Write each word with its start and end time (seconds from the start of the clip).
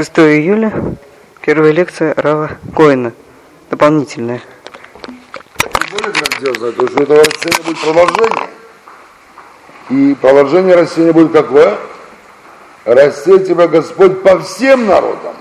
6 0.00 0.18
июля, 0.20 0.72
первая 1.42 1.72
лекция 1.72 2.14
Рава 2.16 2.52
Коина, 2.74 3.12
дополнительная. 3.70 4.40
Более 5.92 6.10
грандиозное, 6.10 6.72
то, 6.72 6.88
что 6.88 7.02
этого 7.02 7.18
растения 7.18 7.62
будет 7.62 7.80
продолжение. 7.80 8.48
И 9.90 10.14
продолжение 10.14 10.74
растения 10.74 11.12
будет 11.12 11.32
какое? 11.32 11.76
Растет 12.86 13.46
тебя 13.46 13.68
Господь 13.68 14.22
по 14.22 14.38
всем 14.38 14.86
народам. 14.86 15.34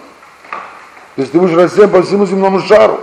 То 1.16 1.22
есть 1.22 1.32
ты 1.32 1.40
будешь 1.40 1.56
растен 1.56 1.90
по 1.90 2.02
всему 2.02 2.26
земному 2.26 2.60
шару. 2.60 3.00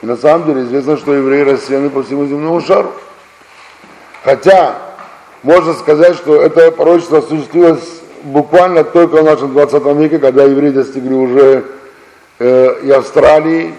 И 0.00 0.06
на 0.06 0.16
самом 0.16 0.46
деле 0.46 0.62
известно, 0.62 0.96
что 0.96 1.12
евреи 1.12 1.42
рассеяны 1.42 1.90
по 1.90 2.02
всему 2.02 2.24
земному 2.24 2.62
шару. 2.62 2.94
Хотя 4.24 4.78
можно 5.42 5.74
сказать, 5.74 6.16
что 6.16 6.40
это 6.40 6.70
пророчество 6.70 7.18
осуществилось 7.18 8.01
буквально 8.24 8.84
только 8.84 9.22
в 9.22 9.24
нашем 9.24 9.52
20 9.52 9.84
веке, 9.96 10.18
когда 10.18 10.44
евреи 10.44 10.70
достигли 10.70 11.14
уже 11.14 11.64
э, 12.38 12.80
и 12.82 12.90
Австралии, 12.90 13.74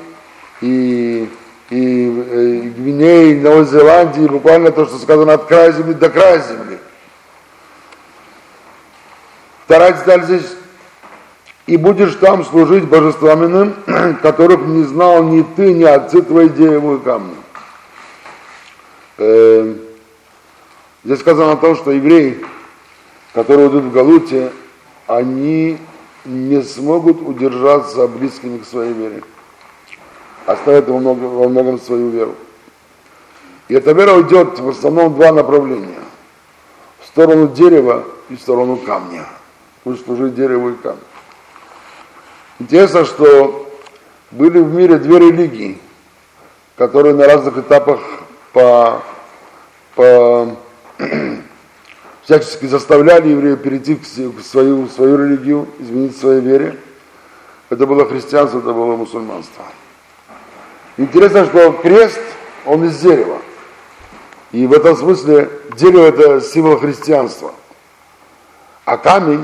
и, 0.61 1.29
и, 1.69 1.75
и 1.75 2.73
Гвинеи, 2.77 3.31
и 3.31 3.41
Новой 3.41 3.65
Зеландии, 3.65 4.27
буквально 4.27 4.71
то, 4.71 4.85
что 4.85 4.97
сказано 4.97 5.33
от 5.33 5.45
края 5.45 5.71
земли 5.71 5.93
до 5.93 6.09
края 6.09 6.39
земли. 6.39 6.77
Вторая 9.65 9.93
деталь 9.93 10.23
здесь 10.23 10.55
и 11.65 11.77
будешь 11.77 12.15
там 12.15 12.43
служить 12.43 12.85
божествам 12.85 13.45
иным, 13.45 13.75
которых 14.21 14.61
не 14.61 14.83
знал 14.83 15.23
ни 15.23 15.41
ты, 15.41 15.73
ни 15.73 15.83
отцы 15.83 16.21
твои 16.21 16.49
дереву 16.49 16.97
и 16.97 16.99
камни. 16.99 17.35
Э, 19.17 19.73
здесь 21.03 21.19
сказано 21.19 21.53
о 21.53 21.57
том, 21.57 21.75
что 21.75 21.91
евреи, 21.91 22.43
которые 23.33 23.67
идут 23.67 23.85
в 23.85 23.91
Галуте, 23.91 24.51
они 25.07 25.77
не 26.25 26.61
смогут 26.61 27.21
удержаться 27.21 28.07
близкими 28.07 28.59
к 28.59 28.65
своей 28.65 28.93
вере. 28.93 29.23
Оставят 30.45 30.87
во 30.87 30.99
многом, 30.99 31.29
во 31.29 31.49
многом 31.49 31.79
свою 31.79 32.09
веру. 32.09 32.35
И 33.67 33.73
эта 33.73 33.91
вера 33.93 34.13
уйдет 34.13 34.59
в 34.59 34.69
основном 34.69 35.13
в 35.13 35.15
два 35.15 35.31
направления. 35.31 35.99
В 37.01 37.07
сторону 37.07 37.47
дерева 37.47 38.03
и 38.29 38.35
в 38.35 38.41
сторону 38.41 38.77
камня. 38.77 39.25
Пусть 39.83 40.05
служить 40.05 40.35
дереву 40.35 40.69
и 40.69 40.75
камню. 40.75 40.99
Интересно, 42.59 43.03
что 43.03 43.67
были 44.31 44.59
в 44.59 44.73
мире 44.73 44.97
две 44.97 45.19
религии, 45.19 45.79
которые 46.77 47.13
на 47.13 47.25
разных 47.25 47.57
этапах 47.57 47.99
по, 48.53 49.01
по 49.95 50.55
всячески 52.23 52.65
заставляли 52.65 53.29
евреев 53.29 53.61
перейти 53.61 53.95
в 53.95 54.41
свою, 54.43 54.83
в 54.83 54.91
свою 54.91 55.17
религию, 55.17 55.67
изменить 55.79 56.17
своей 56.17 56.41
вере. 56.41 56.77
Это 57.69 57.85
было 57.85 58.05
христианство, 58.07 58.59
это 58.59 58.73
было 58.73 58.95
мусульманство. 58.95 59.65
Интересно, 60.97 61.45
что 61.45 61.71
крест, 61.71 62.21
он 62.65 62.85
из 62.85 62.99
дерева. 62.99 63.39
И 64.51 64.67
в 64.67 64.73
этом 64.73 64.95
смысле 64.95 65.49
дерево 65.75 66.05
это 66.05 66.41
символ 66.41 66.77
христианства. 66.77 67.53
А 68.85 68.97
камень 68.97 69.43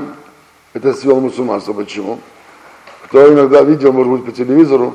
это 0.72 0.94
символ 0.94 1.20
мусульманства. 1.20 1.72
Почему? 1.72 2.20
Кто 3.06 3.32
иногда 3.32 3.62
видел, 3.62 3.92
может 3.92 4.12
быть, 4.12 4.24
по 4.24 4.32
телевизору, 4.32 4.94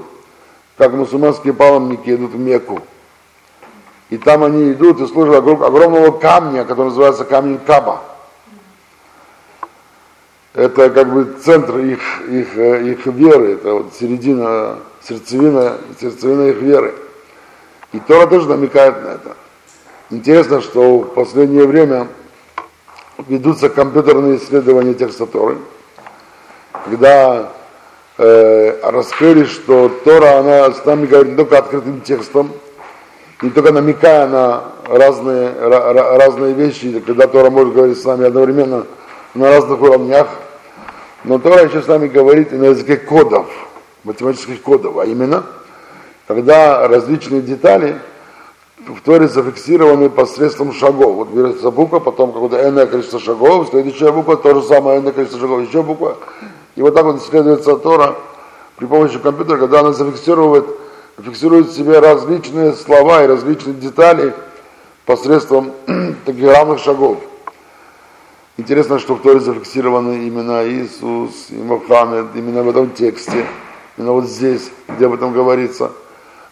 как 0.77 0.93
мусульманские 0.93 1.53
паломники 1.53 2.09
идут 2.09 2.31
в 2.31 2.39
Мекку. 2.39 2.81
И 4.09 4.17
там 4.17 4.43
они 4.43 4.71
идут 4.71 5.01
и 5.01 5.07
служат 5.07 5.37
огромного 5.37 6.11
камня, 6.11 6.63
который 6.63 6.87
называется 6.87 7.25
камень 7.25 7.59
Каба. 7.65 8.01
Это 10.53 10.89
как 10.89 11.11
бы 11.11 11.35
центр 11.43 11.79
их, 11.79 11.99
их, 12.29 12.57
их 12.57 13.05
веры, 13.07 13.53
это 13.53 13.73
вот 13.73 13.93
середина, 13.93 14.79
сердцевина, 15.01 15.77
сердцевина 15.99 16.49
их 16.49 16.57
веры. 16.57 16.95
И 17.91 17.99
Тора 17.99 18.27
тоже 18.27 18.47
намекает 18.47 19.03
на 19.03 19.07
это. 19.09 19.35
Интересно, 20.11 20.61
что 20.61 20.99
в 20.99 21.13
последнее 21.13 21.65
время 21.65 22.07
ведутся 23.27 23.69
компьютерные 23.69 24.37
исследования 24.37 24.93
текста 24.93 25.25
Торы, 25.25 25.57
когда 26.85 27.51
э, 28.17 28.91
раскрыли, 28.91 29.45
что 29.45 29.89
Тора, 30.05 30.39
она 30.39 30.71
с 30.71 30.85
нами 30.85 31.05
говорит 31.05 31.31
не 31.31 31.37
только 31.37 31.57
открытым 31.57 32.01
текстом, 32.01 32.51
не 33.41 33.49
только 33.49 33.71
намекая 33.71 34.27
на 34.27 34.63
разные, 34.87 35.51
разные 35.59 36.53
вещи, 36.53 36.99
когда 36.99 37.27
Тора 37.27 37.49
может 37.49 37.73
говорить 37.73 37.99
с 37.99 38.05
нами 38.05 38.27
одновременно 38.27 38.85
на 39.33 39.49
разных 39.49 39.81
уровнях, 39.81 40.27
но 41.23 41.39
Тора 41.39 41.65
еще 41.65 41.81
с 41.81 41.87
нами 41.87 42.07
говорит 42.07 42.51
на 42.51 42.65
языке 42.65 42.97
кодов, 42.97 43.47
математических 44.03 44.61
кодов, 44.61 44.97
а 44.97 45.05
именно, 45.05 45.43
когда 46.27 46.87
различные 46.87 47.41
детали 47.41 47.97
в 48.87 49.01
Торе 49.01 49.27
зафиксированы 49.27 50.09
посредством 50.09 50.71
шагов. 50.71 51.15
Вот 51.15 51.29
берется 51.29 51.71
буква, 51.71 51.99
потом 51.99 52.31
какое-то 52.31 52.67
энное 52.67 52.85
количество 52.85 53.19
шагов, 53.19 53.69
следующая 53.69 54.11
буква, 54.11 54.37
то 54.37 54.53
же 54.53 54.61
самое 54.67 54.99
энное 54.99 55.11
количество 55.11 55.41
шагов, 55.41 55.67
еще 55.67 55.81
буква. 55.81 56.17
И 56.75 56.81
вот 56.81 56.93
так 56.93 57.03
вот 57.05 57.21
исследуется 57.21 57.75
Тора 57.77 58.15
при 58.77 58.85
помощи 58.85 59.17
компьютера, 59.17 59.57
когда 59.57 59.79
она 59.79 59.93
зафиксирует 59.93 60.65
фиксирует 61.23 61.67
в 61.67 61.75
себе 61.75 61.99
различные 61.99 62.73
слова 62.73 63.23
и 63.23 63.27
различные 63.27 63.75
детали 63.75 64.33
посредством 65.05 65.71
таких 66.25 66.51
равных 66.51 66.79
шагов. 66.79 67.19
Интересно, 68.57 68.99
что 68.99 69.15
в 69.15 69.21
Торе 69.21 69.39
зафиксированы 69.39 70.27
имена 70.27 70.67
Иисус 70.67 71.47
и 71.49 71.55
Мухаммед, 71.55 72.27
именно 72.35 72.63
в 72.63 72.69
этом 72.69 72.91
тексте, 72.91 73.45
именно 73.97 74.13
вот 74.13 74.25
здесь, 74.25 74.71
где 74.87 75.07
об 75.07 75.13
этом 75.13 75.33
говорится. 75.33 75.91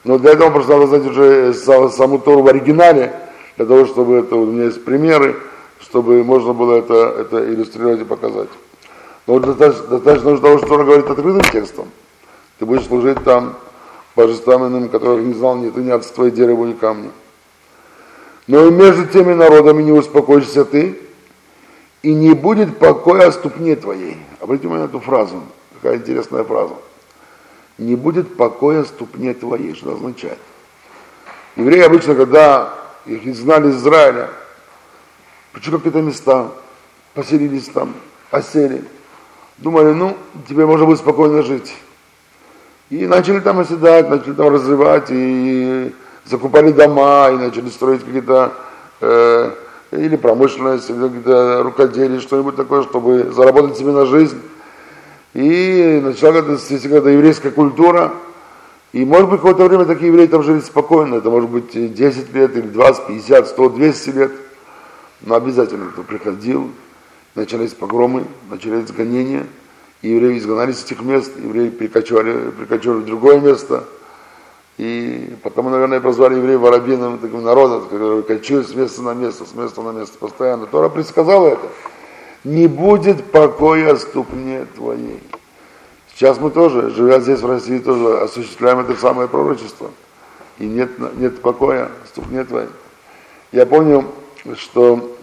Но 0.04 0.18
для 0.18 0.32
этого 0.32 0.50
просто 0.50 0.74
надо 0.74 0.88
знать 0.88 1.06
уже 1.06 1.54
саму 1.54 2.20
Тору 2.20 2.44
в 2.44 2.48
оригинале, 2.48 3.14
для 3.56 3.66
того, 3.66 3.86
чтобы 3.86 4.16
это, 4.16 4.36
у 4.36 4.46
меня 4.46 4.66
есть 4.66 4.84
примеры, 4.84 5.38
чтобы 5.80 6.24
можно 6.24 6.54
было 6.54 6.76
это, 6.76 7.16
это 7.20 7.46
иллюстрировать 7.46 8.02
и 8.02 8.06
показать. 8.06 8.50
Но 9.28 9.40
достаточно, 9.40 9.88
достаточно 9.88 10.32
уже 10.32 10.42
того, 10.42 10.58
что 10.58 10.68
Тора 10.68 10.84
говорит 10.84 11.10
открытым 11.10 11.42
текстом. 11.42 11.88
Ты 12.60 12.66
будешь 12.66 12.86
служить 12.86 13.24
там 13.24 13.56
божествам 14.16 14.90
которых 14.90 15.24
не 15.26 15.34
знал 15.34 15.58
ни 15.58 15.70
ты, 15.70 15.82
ни 15.82 15.90
отца, 15.90 16.26
и 16.26 16.32
дереву, 16.32 16.66
ни 16.66 16.74
камни. 16.74 17.12
Но 18.48 18.66
и 18.66 18.72
между 18.72 19.06
теми 19.08 19.34
народами 19.34 19.84
не 19.84 19.92
успокоишься 19.92 20.66
ты, 20.66 21.00
и 22.02 22.14
не 22.14 22.34
будет 22.34 22.78
покоя 22.78 23.28
о 23.28 23.32
ступне 23.32 23.76
твоей. 23.76 24.18
Обратите 24.42 24.68
внимание 24.68 24.88
на 24.88 24.90
эту 24.90 25.00
фразу, 25.00 25.42
какая 25.76 25.98
интересная 25.98 26.44
фраза. 26.44 26.76
Не 27.78 27.96
будет 27.96 28.36
покоя 28.36 28.82
о 28.82 28.86
ступне 28.86 29.34
твоей, 29.34 29.74
что 29.74 29.90
это 29.90 29.98
означает. 29.98 30.38
Евреи 31.56 31.82
обычно, 31.82 32.16
когда 32.16 32.74
их 33.06 33.26
изгнали 33.26 33.70
из 33.70 33.78
Израиля, 33.78 34.30
пришли 35.54 35.72
какие-то 35.72 36.02
места, 36.02 36.52
поселились 37.14 37.70
там, 37.70 37.94
осели, 38.32 38.84
думали, 39.58 39.94
ну, 39.94 40.18
теперь 40.48 40.66
можно 40.66 40.86
будет 40.86 41.00
спокойно 41.00 41.42
жить. 41.44 41.74
И 42.90 43.08
начали 43.08 43.40
там 43.40 43.60
оседать, 43.60 44.10
начали 44.10 44.34
там 44.34 44.50
разрывать, 44.50 45.08
и 45.10 45.94
закупали 46.26 46.72
дома, 46.72 47.30
и 47.32 47.38
начали 47.38 47.70
строить 47.70 48.04
какие-то 48.04 48.54
э, 49.02 49.52
или 49.92 50.16
промышленность, 50.16 50.90
или 50.90 51.00
какие-то 51.00 51.64
рукоделие, 51.64 52.20
что-нибудь 52.20 52.56
такое, 52.56 52.84
чтобы 52.84 53.32
заработать 53.32 53.78
себе 53.78 53.92
на 53.92 54.06
жизнь. 54.06 54.40
И 55.34 56.02
начала 56.04 56.42
какая-то 56.42 57.10
еврейская 57.10 57.52
культура. 57.52 58.14
И 58.92 59.06
может 59.06 59.30
быть 59.30 59.40
какое-то 59.40 59.68
время 59.68 59.86
такие 59.86 60.10
евреи 60.10 60.28
там 60.28 60.44
жили 60.44 60.60
спокойно, 60.60 61.16
это 61.16 61.32
может 61.32 61.50
быть 61.50 61.72
10 61.72 62.34
лет, 62.34 62.56
или 62.56 62.68
20, 62.68 63.08
50, 63.08 63.48
100, 63.48 63.70
200 63.70 64.10
лет. 64.12 64.32
Но 65.22 65.36
обязательно 65.36 65.90
кто 65.90 66.04
приходил, 66.04 66.70
начались 67.34 67.72
погромы, 67.72 68.26
начались 68.50 68.92
гонения– 68.92 69.48
евреи 70.10 70.38
изгнались 70.38 70.80
с 70.80 70.86
этих 70.86 71.02
мест, 71.02 71.32
евреи 71.38 71.70
перекочевали, 71.70 72.52
перекочевали 72.52 73.00
в 73.00 73.06
другое 73.06 73.40
место. 73.40 73.86
И 74.78 75.36
потому, 75.44 75.70
наверное, 75.70 76.02
прозвали 76.02 76.36
евреев 76.36 76.60
воробьиным 76.60 77.20
таким 77.20 77.44
народом, 77.44 77.84
который 77.84 78.24
кочует 78.24 78.68
с 78.68 78.74
места 78.74 79.02
на 79.04 79.14
место, 79.14 79.46
с 79.46 79.54
места 79.54 79.82
на 79.82 79.92
место 79.92 80.18
постоянно. 80.18 80.66
Тора 80.66 80.90
предсказала 80.90 81.50
это. 81.50 81.68
Не 82.44 82.68
будет 82.68 83.24
покоя 83.26 83.96
ступне 83.96 84.66
твоей. 84.76 85.22
Сейчас 86.14 86.40
мы 86.40 86.52
тоже, 86.52 86.90
живя 86.90 87.20
здесь 87.20 87.40
в 87.40 87.46
России, 87.46 87.80
тоже 87.80 88.20
осуществляем 88.20 88.80
это 88.80 88.96
самое 88.96 89.28
пророчество. 89.28 89.92
И 90.60 90.66
нет, 90.66 90.92
нет 91.18 91.42
покоя 91.42 91.90
ступне 92.08 92.44
твоей. 92.44 92.70
Я 93.52 93.66
помню, 93.66 94.06
что 94.58 95.16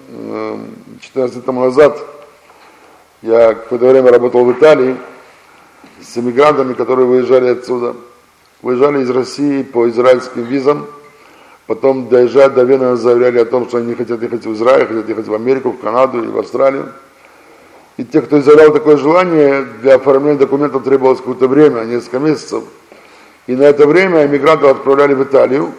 14 1.01 1.37
лет 1.37 1.45
тому 1.45 1.65
назад 1.65 1.99
я 3.23 3.55
какое-то 3.55 3.87
время 3.87 4.11
работал 4.11 4.45
в 4.45 4.53
Италии 4.53 4.97
с 6.01 6.17
эмигрантами, 6.17 6.73
которые 6.73 7.07
выезжали 7.07 7.49
отсюда. 7.49 7.95
Выезжали 8.63 9.03
из 9.03 9.11
России 9.11 9.63
по 9.63 9.89
израильским 9.89 10.43
визам, 10.45 10.87
потом 11.67 12.09
доезжая 12.09 12.51
до 12.51 12.63
Вены, 12.63 12.97
заявляли 12.97 13.39
о 13.39 13.45
том, 13.45 13.69
что 13.69 13.79
они 13.79 13.95
хотят 13.95 14.23
ехать 14.23 14.45
в 14.45 14.53
Израиль, 14.55 14.87
хотят 14.87 15.09
ехать 15.09 15.29
в 15.29 15.35
Америку, 15.35 15.71
в 15.71 15.81
Канаду 15.81 16.23
и 16.23 16.29
в 16.29 16.39
Австралию. 16.39 16.93
И 17.97 18.05
те, 18.05 18.23
кто 18.23 18.39
изъявлял 18.39 18.73
такое 18.73 18.97
желание, 18.97 19.67
для 19.83 19.97
оформления 19.97 20.39
документов 20.39 20.85
требовалось 20.85 21.19
какое-то 21.19 21.49
время, 21.49 21.85
несколько 21.85 22.19
месяцев. 22.19 22.65
И 23.47 23.55
на 23.55 23.65
это 23.65 23.87
время 23.87 24.27
эмигрантов 24.27 24.71
отправляли 24.71 25.15
в 25.15 25.23
Италию. 25.23 25.73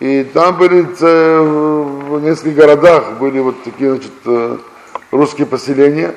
И 0.00 0.22
там 0.22 0.56
были 0.56 0.82
в 0.82 2.20
нескольких 2.20 2.54
городах 2.54 3.18
были 3.18 3.40
вот 3.40 3.64
такие, 3.64 3.90
значит, 3.90 4.12
э, 4.26 4.58
русские 5.10 5.46
поселения. 5.46 6.14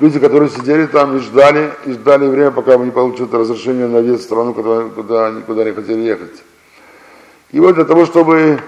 Люди, 0.00 0.18
которые 0.18 0.50
сидели 0.50 0.86
там 0.86 1.16
и 1.16 1.20
ждали, 1.20 1.70
и 1.86 1.92
ждали 1.92 2.26
время, 2.26 2.50
пока 2.50 2.74
они 2.74 2.90
получат 2.90 3.32
разрешение 3.32 3.86
на 3.86 4.00
въезд 4.00 4.22
в 4.22 4.24
страну, 4.24 4.52
куда, 4.52 4.84
куда 4.88 5.26
они 5.28 5.42
куда 5.42 5.64
не 5.64 5.72
хотели 5.72 6.00
ехать. 6.00 6.42
И 7.52 7.60
вот 7.60 7.76
для 7.76 7.84
того, 7.84 8.04
чтобы 8.04 8.58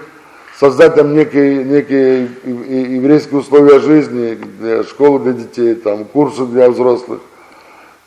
создать 0.57 0.95
там 0.95 1.13
некие, 1.13 1.65
некие 1.65 2.29
еврейские 2.45 3.39
условия 3.39 3.79
жизни, 3.79 4.35
для 4.59 4.83
школы 4.85 5.19
для 5.19 5.33
детей, 5.33 5.75
там, 5.75 6.05
курсы 6.05 6.45
для 6.45 6.69
взрослых, 6.69 7.19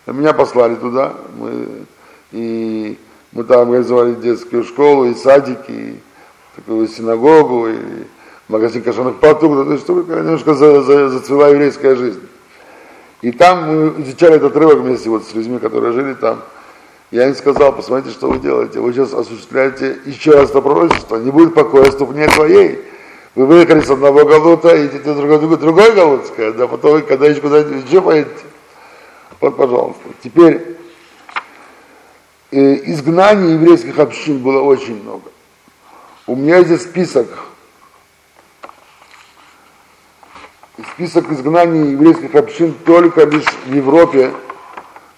меня 0.06 0.32
послали 0.32 0.76
туда. 0.76 1.12
Мы, 1.36 1.66
и 2.32 2.98
мы 3.32 3.44
там 3.44 3.60
организовали 3.60 4.14
детскую 4.14 4.64
школу, 4.64 5.04
и 5.04 5.14
садики, 5.14 5.70
и 5.70 6.00
такую 6.56 6.88
синагогу, 6.88 7.68
и 7.68 7.76
магазин 8.48 8.82
кошерных 8.82 9.16
продуктов, 9.16 9.66
то 9.66 9.72
есть 9.72 9.84
чтобы 9.84 10.12
немножко 10.14 10.54
за, 10.54 10.80
за, 10.82 11.10
зацвела 11.10 11.48
еврейская 11.48 11.96
жизнь. 11.96 12.20
И 13.22 13.32
там 13.32 13.68
мы 13.68 14.02
изучали 14.02 14.36
этот 14.36 14.52
отрывок 14.52 14.78
вместе 14.78 15.10
вот 15.10 15.24
с 15.24 15.34
людьми, 15.34 15.58
которые 15.58 15.92
жили 15.92 16.14
там. 16.14 16.42
Я 17.10 17.28
им 17.28 17.34
сказал, 17.34 17.72
посмотрите, 17.72 18.14
что 18.16 18.30
вы 18.30 18.38
делаете. 18.38 18.80
Вы 18.80 18.92
сейчас 18.92 19.12
осуществляете 19.12 19.98
еще 20.06 20.32
раз 20.32 20.50
это 20.50 20.60
пророчество. 20.60 21.16
Не 21.16 21.30
будет 21.30 21.54
покоя 21.54 21.90
ступне 21.90 22.28
твоей. 22.28 22.84
Вы 23.34 23.46
выехали 23.46 23.80
с 23.80 23.90
одного 23.90 24.24
галута, 24.24 24.86
идете 24.86 25.12
в 25.12 25.16
другой, 25.16 25.38
другой, 25.38 25.58
другой 25.58 25.94
галут, 25.94 26.22
да 26.36 26.66
потом, 26.66 27.02
когда 27.02 27.26
еще 27.26 27.40
куда-нибудь 27.40 27.88
еще 27.88 28.02
поедете. 28.02 28.42
Вот, 29.40 29.56
пожалуйста. 29.56 30.02
Теперь, 30.22 30.76
э, 32.50 32.90
изгнаний 32.90 33.54
еврейских 33.54 33.98
общин 33.98 34.38
было 34.38 34.62
очень 34.62 35.00
много. 35.02 35.30
У 36.26 36.34
меня 36.34 36.62
здесь 36.64 36.82
список, 36.82 37.28
список 40.94 41.30
изгнаний 41.30 41.92
еврейских 41.92 42.34
общин 42.34 42.74
только 42.84 43.24
лишь 43.24 43.46
в 43.66 43.72
Европе 43.72 44.32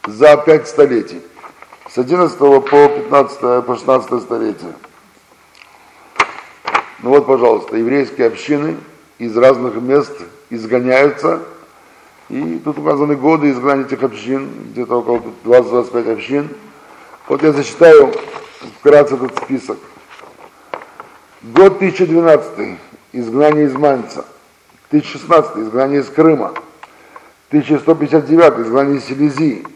за 0.06 0.37
пять 0.37 0.69
столетий. 0.69 1.20
С 1.88 1.99
11 1.99 2.38
по 2.38 2.61
15 2.61 3.64
по 3.64 3.76
16 3.76 4.23
столетие. 4.23 4.73
Ну 7.03 7.11
вот, 7.11 7.26
пожалуйста, 7.26 7.76
еврейские 7.76 8.29
общины 8.29 8.76
из 9.19 9.37
разных 9.37 9.75
мест 9.75 10.12
изгоняются, 10.50 11.43
и 12.29 12.61
тут 12.65 12.79
указаны 12.79 13.17
годы 13.17 13.50
изгнания 13.50 13.85
этих 13.85 14.03
общин, 14.03 14.49
где-то 14.73 15.00
около 15.00 15.23
20-25 15.44 16.12
общин. 16.12 16.49
Вот 17.29 17.43
я 17.43 17.53
зачитаю 17.53 18.12
вкратце 18.79 19.17
этот 19.17 19.37
список. 19.38 19.79
Год 21.43 21.76
1012, 21.76 22.79
изгнание 23.12 23.67
из 23.67 23.75
Манца. 23.75 24.25
1016, 24.93 25.56
изгнание 25.56 26.00
из 26.00 26.11
Крыма. 26.11 26.53
1159, 27.49 28.59
изгнание 28.67 28.99
из 28.99 29.05
Силезии. 29.05 29.67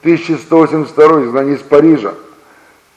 1182, 0.00 1.24
изгнание 1.24 1.56
из 1.56 1.60
Парижа. 1.60 2.14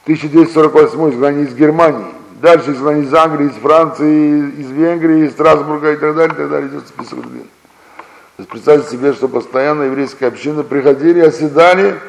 1248, 0.06 1.12
изгнание 1.12 1.46
из 1.46 1.54
Германии. 1.54 2.06
Дальше 2.42 2.72
изгнание 2.72 3.04
из 3.04 3.14
Англии, 3.14 3.48
из 3.48 3.56
Франции, 3.56 4.52
из 4.58 4.72
Венгрии, 4.72 5.26
из 5.26 5.34
Страсбурга 5.34 5.92
и 5.92 5.98
так 5.98 6.16
далее, 6.16 6.34
и 6.34 6.38
так 6.38 6.50
далее. 6.50 6.70
Идет 6.70 6.88
список 6.88 7.22
длинный. 7.22 7.44
То 7.44 8.40
есть 8.40 8.50
представьте 8.50 8.92
себе, 8.92 9.14
что 9.14 9.28
постоянно 9.28 9.84
еврейская 9.84 10.28
община 10.28 10.64
приходили, 10.64 11.20
оседали, 11.20 12.00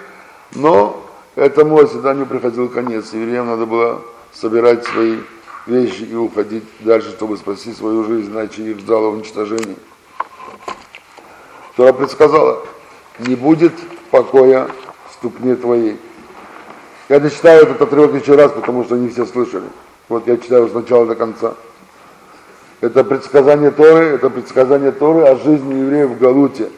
но 0.55 1.05
этому 1.35 1.79
оседанию 1.79 2.27
приходил 2.27 2.69
конец. 2.69 3.13
Евреям 3.13 3.47
надо 3.47 3.67
было 3.67 4.01
собирать 4.33 4.85
свои 4.87 5.19
вещи 5.67 6.03
и 6.03 6.15
уходить 6.15 6.65
дальше, 6.81 7.11
чтобы 7.11 7.37
спасти 7.37 7.73
свою 7.73 8.05
жизнь, 8.05 8.31
иначе 8.31 8.63
их 8.63 8.79
ждало 8.81 9.09
уничтожение. 9.09 9.77
Тора 11.77 11.93
предсказала, 11.93 12.65
не 13.19 13.35
будет 13.35 13.73
покоя 14.11 14.69
ступне 15.13 15.57
твоей. 15.57 15.99
Я 17.09 17.21
дочитаю 17.21 17.65
этот 17.65 17.83
отрывок 17.83 18.21
еще 18.21 18.35
раз, 18.35 18.53
потому 18.53 18.85
что 18.85 18.97
не 18.97 19.09
все 19.09 19.27
слышали. 19.27 19.67
Вот 20.09 20.27
я 20.27 20.37
читаю 20.37 20.69
с 20.69 20.73
начала 20.73 21.07
до 21.07 21.15
конца. 21.15 21.55
Это 22.81 23.03
предсказание 23.03 23.71
Торы, 23.71 24.07
это 24.07 24.31
предсказание 24.31 24.93
Торы 24.93 25.23
о 25.23 25.37
жизни 25.37 25.75
евреев 25.75 26.11
в 26.11 26.19
Галуте. 26.19 26.69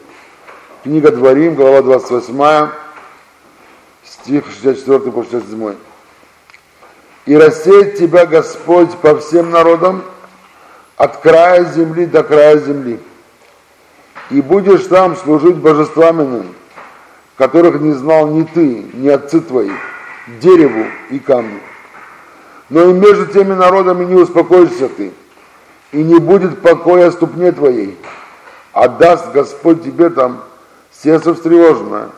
Книга 0.83 1.11
Дворим, 1.11 1.55
глава 1.55 1.81
28, 1.81 2.69
стих 4.03 4.45
64 4.47 5.11
по 5.11 5.23
67 5.23 5.75
и 7.27 7.35
рассеет 7.35 7.97
тебя 7.97 8.25
Господь 8.25 8.89
по 8.97 9.17
всем 9.17 9.51
народам, 9.51 10.01
от 10.95 11.17
края 11.17 11.65
земли 11.65 12.05
до 12.05 12.23
края 12.23 12.57
земли. 12.57 12.99
И 14.31 14.41
будешь 14.41 14.85
там 14.85 15.15
служить 15.15 15.57
божествам 15.57 16.45
которых 17.35 17.81
не 17.81 17.91
знал 17.91 18.29
ни 18.29 18.43
ты, 18.43 18.85
ни 18.93 19.09
отцы 19.09 19.41
твои, 19.41 19.69
дереву 20.41 20.85
и 21.11 21.19
камню. 21.19 21.59
Но 22.69 22.89
и 22.89 22.93
между 22.93 23.27
теми 23.27 23.53
народами 23.53 24.05
не 24.05 24.15
успокоишься 24.15 24.89
ты, 24.89 25.13
и 25.91 26.03
не 26.03 26.17
будет 26.19 26.61
покоя 26.61 27.11
ступне 27.11 27.51
твоей, 27.51 27.97
а 28.73 28.87
даст 28.87 29.31
Господь 29.33 29.83
тебе 29.83 30.09
там 30.09 30.43
сердце 30.91 31.35
встревоженное, 31.35 32.09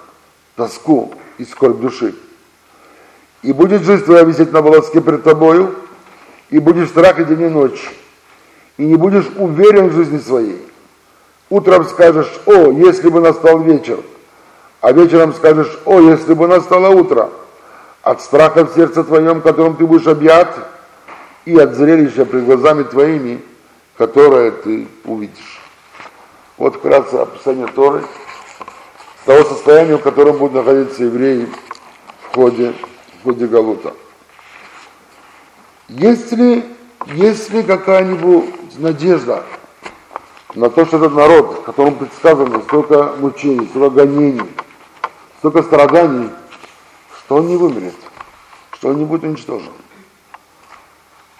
тоску 0.55 1.13
и 1.37 1.43
скорбь 1.43 1.81
души 1.81 2.15
и 3.41 3.53
будет 3.53 3.83
жизнь 3.83 4.05
твоя 4.05 4.23
висеть 4.23 4.51
на 4.51 4.61
волоске 4.61 5.01
перед 5.01 5.23
тобою, 5.23 5.75
и 6.49 6.59
будешь 6.59 6.89
страх 6.89 7.19
и 7.19 7.25
день 7.25 7.43
и 7.43 7.49
ночь, 7.49 7.89
и 8.77 8.83
не 8.83 8.95
будешь 8.95 9.25
уверен 9.37 9.89
в 9.89 9.93
жизни 9.93 10.19
своей. 10.19 10.65
Утром 11.49 11.85
скажешь, 11.85 12.31
о, 12.45 12.71
если 12.71 13.09
бы 13.09 13.21
настал 13.21 13.59
вечер, 13.59 13.99
а 14.81 14.91
вечером 14.91 15.33
скажешь, 15.33 15.79
о, 15.85 15.99
если 15.99 16.33
бы 16.33 16.47
настало 16.47 16.89
утро, 16.89 17.29
от 18.01 18.21
страха 18.21 18.65
в 18.65 18.73
сердце 18.73 19.03
твоем, 19.03 19.41
которым 19.41 19.75
ты 19.75 19.85
будешь 19.85 20.07
объят, 20.07 20.55
и 21.45 21.57
от 21.57 21.73
зрелища 21.75 22.25
пред 22.25 22.45
глазами 22.45 22.83
твоими, 22.83 23.41
которое 23.97 24.51
ты 24.51 24.87
увидишь. 25.05 25.61
Вот 26.57 26.75
вкратце 26.75 27.15
описание 27.15 27.67
Торы, 27.67 28.03
того 29.25 29.43
состояния, 29.43 29.97
в 29.97 30.01
котором 30.01 30.37
будут 30.37 30.55
находиться 30.55 31.03
евреи 31.03 31.47
в 32.21 32.35
ходе 32.35 32.73
в 33.23 33.47
Галута. 33.47 33.93
Есть 35.87 36.31
ли, 36.31 36.63
есть 37.07 37.49
ли 37.49 37.63
какая-нибудь 37.63 38.77
надежда 38.77 39.43
на 40.55 40.69
то, 40.69 40.85
что 40.85 40.97
этот 40.97 41.13
народ, 41.13 41.63
которому 41.65 41.97
предсказано 41.97 42.61
столько 42.61 43.13
мучений, 43.19 43.67
столько 43.67 43.89
гонений, 44.05 44.49
столько 45.39 45.63
страданий, 45.63 46.29
что 47.17 47.37
он 47.37 47.47
не 47.47 47.57
вымрет, 47.57 47.95
что 48.73 48.89
он 48.89 48.97
не 48.97 49.05
будет 49.05 49.23
уничтожен. 49.23 49.71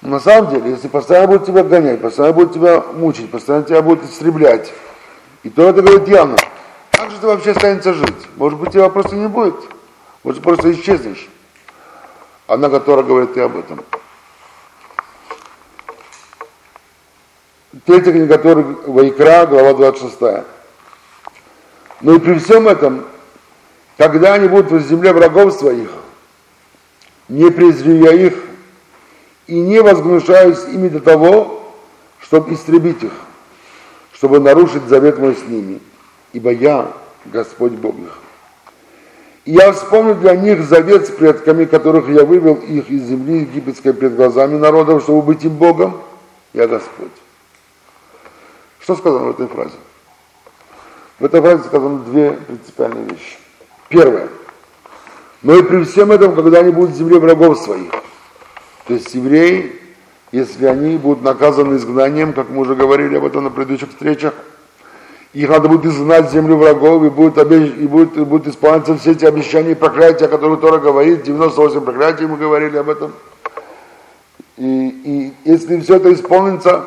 На 0.02 0.20
самом 0.20 0.52
деле, 0.52 0.72
если 0.72 0.88
постоянно 0.88 1.28
будут 1.28 1.46
тебя 1.46 1.64
гонять, 1.64 2.02
постоянно 2.02 2.34
будут 2.34 2.54
тебя 2.54 2.84
мучить, 2.94 3.30
постоянно 3.30 3.66
тебя 3.66 3.82
будут 3.82 4.06
истреблять, 4.06 4.72
и 5.44 5.50
то 5.50 5.64
это 5.64 5.82
говорит 5.82 6.08
явно, 6.08 6.38
как 6.92 7.12
же 7.12 7.18
ты 7.18 7.28
вообще 7.28 7.52
останется 7.52 7.94
жить? 7.94 8.28
Может 8.36 8.60
быть, 8.60 8.72
тебя 8.72 8.90
просто 8.90 9.16
не 9.16 9.28
будет, 9.28 9.56
может, 10.24 10.42
просто 10.42 10.72
исчезнешь. 10.72 11.30
Она, 12.50 12.68
которая 12.68 13.06
говорит 13.06 13.38
и 13.38 13.42
об 13.42 13.58
этом. 13.58 13.80
Третья 17.86 18.12
книга 18.12 18.38
которой 18.38 18.64
Вайкра, 18.88 19.46
глава 19.46 19.76
26. 19.76 20.46
Но 22.02 22.16
и 22.16 22.18
при 22.18 22.40
всем 22.40 22.68
этом, 22.68 23.06
когда 23.98 24.34
они 24.34 24.48
будут 24.48 24.72
в 24.72 24.80
земле 24.80 25.14
врагов 25.14 25.54
своих, 25.54 25.92
не 27.28 27.52
презрю 27.52 27.98
я 27.98 28.14
их 28.14 28.34
и 29.46 29.60
не 29.60 29.80
возгнушаюсь 29.84 30.66
ими 30.70 30.90
до 30.90 31.02
того, 31.02 31.72
чтобы 32.20 32.56
истребить 32.56 33.04
их, 33.04 33.14
чтобы 34.12 34.40
нарушить 34.40 34.86
завет 34.86 35.20
мой 35.20 35.36
с 35.36 35.44
ними, 35.44 35.82
ибо 36.34 36.52
я 36.52 36.94
Господь 37.26 37.74
Бог 37.74 37.94
их. 38.00 38.29
Я 39.46 39.72
вспомню 39.72 40.16
для 40.16 40.36
них 40.36 40.64
завет 40.64 41.08
с 41.08 41.12
предками, 41.12 41.66
которых 41.66 42.10
я 42.10 42.26
вывел 42.26 42.56
их 42.56 42.90
из 42.90 43.04
земли 43.04 43.40
египетской 43.40 43.94
пред 43.94 44.16
глазами 44.16 44.58
народов, 44.58 45.04
чтобы 45.04 45.22
быть 45.22 45.44
им 45.44 45.56
Богом, 45.56 46.02
я 46.54 46.68
Господь. 46.68 47.12
Что 48.80 48.96
сказано 48.96 49.26
в 49.26 49.30
этой 49.32 49.48
фразе? 49.48 49.76
В 51.20 51.26
этой 51.26 51.42
фразе 51.42 51.64
сказаны 51.64 52.00
две 52.06 52.32
принципиальные 52.32 53.06
вещи. 53.06 53.38
Первое. 53.88 54.30
Но 55.42 55.56
и 55.56 55.64
при 55.64 55.84
всем 55.84 56.12
этом, 56.12 56.36
когда 56.36 56.60
они 56.60 56.72
будут 56.72 56.92
в 56.92 56.98
земле 56.98 57.18
врагов 57.20 57.60
своих, 57.60 57.92
то 58.88 58.94
есть 58.94 59.14
евреи, 59.16 59.80
если 60.32 60.66
они 60.66 60.98
будут 60.98 61.24
наказаны 61.24 61.78
изгнанием, 61.78 62.34
как 62.34 62.50
мы 62.50 62.62
уже 62.62 62.76
говорили 62.76 63.18
об 63.18 63.26
этом 63.26 63.46
на 63.46 63.50
предыдущих 63.50 63.90
встречах, 63.90 64.34
их 65.34 65.50
надо 65.50 65.70
будет 65.70 65.86
изгнать 65.86 66.32
землю 66.32 66.58
врагов, 66.58 67.04
и 67.04 67.10
будет, 67.10 67.38
обещ... 67.38 67.72
и 67.78 67.88
будет, 67.88 68.18
и 68.18 68.22
будет 68.22 68.48
исполняться 68.48 68.98
все 68.98 69.12
эти 69.12 69.26
обещания 69.26 69.72
и 69.72 69.76
проклятия, 69.76 70.26
о 70.26 70.30
которых 70.30 70.60
Тора 70.60 70.80
говорит, 70.80 71.24
98 71.24 71.82
проклятий 71.82 72.26
мы 72.26 72.38
говорили 72.38 72.78
об 72.78 72.90
этом. 72.90 73.14
И, 74.58 75.34
и 75.46 75.50
если 75.50 75.80
все 75.82 75.98
это 75.98 76.12
исполнится, 76.14 76.86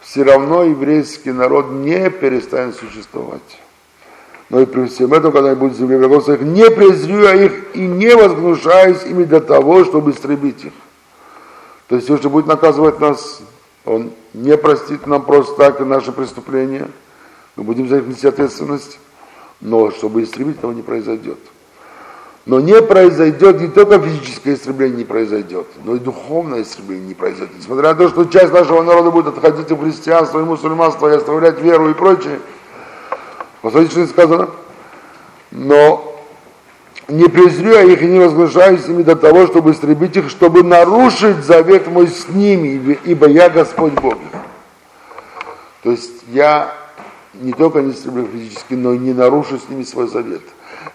все 0.00 0.22
равно 0.22 0.64
еврейский 0.64 1.32
народ 1.32 1.70
не 1.70 2.08
перестанет 2.10 2.76
существовать. 2.76 3.40
Но 4.48 4.60
и 4.60 4.66
при 4.66 4.86
всем 4.86 5.12
этом, 5.12 5.32
когда 5.32 5.50
они 5.50 5.58
будут 5.58 5.76
в 5.76 5.78
земле 5.78 5.98
врагов 5.98 6.24
своих, 6.24 6.40
не 6.40 6.68
презрю 6.70 7.22
я 7.22 7.34
их 7.34 7.74
и 7.74 7.80
не 7.80 8.14
возгнушаюсь 8.16 9.04
ими 9.04 9.24
для 9.24 9.40
того, 9.40 9.84
чтобы 9.84 10.10
истребить 10.10 10.64
их. 10.64 10.72
То 11.88 11.96
есть, 11.96 12.08
если 12.08 12.28
будет 12.28 12.46
наказывать 12.46 13.00
нас, 13.00 13.40
он 13.84 14.12
не 14.32 14.56
простит 14.56 15.06
нам 15.06 15.22
просто 15.22 15.56
так 15.56 15.80
наши 15.80 16.10
преступления, 16.10 16.88
мы 17.56 17.64
будем 17.64 17.88
за 17.88 17.96
них 17.96 18.06
нести 18.06 18.26
ответственность, 18.26 18.98
но 19.60 19.90
чтобы 19.90 20.22
истребить 20.22 20.58
этого 20.58 20.72
не 20.72 20.82
произойдет. 20.82 21.38
Но 22.44 22.58
не 22.58 22.82
произойдет, 22.82 23.60
не 23.60 23.68
только 23.68 24.00
физическое 24.00 24.54
истребление 24.54 24.98
не 24.98 25.04
произойдет, 25.04 25.66
но 25.84 25.94
и 25.94 26.00
духовное 26.00 26.62
истребление 26.62 27.08
не 27.08 27.14
произойдет. 27.14 27.56
Несмотря 27.56 27.90
на 27.90 27.94
то, 27.94 28.08
что 28.08 28.24
часть 28.24 28.52
нашего 28.52 28.82
народа 28.82 29.12
будет 29.12 29.28
отходить 29.28 29.70
в 29.70 29.80
христианство 29.80 30.40
и 30.40 30.42
мусульманство 30.42 31.08
и 31.08 31.16
оставлять 31.16 31.60
веру 31.60 31.90
и 31.90 31.94
прочее. 31.94 32.40
Посмотрите, 33.60 33.92
что 33.92 34.06
сказано. 34.08 34.50
Но 35.52 36.20
не 37.06 37.28
презрю 37.28 37.72
я 37.72 37.82
их 37.82 38.02
и 38.02 38.06
не 38.06 38.18
возглашаюсь 38.18 38.86
ими 38.88 39.04
до 39.04 39.14
того, 39.14 39.46
чтобы 39.46 39.70
истребить 39.70 40.16
их, 40.16 40.28
чтобы 40.28 40.64
нарушить 40.64 41.44
завет 41.44 41.86
мой 41.86 42.08
с 42.08 42.28
ними, 42.28 42.98
ибо 43.04 43.28
я 43.28 43.50
Господь 43.50 43.92
Бог. 43.92 44.14
То 45.84 45.92
есть 45.92 46.24
я 46.28 46.74
не 47.42 47.52
только 47.52 47.80
не 47.80 47.92
истреблю 47.92 48.26
физически, 48.26 48.74
но 48.74 48.92
и 48.92 48.98
не 48.98 49.12
нарушу 49.12 49.58
с 49.58 49.68
ними 49.68 49.82
свой 49.82 50.08
завет. 50.08 50.42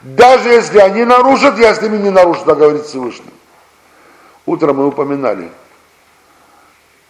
Даже 0.01 0.49
если 0.49 0.79
они 0.79 1.03
нарушат, 1.05 1.57
я 1.59 1.73
с 1.73 1.81
ними 1.81 1.97
не 1.97 2.09
нарушу, 2.09 2.43
так 2.45 2.57
говорит 2.57 2.83
Всевышний. 2.83 3.31
Утром 4.45 4.77
мы 4.77 4.87
упоминали 4.87 5.51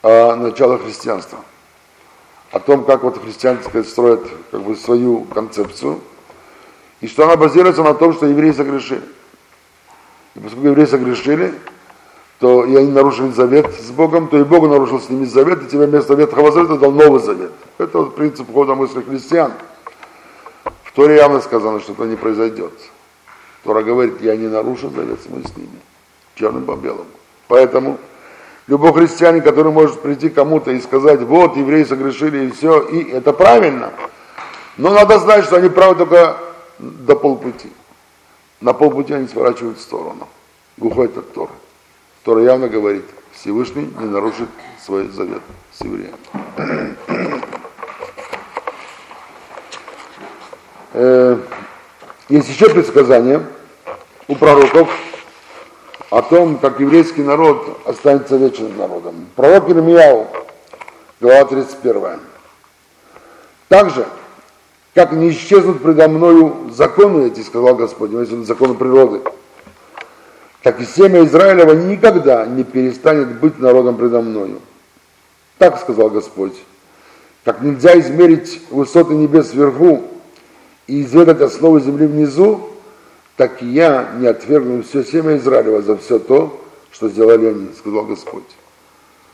о 0.01 0.35
начале 0.35 0.77
христианства, 0.77 1.39
о 2.51 2.59
том, 2.59 2.83
как 2.83 3.03
вот 3.03 3.21
христиане 3.21 3.59
строят 3.83 4.27
как 4.51 4.61
бы 4.61 4.75
свою 4.75 5.21
концепцию, 5.25 6.01
и 6.99 7.07
что 7.07 7.25
она 7.25 7.35
базируется 7.35 7.83
на 7.83 7.93
том, 7.93 8.13
что 8.13 8.25
евреи 8.25 8.51
согрешили. 8.51 9.03
И 10.35 10.39
поскольку 10.39 10.67
евреи 10.67 10.85
согрешили, 10.85 11.53
то 12.39 12.65
и 12.65 12.75
они 12.75 12.91
нарушили 12.91 13.31
завет 13.31 13.73
с 13.73 13.89
Богом, 13.91 14.27
то 14.27 14.37
и 14.37 14.43
Бог 14.43 14.67
нарушил 14.67 15.01
с 15.01 15.09
ними 15.09 15.25
завет, 15.25 15.63
и 15.63 15.67
тебе 15.67 15.87
вместо 15.87 16.13
Ветхого 16.13 16.51
Завета 16.51 16.77
дал 16.77 16.91
новый 16.91 17.19
завет. 17.19 17.51
Это 17.77 17.99
вот 17.99 18.15
принцип 18.15 18.51
хода 18.53 18.75
мысли 18.75 19.01
христиан. 19.01 19.53
Торе 20.97 21.17
явно 21.17 21.41
сказано, 21.41 21.79
что 21.79 21.93
это 21.93 22.05
не 22.05 22.15
произойдет. 22.15 22.73
Тора 23.63 23.83
говорит, 23.83 24.19
я 24.19 24.35
не 24.35 24.47
нарушу 24.47 24.89
завет 24.89 25.19
мой 25.29 25.43
с 25.43 25.55
ними, 25.55 25.79
черным 26.33 26.65
по 26.65 26.75
белому. 26.75 27.05
Поэтому 27.47 27.99
любой 28.65 28.93
христианин, 28.93 29.43
который 29.43 29.71
может 29.71 30.01
прийти 30.01 30.29
кому-то 30.29 30.71
и 30.71 30.81
сказать, 30.81 31.21
вот, 31.21 31.55
евреи 31.55 31.83
согрешили 31.83 32.47
и 32.47 32.49
все, 32.49 32.81
и 32.81 33.11
это 33.11 33.31
правильно. 33.31 33.91
Но 34.77 34.89
надо 34.89 35.19
знать, 35.19 35.45
что 35.45 35.57
они 35.57 35.69
правы 35.69 35.93
только 35.93 36.37
до 36.79 37.15
полпути. 37.15 37.71
На 38.59 38.73
полпути 38.73 39.13
они 39.13 39.27
сворачивают 39.27 39.77
в 39.77 39.81
сторону. 39.81 40.27
Уходят 40.79 41.15
от 41.15 41.31
Торы. 41.31 41.51
Тора 42.27 42.41
явно 42.41 42.67
говорит, 42.67 43.05
Всевышний 43.31 43.89
не 44.01 44.05
нарушит 44.05 44.49
свой 44.83 45.07
завет 45.07 45.41
с 45.71 45.79
евреями. 45.85 46.17
Э, 50.91 51.37
есть 52.27 52.49
еще 52.49 52.69
предсказание 52.69 53.45
у 54.27 54.35
пророков 54.35 54.89
о 56.09 56.21
том, 56.21 56.57
как 56.57 56.81
еврейский 56.81 57.23
народ 57.23 57.79
останется 57.85 58.35
вечным 58.35 58.77
народом. 58.77 59.29
Пророк 59.37 59.69
Ирмияу, 59.69 60.27
глава 61.21 61.45
31. 61.45 62.19
Также, 63.69 64.05
как 64.93 65.13
не 65.13 65.29
исчезнут 65.29 65.81
предо 65.81 66.09
мною 66.09 66.71
законы 66.73 67.27
эти, 67.27 67.39
сказал 67.39 67.75
Господь, 67.75 68.11
если 68.11 68.43
законы 68.43 68.73
природы, 68.73 69.21
так 70.63 70.79
и 70.81 70.85
семя 70.85 71.23
Израилева 71.23 71.73
никогда 71.73 72.45
не 72.45 72.63
перестанет 72.63 73.39
быть 73.39 73.59
народом 73.59 73.97
предо 73.97 74.21
мною. 74.21 74.59
Так 75.57 75.79
сказал 75.79 76.09
Господь. 76.09 76.55
Как 77.43 77.61
нельзя 77.61 77.97
измерить 77.99 78.61
высоты 78.69 79.13
небес 79.13 79.53
вверху, 79.53 80.03
и 80.87 81.01
изведать 81.01 81.41
основы 81.41 81.81
земли 81.81 82.07
внизу, 82.07 82.69
так 83.35 83.61
и 83.61 83.65
я 83.67 84.13
не 84.17 84.27
отвергну 84.27 84.83
все 84.83 85.03
семя 85.03 85.37
Израилева 85.37 85.81
за 85.81 85.97
все 85.97 86.17
то, 86.17 86.59
что 86.91 87.09
сделали 87.09 87.47
они, 87.47 87.69
сказал 87.77 88.05
Господь. 88.05 88.43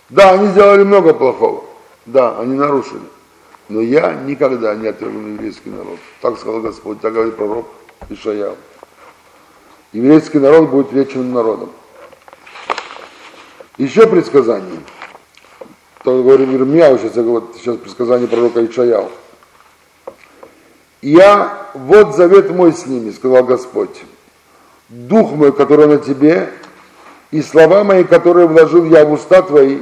Да, 0.10 0.32
они 0.32 0.48
сделали 0.48 0.84
много 0.84 1.14
плохого, 1.14 1.64
да, 2.06 2.38
они 2.40 2.56
нарушили, 2.56 3.04
но 3.70 3.82
я 3.82 4.14
никогда 4.14 4.76
не 4.76 4.88
отвергну 4.88 5.30
еврейский 5.30 5.70
народ. 5.70 6.00
Так 6.22 6.38
сказал 6.38 6.62
Господь, 6.62 7.00
так 7.00 7.14
говорит 7.14 7.36
пророк 7.36 7.68
Ишаял. 8.10 8.58
Еврейский 9.94 10.40
народ 10.40 10.70
будет 10.70 10.92
вечным 10.92 11.32
народом. 11.34 11.70
Еще 13.78 14.08
предсказание. 14.08 14.80
То 16.04 16.22
говорит 16.24 16.50
Ирмияу, 16.50 16.98
сейчас, 16.98 17.16
я 17.16 17.42
сейчас 17.56 17.78
предсказание 17.78 18.28
пророка 18.28 18.66
Ишаяу. 18.66 19.10
Я, 21.02 21.68
вот 21.76 22.16
завет 22.16 22.50
мой 22.50 22.74
с 22.74 22.88
ними, 22.88 23.12
сказал 23.12 23.44
Господь. 23.44 24.02
Дух 24.90 25.32
мой, 25.32 25.54
который 25.54 25.88
на 25.88 25.98
тебе, 25.98 26.50
и 27.30 27.42
слова 27.42 27.84
мои, 27.84 28.04
которые 28.04 28.48
вложил 28.48 28.86
я 28.86 29.06
в 29.06 29.14
уста 29.14 29.44
твои, 29.44 29.80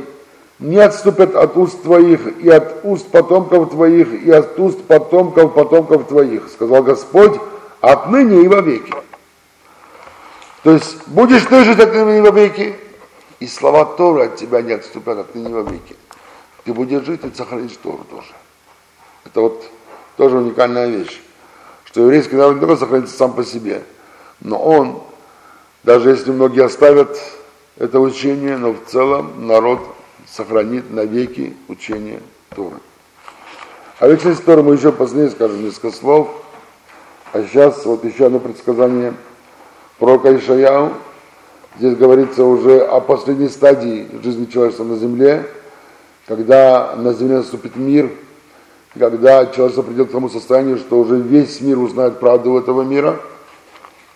не 0.59 0.77
отступят 0.77 1.35
от 1.35 1.55
уст 1.57 1.81
твоих, 1.83 2.39
и 2.39 2.49
от 2.49 2.83
уст 2.83 3.07
потомков 3.07 3.71
твоих, 3.71 4.13
и 4.13 4.29
от 4.29 4.59
уст 4.59 4.81
потомков 4.83 5.53
потомков 5.53 6.07
твоих, 6.07 6.49
сказал 6.49 6.83
Господь, 6.83 7.39
отныне 7.81 8.43
и 8.43 8.47
вовеки. 8.47 8.93
То 10.63 10.71
есть 10.71 11.07
будешь 11.07 11.43
ты 11.43 11.63
жить 11.63 11.79
отныне 11.79 12.19
и 12.19 12.21
вовеки, 12.21 12.75
и 13.39 13.47
слова 13.47 13.85
Торы 13.85 14.25
от 14.25 14.35
тебя 14.35 14.61
не 14.61 14.73
отступят 14.73 15.17
отныне 15.17 15.49
и 15.49 15.53
вовеки. 15.53 15.95
Ты 16.63 16.73
будешь 16.73 17.03
жить 17.03 17.23
и 17.23 17.35
сохранишь 17.35 17.77
Тору 17.81 18.05
тоже. 18.09 18.33
Это 19.25 19.41
вот 19.41 19.65
тоже 20.17 20.37
уникальная 20.37 20.87
вещь, 20.87 21.19
что 21.85 22.01
еврейский 22.01 22.35
народ 22.35 22.55
не 22.55 22.59
только 22.59 22.77
сохранится 22.77 23.17
сам 23.17 23.33
по 23.33 23.43
себе, 23.43 23.83
но 24.39 24.61
он, 24.61 25.01
даже 25.83 26.09
если 26.09 26.31
многие 26.31 26.63
оставят 26.63 27.17
это 27.77 27.99
учение, 27.99 28.57
но 28.57 28.73
в 28.73 28.85
целом 28.85 29.47
народ 29.47 29.79
сохранит 30.27 30.91
навеки 30.91 31.55
учение 31.67 32.21
Торы. 32.49 32.77
А 33.97 34.07
вечность 34.07 34.45
Торы 34.45 34.61
мы 34.61 34.75
еще 34.75 34.91
позднее 34.91 35.29
скажем 35.29 35.63
несколько 35.63 35.91
слов. 35.91 36.29
А 37.33 37.41
сейчас 37.43 37.85
вот 37.85 38.03
еще 38.03 38.25
одно 38.25 38.39
предсказание 38.39 39.13
пророка 40.01 40.35
Ишаяу. 40.35 40.91
Здесь 41.77 41.95
говорится 41.95 42.43
уже 42.43 42.81
о 42.81 42.99
последней 42.99 43.47
стадии 43.47 44.09
жизни 44.21 44.43
человечества 44.43 44.83
на 44.83 44.97
земле, 44.97 45.45
когда 46.27 46.95
на 46.97 47.13
земле 47.13 47.37
наступит 47.37 47.77
мир– 47.77 48.09
когда 48.97 49.45
человек 49.47 49.85
придет 49.85 50.09
к 50.09 50.11
тому 50.11 50.29
состоянию, 50.29 50.77
что 50.77 50.99
уже 50.99 51.15
весь 51.15 51.61
мир 51.61 51.79
узнает 51.79 52.19
правду 52.19 52.57
этого 52.57 52.81
мира 52.81 53.19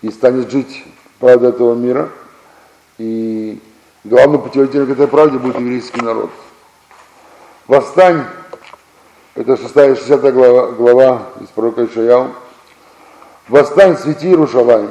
и 0.02 0.12
станет 0.12 0.52
жить 0.52 0.84
правдой 1.20 1.50
этого 1.50 1.76
мира. 1.76 2.10
И 2.98 3.60
главным 4.04 4.42
путеводителем 4.42 4.88
к 4.88 4.90
этой 4.92 5.08
правде 5.08 5.38
будет 5.38 5.60
еврейский 5.60 6.02
народ. 6.02 6.30
Восстань, 7.68 8.26
это 9.34 9.58
6 9.58 9.74
60 9.74 10.34
глава, 10.34 10.72
глава 10.72 11.22
из 11.42 11.48
пророка 11.48 11.86
Ишаяу. 11.86 12.32
Восстань, 13.48 13.98
свети 13.98 14.28
Иерушалаем, 14.28 14.90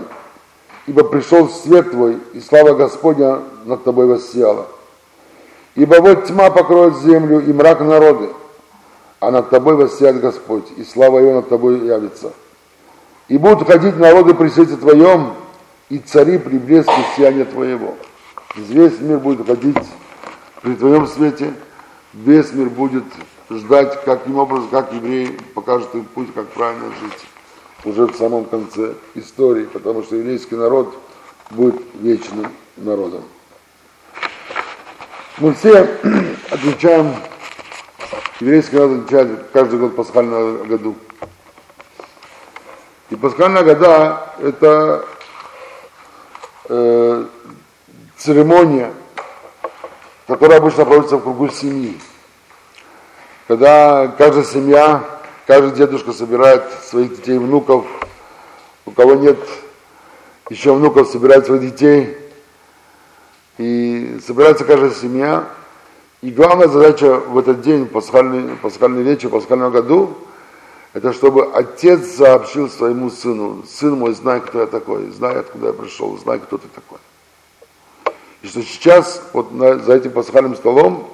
ибо 0.87 1.05
пришел 1.05 1.49
свет 1.49 1.91
твой, 1.91 2.19
и 2.35 2.41
слава 2.41 2.75
Господня 2.75 3.41
над 3.65 3.85
тобой 3.85 4.07
воссияла. 4.07 4.67
Ибо 5.75 6.01
вот 6.01 6.27
тьма 6.27 6.51
покроет 6.51 6.99
землю 6.99 7.41
и 7.41 7.53
мрак 7.53 7.81
народы, 7.81 8.29
а 9.21 9.31
над 9.31 9.51
тобой 9.51 9.75
воссияет 9.75 10.21
Господь, 10.21 10.67
и 10.77 10.85
слава 10.85 11.19
Его 11.19 11.35
над 11.35 11.49
тобой 11.49 11.81
явится. 11.81 12.33
И 13.29 13.39
будут 13.39 13.67
ходить 13.67 13.97
народы 13.97 14.35
при 14.35 14.49
свете 14.49 14.77
Твоем, 14.77 15.33
и 15.89 15.99
цари 15.99 16.39
при 16.39 16.59
блеске 16.59 16.93
сияния 17.17 17.45
Твоего. 17.45 17.95
Весь 18.57 19.01
мир 19.01 19.19
будет 19.19 19.47
ходить 19.47 19.77
при 20.63 20.75
Твоем 20.75 21.07
свете, 21.07 21.53
весь 22.13 22.53
мир 22.53 22.69
будет 22.69 23.05
ждать, 23.51 24.05
каким 24.05 24.39
образом, 24.39 24.69
как 24.69 24.93
евреи 24.93 25.37
покажут 25.55 25.95
им 25.95 26.05
путь, 26.05 26.29
как 26.35 26.47
правильно 26.49 26.87
жить 27.01 27.27
уже 27.85 28.07
в 28.07 28.17
самом 28.17 28.45
конце 28.47 28.95
истории, 29.15 29.65
потому 29.65 30.03
что 30.03 30.17
еврейский 30.17 30.57
народ 30.57 30.97
будет 31.51 31.81
вечным 31.95 32.51
народом. 32.77 33.25
Мы 35.39 35.55
все 35.55 35.99
отвечаем 36.51 37.15
Еврейский 38.41 38.77
народ 38.77 38.99
отмечает 38.99 39.47
каждый 39.53 39.79
год 39.79 39.95
пасхального 39.95 40.65
году. 40.65 40.97
пасхальная 43.21 43.63
года– 43.63 44.35
это 44.43 45.07
э, 46.69 47.27
церемония, 48.17 48.93
которая 50.27 50.59
обычно 50.59 50.85
проводится 50.85 51.17
в 51.17 51.23
кругу 51.23 51.49
семьи. 51.49 51.97
Когда 53.47 54.09
каждая 54.19 54.45
семья, 54.45 55.05
каждый 55.47 55.73
дедушка 55.73 56.13
собирает 56.13 56.65
своих 56.85 57.17
детей, 57.17 57.39
внуков, 57.39 57.87
у 58.87 58.91
кого 58.91 59.15
нет 59.15 59.39
еще 60.51 60.75
внуков, 60.75 61.09
собирает 61.09 61.47
своих 61.47 61.63
детей, 61.63 62.17
и 63.59 64.19
собирается 64.27 64.65
каждая 64.65 64.91
семья. 64.91 65.49
И 66.23 66.31
главная 66.31 66.69
задача 66.69 67.19
в 67.19 67.39
этот 67.39 67.61
день, 67.61 67.87
пасхальный, 67.87 68.57
пасхальный 68.57 69.03
вечер, 69.03 69.29
пасхального 69.29 69.71
году, 69.71 70.17
это 70.95 71.13
чтобы 71.13 71.53
отец 71.53 72.15
сообщил 72.15 72.71
своему 72.71 73.11
сыну, 73.11 73.65
сын 73.69 73.99
мой, 73.99 74.15
знай, 74.15 74.41
кто 74.41 74.61
я 74.61 74.67
такой, 74.67 75.11
знай, 75.11 75.37
откуда 75.37 75.69
я 75.69 75.73
пришел, 75.73 76.17
знай, 76.19 76.39
кто 76.39 76.57
ты 76.57 76.69
такой. 76.69 76.99
И 78.43 78.47
что 78.47 78.63
сейчас, 78.63 79.23
вот 79.33 79.53
на, 79.53 79.79
за 79.79 79.95
этим 79.97 80.13
пасхальным 80.13 80.57
столом, 80.57 81.09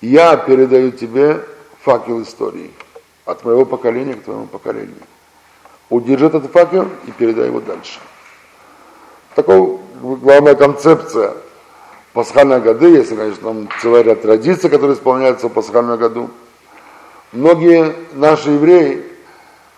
я 0.00 0.36
передаю 0.36 0.92
тебе 0.92 1.42
факел 1.80 2.22
истории. 2.22 2.70
От 3.26 3.44
моего 3.44 3.66
поколения 3.66 4.14
к 4.14 4.22
твоему 4.22 4.46
поколению. 4.46 4.94
Удержи 5.90 6.26
этот 6.26 6.50
факел 6.50 6.88
и 7.06 7.10
передай 7.10 7.48
его 7.48 7.60
дальше. 7.60 7.98
Такая 9.34 9.78
главная 10.00 10.54
концепция 10.54 11.34
пасхальной 12.12 12.60
годы, 12.60 12.86
если, 12.88 13.14
конечно, 13.14 13.42
там 13.42 13.68
целый 13.82 14.02
ряд 14.02 14.22
традиций, 14.22 14.70
которые 14.70 14.96
исполняются 14.96 15.48
в 15.48 15.52
пасхальном 15.52 15.98
году. 15.98 16.30
Многие 17.32 17.94
наши 18.14 18.52
евреи 18.52 19.04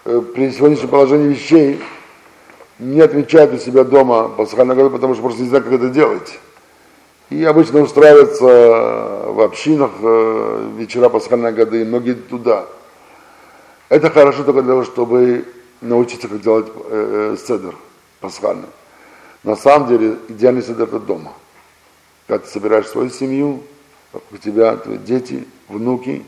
э, 0.05 0.23
при 0.35 0.53
сегодняшнем 0.53 0.89
положении 0.89 1.29
вещей 1.29 1.83
не 2.79 3.01
отмечают 3.01 3.53
у 3.55 3.59
себя 3.59 3.83
дома 3.83 4.29
пасхальный 4.29 4.77
году, 4.77 4.91
потому 4.91 5.15
что 5.15 5.23
просто 5.23 5.43
не 5.43 5.49
знают, 5.49 5.65
как 5.65 5.75
это 5.75 5.89
делать. 5.89 6.39
И 7.31 7.43
обычно 7.45 7.81
устраиваются 7.81 8.45
в 9.33 9.41
общинах 9.41 9.91
э, 10.01 10.71
вечера 10.77 11.09
пасхальной 11.09 11.53
годы, 11.53 11.85
многие 11.85 12.15
туда. 12.15 12.67
Это 13.89 14.11
хорошо 14.11 14.45
только 14.45 14.63
для 14.63 14.73
того, 14.73 14.85
чтобы 14.85 15.45
научиться, 15.81 16.29
как 16.29 16.41
делать 16.41 16.67
э, 16.91 17.37
седер 17.39 17.75
пасхальный. 18.21 18.69
На 19.45 19.57
самом 19.57 19.89
деле, 19.89 20.17
идеальный 20.29 20.63
седер 20.63 20.85
это 20.85 20.99
дома 20.99 21.33
когда 22.29 22.45
ты 22.45 22.51
собираешь 22.51 22.87
свою 22.87 23.09
семью, 23.09 23.63
у 24.31 24.37
тебя 24.37 24.77
твои 24.77 24.99
дети, 24.99 25.49
внуки, 25.67 26.23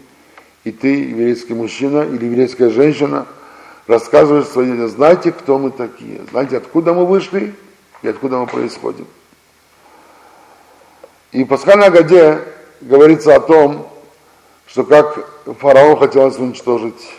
и 0.64 0.73
ты, 0.73 1.05
еврейский 1.05 1.52
мужчина 1.52 2.02
или 2.02 2.25
еврейская 2.25 2.71
женщина, 2.71 3.26
рассказываешь 3.87 4.47
своим 4.47 4.88
знаете, 4.88 5.31
кто 5.31 5.59
мы 5.59 5.71
такие, 5.71 6.23
знаете, 6.31 6.57
откуда 6.57 6.95
мы 6.95 7.05
вышли 7.05 7.55
и 8.00 8.09
откуда 8.09 8.38
мы 8.38 8.47
происходим. 8.47 9.07
И 11.33 11.45
в 11.45 11.49
Пасхальной 11.49 11.90
годе 11.90 12.40
говорится 12.81 13.37
о 13.37 13.40
том, 13.40 13.87
что 14.67 14.85
как 14.85 15.29
фараон 15.59 15.99
хотел 15.99 16.25
уничтожить, 16.38 17.12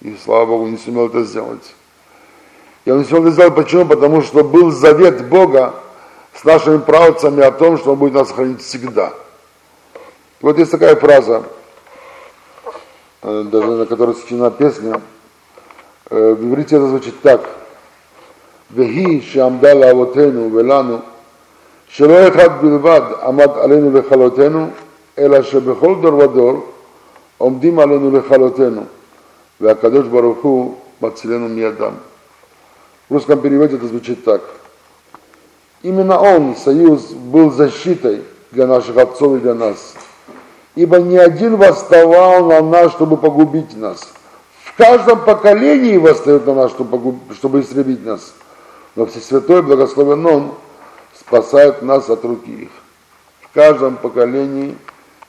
и 0.00 0.16
слава 0.16 0.46
Богу, 0.46 0.66
не 0.66 0.78
сумел 0.78 1.06
это 1.06 1.24
сделать. 1.24 1.74
И 2.84 2.90
он 2.90 2.98
не 2.98 3.04
сумел 3.04 3.24
это 3.24 3.32
сделать 3.32 3.54
почему? 3.54 3.86
Потому 3.86 4.22
что 4.22 4.42
был 4.42 4.70
завет 4.70 5.28
Бога, 5.28 5.74
с 6.34 6.44
нашими 6.44 6.78
правцами 6.78 7.42
о 7.42 7.52
том, 7.52 7.78
что 7.78 7.92
Он 7.92 7.98
будет 7.98 8.14
нас 8.14 8.32
хранить 8.32 8.62
всегда. 8.62 9.12
Вот 10.40 10.58
есть 10.58 10.70
такая 10.70 10.96
фраза, 10.96 11.44
э, 13.22 13.44
даже 13.44 13.66
на 13.68 13.86
которой 13.86 14.14
сочинена 14.14 14.50
песня. 14.50 15.00
Э, 16.10 16.34
в 16.34 16.44
иврите 16.44 16.76
это 16.76 16.88
звучит 16.88 17.20
так. 17.22 17.48
והיא 18.74 19.22
שעמדה 19.22 19.74
לאבותינו 19.74 20.50
ולנו, 20.52 20.96
שלא 21.88 22.28
אחד 22.28 22.62
בלבד 22.62 23.00
עמד 23.22 23.48
עלינו 23.60 23.98
לכלותנו, 23.98 24.66
אלא 25.18 25.42
שבכל 25.42 25.94
דור 26.02 26.18
ודור 26.18 26.66
עומדים 27.38 27.78
עלינו 27.78 28.10
לכלותנו, 28.18 28.82
Вякадош 29.59 30.05
Баруху 30.05 30.77
Мацелену 30.99 31.47
Миядам. 31.47 31.99
В 33.09 33.13
русском 33.13 33.41
переводе 33.41 33.77
это 33.77 33.87
звучит 33.87 34.23
так. 34.23 34.41
Именно 35.81 36.19
он, 36.19 36.55
союз, 36.55 37.11
был 37.11 37.51
защитой 37.51 38.23
для 38.51 38.67
наших 38.67 38.97
отцов 38.97 39.37
и 39.37 39.39
для 39.39 39.53
нас. 39.53 39.95
Ибо 40.75 40.99
ни 40.99 41.17
один 41.17 41.55
восставал 41.55 42.45
на 42.45 42.61
нас, 42.61 42.91
чтобы 42.91 43.17
погубить 43.17 43.75
нас. 43.75 44.07
В 44.63 44.75
каждом 44.77 45.23
поколении 45.25 45.97
восстает 45.97 46.45
на 46.45 46.53
нас, 46.53 46.71
чтобы, 46.71 46.91
погуб... 46.91 47.15
чтобы 47.33 47.61
истребить 47.61 48.05
нас. 48.05 48.33
Но 48.95 49.05
Всесвятой, 49.07 49.63
благословен 49.63 50.25
Он, 50.25 50.51
спасает 51.19 51.81
нас 51.81 52.09
от 52.09 52.23
руки 52.25 52.51
их. 52.51 52.69
В 53.41 53.53
каждом 53.53 53.97
поколении 53.97 54.77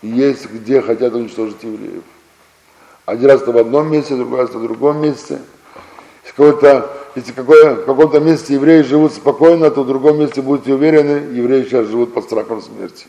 есть 0.03 0.51
где 0.51 0.83
хотят 0.83 1.15
уничтожить 1.15 1.63
евреев. 1.63 2.03
Один 3.09 3.31
раз 3.31 3.41
это 3.41 3.53
в 3.53 3.57
одном 3.57 3.91
месте, 3.91 4.17
другой 4.17 4.41
раз 4.41 4.51
в 4.51 4.63
другом 4.63 5.01
месте. 5.01 5.39
Если 6.27 7.33
какое, 7.33 7.75
в 7.77 7.87
каком-то 7.87 8.21
месте 8.21 8.53
евреи 8.53 8.83
живут 8.83 9.15
спокойно, 9.15 9.71
то 9.71 9.83
в 9.83 9.87
другом 9.87 10.19
месте 10.19 10.43
будете 10.43 10.75
уверены, 10.75 11.35
евреи 11.35 11.65
сейчас 11.65 11.87
живут 11.87 12.13
под 12.13 12.25
страхом 12.25 12.61
смерти. 12.61 13.07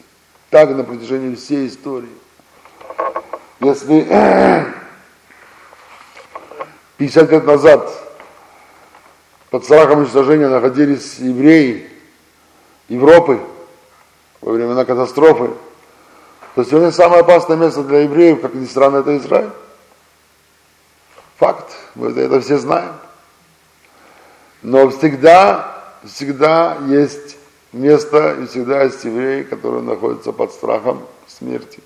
Так 0.52 0.70
на 0.70 0.86
протяжении 0.86 1.36
всей 1.36 1.68
истории. 1.68 2.08
Если 3.60 4.08
50 6.98 7.32
лет 7.32 7.46
назад 7.46 7.92
под 9.50 9.66
страхом 9.66 10.00
уничтожения 10.00 10.48
находились 10.48 11.18
евреи 11.20 11.90
Европы 12.88 13.42
во 14.40 14.54
времена 14.54 14.86
катастрофы, 14.86 15.50
то 16.56 16.64
сегодня 16.64 16.94
самое 16.94 17.20
опасное 17.20 17.58
место 17.58 17.84
для 17.84 18.04
евреев, 18.04 18.40
как 18.40 18.54
ни 18.54 18.66
странно, 18.66 19.00
это 19.00 19.18
Израиль. 19.18 19.50
Факт, 21.39 21.73
мы 21.95 22.10
это 22.10 22.41
все 22.41 22.58
знаем. 22.58 22.93
Но 24.62 24.89
всегда, 24.89 25.84
всегда 26.04 26.78
есть 26.88 27.38
место 27.71 28.36
и 28.41 28.45
всегда 28.45 28.84
есть 28.84 29.06
евреи, 29.06 29.43
которые 29.43 29.82
находятся 29.82 30.34
под 30.34 30.52
страхом 30.52 31.02
смерти. 31.28 31.80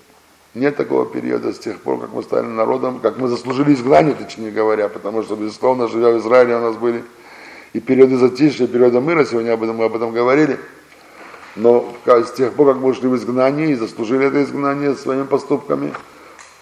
Нет 0.54 0.76
такого 0.76 1.06
периода 1.06 1.52
с 1.52 1.58
тех 1.60 1.80
пор, 1.80 2.00
как 2.00 2.12
мы 2.12 2.24
стали 2.24 2.46
народом, 2.46 2.98
как 2.98 3.16
мы 3.18 3.28
заслужили 3.28 3.74
изгнание, 3.74 4.14
точнее 4.14 4.50
говоря, 4.50 4.88
потому 4.88 5.22
что, 5.22 5.36
безусловно, 5.36 5.86
живя 5.86 6.10
в 6.10 6.18
Израиле, 6.18 6.56
у 6.56 6.60
нас 6.60 6.76
были 6.76 7.04
и 7.72 7.80
периоды 7.80 8.16
затишья, 8.16 8.64
и 8.64 8.68
периоды 8.68 9.00
мыра, 9.00 9.24
сегодня 9.24 9.52
об 9.52 9.62
этом, 9.62 9.76
мы 9.76 9.84
об 9.84 9.94
этом 9.94 10.12
говорили. 10.12 10.58
Но 11.54 11.94
с 12.06 12.32
тех 12.32 12.54
пор, 12.54 12.72
как 12.72 12.82
мы 12.82 12.88
ушли 12.88 13.06
в 13.08 13.14
изгнание 13.14 13.70
и 13.70 13.74
заслужили 13.74 14.26
это 14.26 14.42
изгнание 14.42 14.96
своими 14.96 15.24
поступками, 15.24 15.92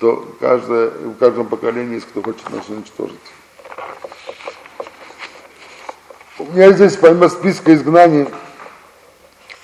то 0.03 0.27
каждое, 0.41 0.91
в 0.91 1.15
каждом 1.15 1.47
поколении 1.47 1.95
есть 1.95 2.09
кто 2.09 2.23
хочет 2.23 2.51
нас 2.51 2.69
уничтожить. 2.69 3.21
У 6.41 6.45
меня 6.47 6.73
здесь, 6.73 6.97
помимо 6.97 7.29
списка 7.29 7.73
изгнаний, 7.73 8.27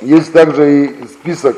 есть 0.00 0.32
также 0.32 0.84
и 0.84 1.06
список 1.08 1.56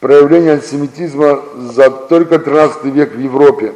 проявлений 0.00 0.50
антисемитизма 0.50 1.42
за 1.56 1.90
только 1.90 2.38
13 2.38 2.84
век 2.84 3.14
в 3.14 3.18
Европе. 3.18 3.72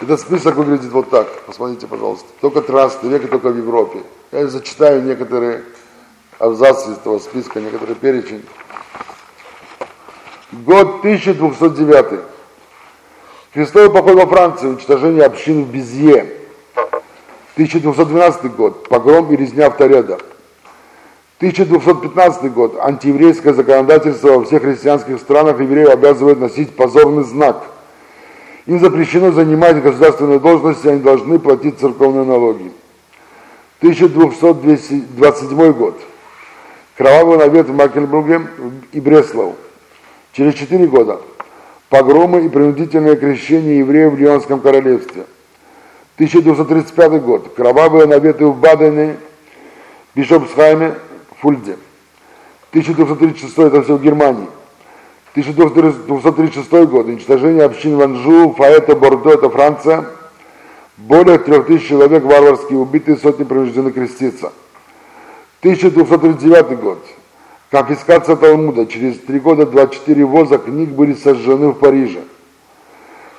Этот 0.00 0.18
список 0.18 0.56
выглядит 0.56 0.90
вот 0.90 1.08
так. 1.08 1.28
Посмотрите, 1.42 1.86
пожалуйста. 1.86 2.26
Только 2.40 2.62
13 2.62 3.04
век 3.04 3.24
и 3.26 3.28
только 3.28 3.50
в 3.50 3.56
Европе. 3.56 4.02
Я 4.32 4.48
зачитаю 4.48 5.04
некоторые 5.04 5.62
абзацы 6.40 6.90
из 6.90 6.98
этого 6.98 7.20
списка, 7.20 7.60
некоторые 7.60 7.94
перечень. 7.94 8.44
Год 10.52 10.98
1209. 10.98 12.20
Крестовый 13.54 13.90
поход 13.90 14.16
во 14.16 14.26
Франции, 14.26 14.66
уничтожение 14.66 15.22
общин 15.24 15.64
в 15.64 15.70
Безье. 15.70 16.26
1212 17.54 18.56
год, 18.56 18.88
погром 18.88 19.32
и 19.32 19.36
резня 19.36 19.70
в 19.70 19.76
Торедо. 19.76 20.18
1215 21.38 22.52
год, 22.52 22.76
антиеврейское 22.80 23.54
законодательство 23.54 24.38
во 24.38 24.44
всех 24.44 24.62
христианских 24.62 25.20
странах 25.20 25.60
евреев 25.60 25.88
обязывает 25.88 26.40
носить 26.40 26.74
позорный 26.74 27.22
знак. 27.22 27.64
Им 28.66 28.80
запрещено 28.80 29.30
занимать 29.30 29.80
государственные 29.80 30.40
должности, 30.40 30.88
они 30.88 31.00
должны 31.00 31.38
платить 31.38 31.78
церковные 31.78 32.24
налоги. 32.24 32.72
1227 33.78 35.72
год. 35.72 35.98
Кровавый 36.96 37.38
навет 37.38 37.68
в 37.68 37.74
Макельбурге 37.74 38.48
и 38.92 39.00
Бреслау. 39.00 39.54
Через 40.32 40.54
4 40.54 40.86
года. 40.86 41.20
Погромы 41.88 42.44
и 42.44 42.48
принудительное 42.48 43.16
крещение 43.16 43.78
евреев 43.78 44.12
в 44.12 44.18
Лионском 44.18 44.60
королевстве. 44.60 45.24
1235 46.16 47.22
год. 47.22 47.54
Кровавые 47.56 48.06
наветы 48.06 48.46
в 48.46 48.56
Бадене, 48.56 49.16
Бишопсхайме, 50.14 50.94
Фульде. 51.40 51.76
1236 52.70 53.58
это 53.58 53.82
все 53.82 53.96
в 53.96 54.02
Германии. 54.02 54.46
1236 55.32 56.70
год. 56.88 57.06
Уничтожение 57.06 57.64
общин 57.64 57.96
в 57.96 58.02
Анжу, 58.02 58.54
Фаэта, 58.56 58.94
Бордо, 58.94 59.32
это 59.32 59.50
Франция. 59.50 60.04
Более 60.96 61.38
трех 61.38 61.66
тысяч 61.66 61.88
человек 61.88 62.22
варварски 62.22 62.74
убиты, 62.74 63.16
сотни 63.16 63.44
принуждены 63.44 63.90
креститься. 63.90 64.52
1239 65.60 66.78
год. 66.78 67.04
Конфискация 67.70 68.34
Талмуда. 68.34 68.86
Через 68.86 69.18
три 69.18 69.38
года 69.38 69.64
24 69.64 70.24
воза 70.24 70.58
книг 70.58 70.88
были 70.90 71.14
сожжены 71.14 71.68
в 71.68 71.74
Париже. 71.74 72.20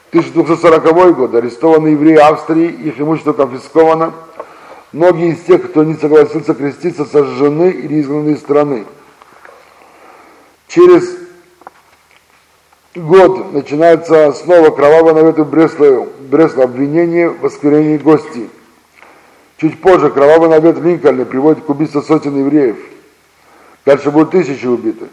1240 0.09 1.15
год. 1.15 1.35
Арестованы 1.35 1.89
евреи 1.89 2.15
Австрии, 2.15 2.69
их 2.69 2.99
имущество 2.99 3.33
конфисковано. 3.33 4.13
Многие 4.93 5.33
из 5.33 5.41
тех, 5.41 5.69
кто 5.69 5.83
не 5.83 5.95
согласился 5.95 6.53
креститься, 6.53 7.05
сожжены 7.05 7.71
или 7.71 8.01
изгнаны 8.01 8.31
из 8.31 8.39
страны. 8.39 8.85
Через 10.67 11.17
год 12.95 13.53
начинается 13.53 14.31
снова 14.31 14.69
кровавое 14.69 15.13
наветы 15.13 15.43
в 15.43 15.49
Бресло, 15.49 16.07
Бресло 16.29 16.63
обвинение 16.63 17.29
в 17.29 17.45
осквернении 17.45 17.97
гостей. 17.97 18.49
Чуть 19.57 19.81
позже 19.81 20.09
кровавый 20.09 20.49
навет 20.49 20.77
в 20.77 20.85
Линкольне 20.85 21.25
приводит 21.25 21.63
к 21.63 21.69
убийству 21.69 22.01
сотен 22.01 22.37
евреев. 22.37 22.77
Дальше 23.85 24.11
будут 24.11 24.31
тысячи 24.31 24.65
убиты. 24.65 25.07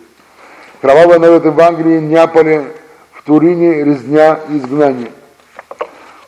Кровавые 0.81 1.18
наветы 1.18 1.50
в 1.50 1.61
Англии, 1.61 2.00
Неаполе, 2.00 2.66
в 3.12 3.22
Турине, 3.22 3.83
резня 3.85 4.40
и 4.48 4.59
изгнание. 4.59 5.11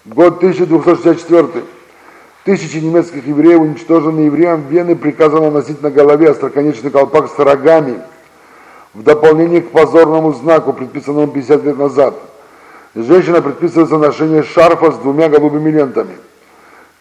Год 0.05 0.39
1264. 0.39 1.65
Тысячи 2.45 2.79
немецких 2.79 3.27
евреев, 3.27 3.61
уничтоженные 3.61 4.27
евреям 4.27 4.67
Вены, 4.69 4.97
приказано 4.97 5.51
носить 5.51 5.83
на 5.83 5.91
голове 5.91 6.31
остроконечный 6.31 6.91
колпак 6.91 7.31
с 7.31 7.39
рогами, 7.39 8.01
в 8.95 9.03
дополнение 9.03 9.61
к 9.61 9.71
позорному 9.71 10.33
знаку, 10.33 10.73
предписанному 10.73 11.29
50 11.29 11.65
лет 11.65 11.79
назад. 11.79 12.15
Женщина 12.95 13.43
предписывается 13.43 13.99
ношение 13.99 14.43
шарфа 14.43 14.91
с 14.91 14.97
двумя 14.97 15.29
голубыми 15.29 15.71
лентами. 15.71 16.17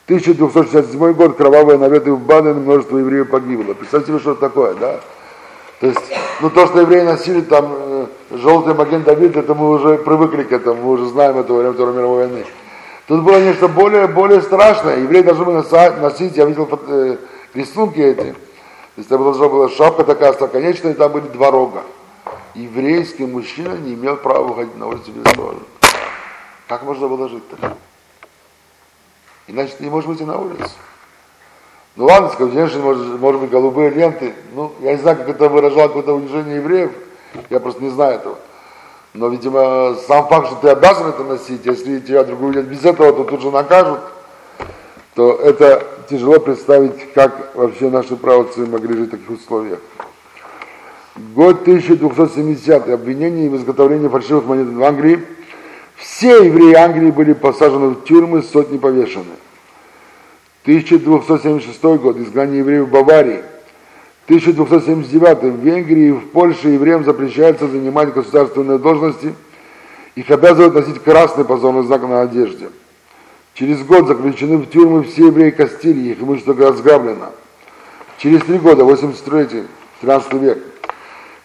1267 0.05 1.13
год, 1.13 1.37
кровавые 1.37 1.79
наветы 1.79 2.11
в 2.11 2.19
Баден, 2.19 2.61
множество 2.61 2.97
евреев 2.97 3.29
погибло. 3.29 3.73
Представьте 3.73 4.07
себе, 4.07 4.19
что 4.19 4.31
это 4.33 4.41
такое, 4.41 4.73
да? 4.73 4.99
То 5.79 5.87
есть, 5.87 6.01
ну 6.41 6.49
то, 6.49 6.67
что 6.67 6.81
евреи 6.81 7.03
носили 7.03 7.41
там 7.41 7.71
э, 7.73 8.05
желтый 8.31 8.73
маген 8.73 9.03
Давид, 9.03 9.37
это 9.37 9.55
мы 9.55 9.69
уже 9.69 9.97
привыкли 9.97 10.43
к 10.43 10.51
этому, 10.51 10.81
мы 10.81 10.91
уже 10.91 11.05
знаем 11.07 11.37
это 11.37 11.53
во 11.53 11.59
время 11.59 11.73
Второй 11.73 11.93
мировой 11.93 12.27
войны. 12.27 12.45
Тут 13.07 13.23
было 13.23 13.39
нечто 13.41 13.67
более, 13.67 14.07
более 14.07 14.41
страшное. 14.41 14.97
Евреи 14.97 15.21
должны 15.21 15.45
были 15.45 15.99
носить, 16.01 16.35
я 16.35 16.45
видел 16.45 16.67
э, 16.87 17.17
рисунки 17.53 17.99
эти. 17.99 18.33
То 18.33 18.35
есть 18.97 19.09
там 19.09 19.23
должна 19.23 19.47
была 19.47 19.69
шапка 19.69 20.03
такая 20.03 20.31
остроконечная, 20.31 20.91
и 20.91 20.95
там 20.95 21.13
были 21.13 21.27
два 21.27 21.49
рога. 21.49 21.83
Еврейский 22.55 23.25
мужчина 23.25 23.75
не 23.75 23.93
имел 23.93 24.17
права 24.17 24.47
выходить 24.47 24.77
на 24.77 24.87
улицу 24.87 25.11
без 25.11 25.23
рога. 25.33 25.59
Как 26.67 26.83
можно 26.83 27.07
было 27.07 27.29
жить 27.29 27.43
так? 27.49 27.77
Иначе 29.47 29.73
ты 29.77 29.85
не 29.85 29.89
можешь 29.89 30.07
выйти 30.07 30.23
на 30.23 30.37
улицу. 30.37 30.69
Ну 31.99 32.05
ладно, 32.05 32.29
скажем, 32.29 32.53
женщины, 32.53 32.81
может, 32.81 33.19
может 33.19 33.41
быть, 33.41 33.49
голубые 33.49 33.89
ленты. 33.89 34.33
Ну, 34.55 34.71
я 34.79 34.95
не 34.95 35.01
знаю, 35.01 35.17
как 35.17 35.27
это 35.27 35.49
выражало 35.49 35.89
какое-то 35.89 36.13
унижение 36.13 36.55
евреев. 36.55 36.91
Я 37.49 37.59
просто 37.59 37.83
не 37.83 37.89
знаю 37.89 38.15
этого. 38.15 38.37
Но, 39.13 39.27
видимо, 39.27 39.97
сам 40.07 40.25
факт, 40.29 40.47
что 40.47 40.55
ты 40.61 40.69
обязан 40.69 41.09
это 41.09 41.25
носить, 41.25 41.65
если 41.65 41.99
тебя 41.99 42.23
другую 42.23 42.51
увидят 42.51 42.67
без 42.67 42.85
этого, 42.85 43.11
то 43.11 43.25
тут 43.25 43.41
же 43.41 43.51
накажут, 43.51 43.99
то 45.13 45.33
это 45.43 45.85
тяжело 46.09 46.39
представить, 46.39 47.11
как 47.11 47.53
вообще 47.53 47.89
наши 47.89 48.15
правоцы 48.15 48.65
могли 48.65 48.95
жить 48.95 49.09
в 49.09 49.11
таких 49.11 49.31
условиях. 49.31 49.79
Год 51.17 51.63
1270. 51.63 52.87
Обвинение 52.87 53.49
в 53.49 53.57
изготовлении 53.57 54.07
фальшивых 54.07 54.45
монет 54.45 54.69
в 54.69 54.83
Англии. 54.85 55.19
Все 55.97 56.45
евреи 56.45 56.75
Англии 56.75 57.11
были 57.11 57.33
посажены 57.33 57.87
в 57.89 58.05
тюрьмы, 58.05 58.41
сотни 58.41 58.77
повешены. 58.77 59.35
1276 60.63 61.81
год. 62.01 62.17
Изгнание 62.17 62.59
евреев 62.59 62.87
в 62.87 62.91
Баварии. 62.91 63.41
1279 64.25 65.41
в 65.41 65.59
Венгрии 65.63 66.09
и 66.09 66.11
в 66.11 66.29
Польше 66.29 66.69
евреям 66.69 67.03
запрещается 67.03 67.67
занимать 67.67 68.13
государственные 68.13 68.77
должности, 68.77 69.33
их 70.13 70.29
обязывают 70.29 70.75
носить 70.75 71.01
красный 71.01 71.45
позорный 71.45 71.83
знак 71.83 72.03
на 72.03 72.21
одежде. 72.21 72.69
Через 73.55 73.81
год 73.83 74.07
заключены 74.07 74.57
в 74.57 74.69
тюрьмы 74.69 75.03
все 75.03 75.27
евреи 75.27 75.49
Кастилии, 75.49 76.11
их 76.11 76.21
имущество 76.21 76.55
разграблено. 76.55 77.31
Через 78.19 78.43
три 78.43 78.59
года, 78.59 78.83
83 78.83 79.63
13 80.01 80.33
век, 80.33 80.63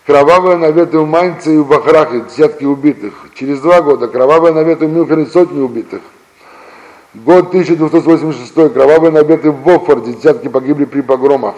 кровавые 0.04 0.58
наветы 0.58 0.98
в 0.98 1.08
Майнце 1.08 1.54
и 1.54 1.58
в 1.58 1.66
Бахрахе, 1.66 2.20
десятки 2.28 2.64
убитых. 2.64 3.28
Через 3.34 3.60
два 3.60 3.80
года 3.80 4.08
кровавые 4.08 4.52
наветы 4.52 4.86
в 4.86 4.92
Мюнхене, 4.92 5.24
сотни 5.24 5.60
убитых. 5.60 6.02
Год 7.14 7.48
1286, 7.50 8.72
кровавые 8.72 9.12
наветы 9.12 9.52
в 9.52 9.62
Вофорде, 9.62 10.14
десятки 10.14 10.48
погибли 10.48 10.84
при 10.84 11.00
погромах. 11.00 11.54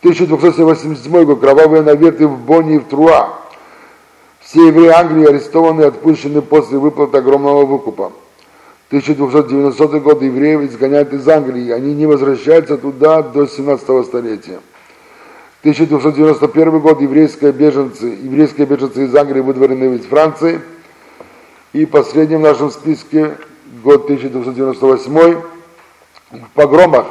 1287 0.00 1.24
год, 1.24 1.40
кровавые 1.40 1.82
наветы 1.82 2.26
в 2.26 2.38
Бонне 2.38 2.76
и 2.76 2.78
в 2.78 2.84
Труа. 2.84 3.38
Все 4.40 4.68
евреи 4.68 4.88
Англии 4.88 5.28
арестованы 5.28 5.82
и 5.82 5.84
отпущены 5.84 6.40
после 6.40 6.78
выплаты 6.78 7.18
огромного 7.18 7.66
выкупа. 7.66 8.12
1290 8.88 10.00
год 10.00 10.22
евреев 10.22 10.62
изгоняют 10.62 11.12
из 11.12 11.28
Англии, 11.28 11.70
они 11.70 11.92
не 11.92 12.06
возвращаются 12.06 12.78
туда 12.78 13.22
до 13.22 13.46
17 13.46 14.06
столетия. 14.06 14.60
1291 15.60 16.80
год 16.80 17.02
еврейские 17.02 17.52
беженцы, 17.52 18.06
еврейские 18.06 18.66
беженцы 18.66 19.04
из 19.04 19.14
Англии 19.14 19.40
выдворены 19.40 19.96
из 19.96 20.06
Франции. 20.06 20.62
И 21.74 21.84
последний 21.84 22.36
в 22.36 22.40
нашем 22.40 22.70
списке 22.70 23.36
год 23.70 24.04
1298 24.04 25.42
в 26.30 26.50
погромах 26.54 27.06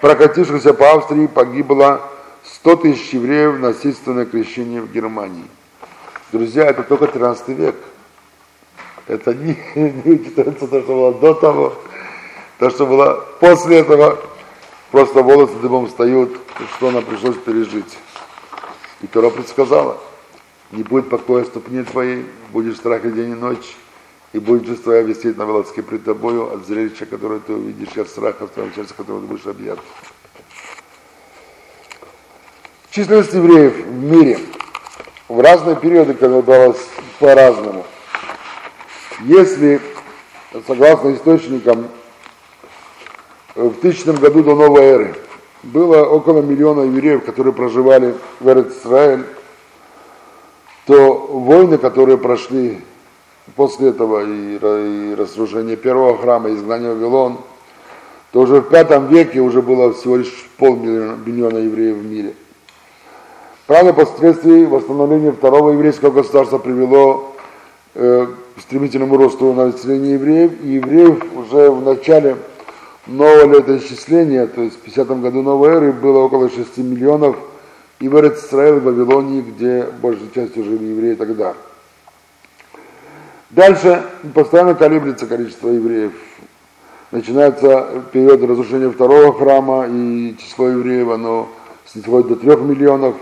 прокатившихся 0.00 0.74
по 0.74 0.92
Австрии, 0.92 1.26
погибло 1.26 2.00
100 2.44 2.76
тысяч 2.76 3.10
евреев 3.10 3.58
насильственное 3.58 4.26
крещение 4.26 4.80
в 4.80 4.90
Германии. 4.90 5.44
Друзья, 6.32 6.66
это 6.66 6.82
только 6.82 7.06
13 7.06 7.48
век. 7.48 7.76
Это 9.06 9.34
не, 9.34 9.58
не 9.74 10.12
учитывается 10.12 10.66
то, 10.66 10.80
что 10.82 10.94
было 10.94 11.14
до 11.14 11.34
того, 11.34 11.74
то, 12.58 12.70
что 12.70 12.86
было 12.86 13.24
после 13.40 13.78
этого. 13.78 14.18
Просто 14.90 15.22
волосы 15.22 15.54
дыбом 15.62 15.86
встают, 15.86 16.36
что 16.76 16.90
нам 16.90 17.04
пришлось 17.04 17.36
пережить. 17.36 17.98
И 19.02 19.06
Тора 19.06 19.30
предсказала, 19.30 19.98
не 20.72 20.82
будет 20.82 21.08
покоя 21.08 21.44
ступни 21.44 21.82
твоей, 21.84 22.26
будешь 22.50 22.74
в 22.74 22.78
страхе 22.78 23.10
день 23.10 23.30
и 23.30 23.34
ночь, 23.34 23.76
и 24.32 24.38
будет 24.38 24.82
твоя 24.82 25.02
висеть 25.02 25.36
на 25.36 25.46
волоске 25.46 25.82
пред 25.82 26.04
тобою 26.04 26.52
от 26.52 26.66
зрелища, 26.66 27.06
которое 27.06 27.40
ты 27.40 27.52
увидишь, 27.52 27.96
от 27.96 28.08
страха 28.08 28.46
в 28.46 28.50
твоем 28.50 28.72
сердце, 28.74 28.94
которого 28.94 29.22
ты 29.22 29.26
будешь 29.26 29.46
объят. 29.46 29.78
Численность 32.90 33.32
евреев 33.32 33.86
в 33.86 34.02
мире 34.02 34.38
в 35.28 35.40
разные 35.40 35.76
периоды 35.76 36.14
казалось 36.14 36.88
по-разному. 37.18 37.84
Если, 39.20 39.80
согласно 40.66 41.14
источникам, 41.14 41.88
в 43.54 43.74
тысячном 43.74 44.16
году 44.16 44.42
до 44.42 44.54
новой 44.54 44.82
эры 44.82 45.14
было 45.62 46.04
около 46.04 46.40
миллиона 46.40 46.82
евреев, 46.82 47.24
которые 47.24 47.52
проживали 47.52 48.14
в 48.38 48.48
Израиль, 48.48 49.24
то 50.86 51.14
войны, 51.28 51.78
которые 51.78 52.16
прошли 52.16 52.80
после 53.56 53.90
этого 53.90 54.24
и, 54.24 54.56
и 54.56 55.14
разрушение 55.14 55.76
первого 55.76 56.18
храма, 56.18 56.52
изгнание 56.52 56.92
Вавилон, 56.92 57.38
то 58.32 58.40
уже 58.40 58.60
в 58.60 58.68
пятом 58.68 59.08
веке 59.08 59.40
уже 59.40 59.62
было 59.62 59.92
всего 59.92 60.16
лишь 60.16 60.48
полмиллиона 60.56 61.58
евреев 61.58 61.96
в 61.96 62.04
мире. 62.04 62.34
Правда, 63.66 63.92
впоследствии 63.92 64.64
восстановление 64.64 65.32
второго 65.32 65.72
еврейского 65.72 66.10
государства 66.10 66.58
привело 66.58 67.34
э, 67.94 68.26
к 68.56 68.60
стремительному 68.60 69.16
росту 69.16 69.52
населения 69.52 70.14
евреев, 70.14 70.52
и 70.62 70.68
евреев 70.72 71.24
уже 71.36 71.70
в 71.70 71.82
начале 71.82 72.36
нового 73.06 73.58
летоисчисления, 73.58 74.46
то 74.46 74.62
есть 74.62 74.76
в 74.76 74.80
50 74.80 75.20
году 75.20 75.42
новой 75.42 75.70
эры, 75.70 75.92
было 75.92 76.18
около 76.18 76.50
6 76.50 76.78
миллионов, 76.78 77.36
и 78.00 78.08
в 78.08 78.14
Израиле, 78.16 78.80
в 78.80 78.84
Вавилонии, 78.84 79.42
где 79.42 79.86
большей 80.00 80.30
частью 80.34 80.64
жили 80.64 80.84
евреи 80.84 81.14
тогда. 81.14 81.54
Дальше 83.50 84.04
постоянно 84.32 84.76
колеблется 84.76 85.26
количество 85.26 85.70
евреев. 85.70 86.12
Начинается 87.10 88.04
период 88.12 88.40
разрушения 88.44 88.88
второго 88.88 89.32
храма, 89.36 89.88
и 89.90 90.36
число 90.38 90.68
евреев, 90.68 91.08
оно 91.08 91.48
снисходит 91.84 92.28
до 92.28 92.36
трех 92.36 92.60
миллионов. 92.60 93.16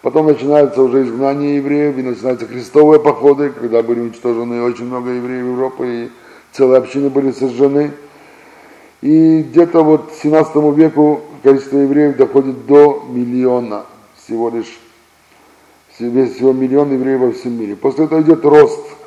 Потом 0.00 0.26
начинается 0.26 0.82
уже 0.82 1.04
изгнание 1.04 1.58
евреев, 1.58 1.96
и 1.96 2.02
начинаются 2.02 2.46
крестовые 2.46 2.98
походы, 2.98 3.50
когда 3.50 3.84
были 3.84 4.00
уничтожены 4.00 4.64
очень 4.64 4.86
много 4.86 5.10
евреев 5.10 5.46
Европы, 5.46 5.86
и 5.86 6.10
целые 6.50 6.78
общины 6.78 7.08
были 7.08 7.30
сожжены. 7.30 7.92
И 9.00 9.42
где-то 9.42 9.84
вот 9.84 10.10
к 10.10 10.14
17 10.14 10.56
веку 10.76 11.20
количество 11.44 11.78
евреев 11.78 12.16
доходит 12.16 12.66
до 12.66 13.04
миллиона, 13.08 13.84
всего 14.16 14.50
лишь, 14.50 14.80
всего 15.94 16.52
миллион 16.52 16.92
евреев 16.92 17.20
во 17.20 17.30
всем 17.30 17.60
мире. 17.60 17.76
После 17.76 18.06
этого 18.06 18.22
идет 18.22 18.44
рост– 18.44 18.80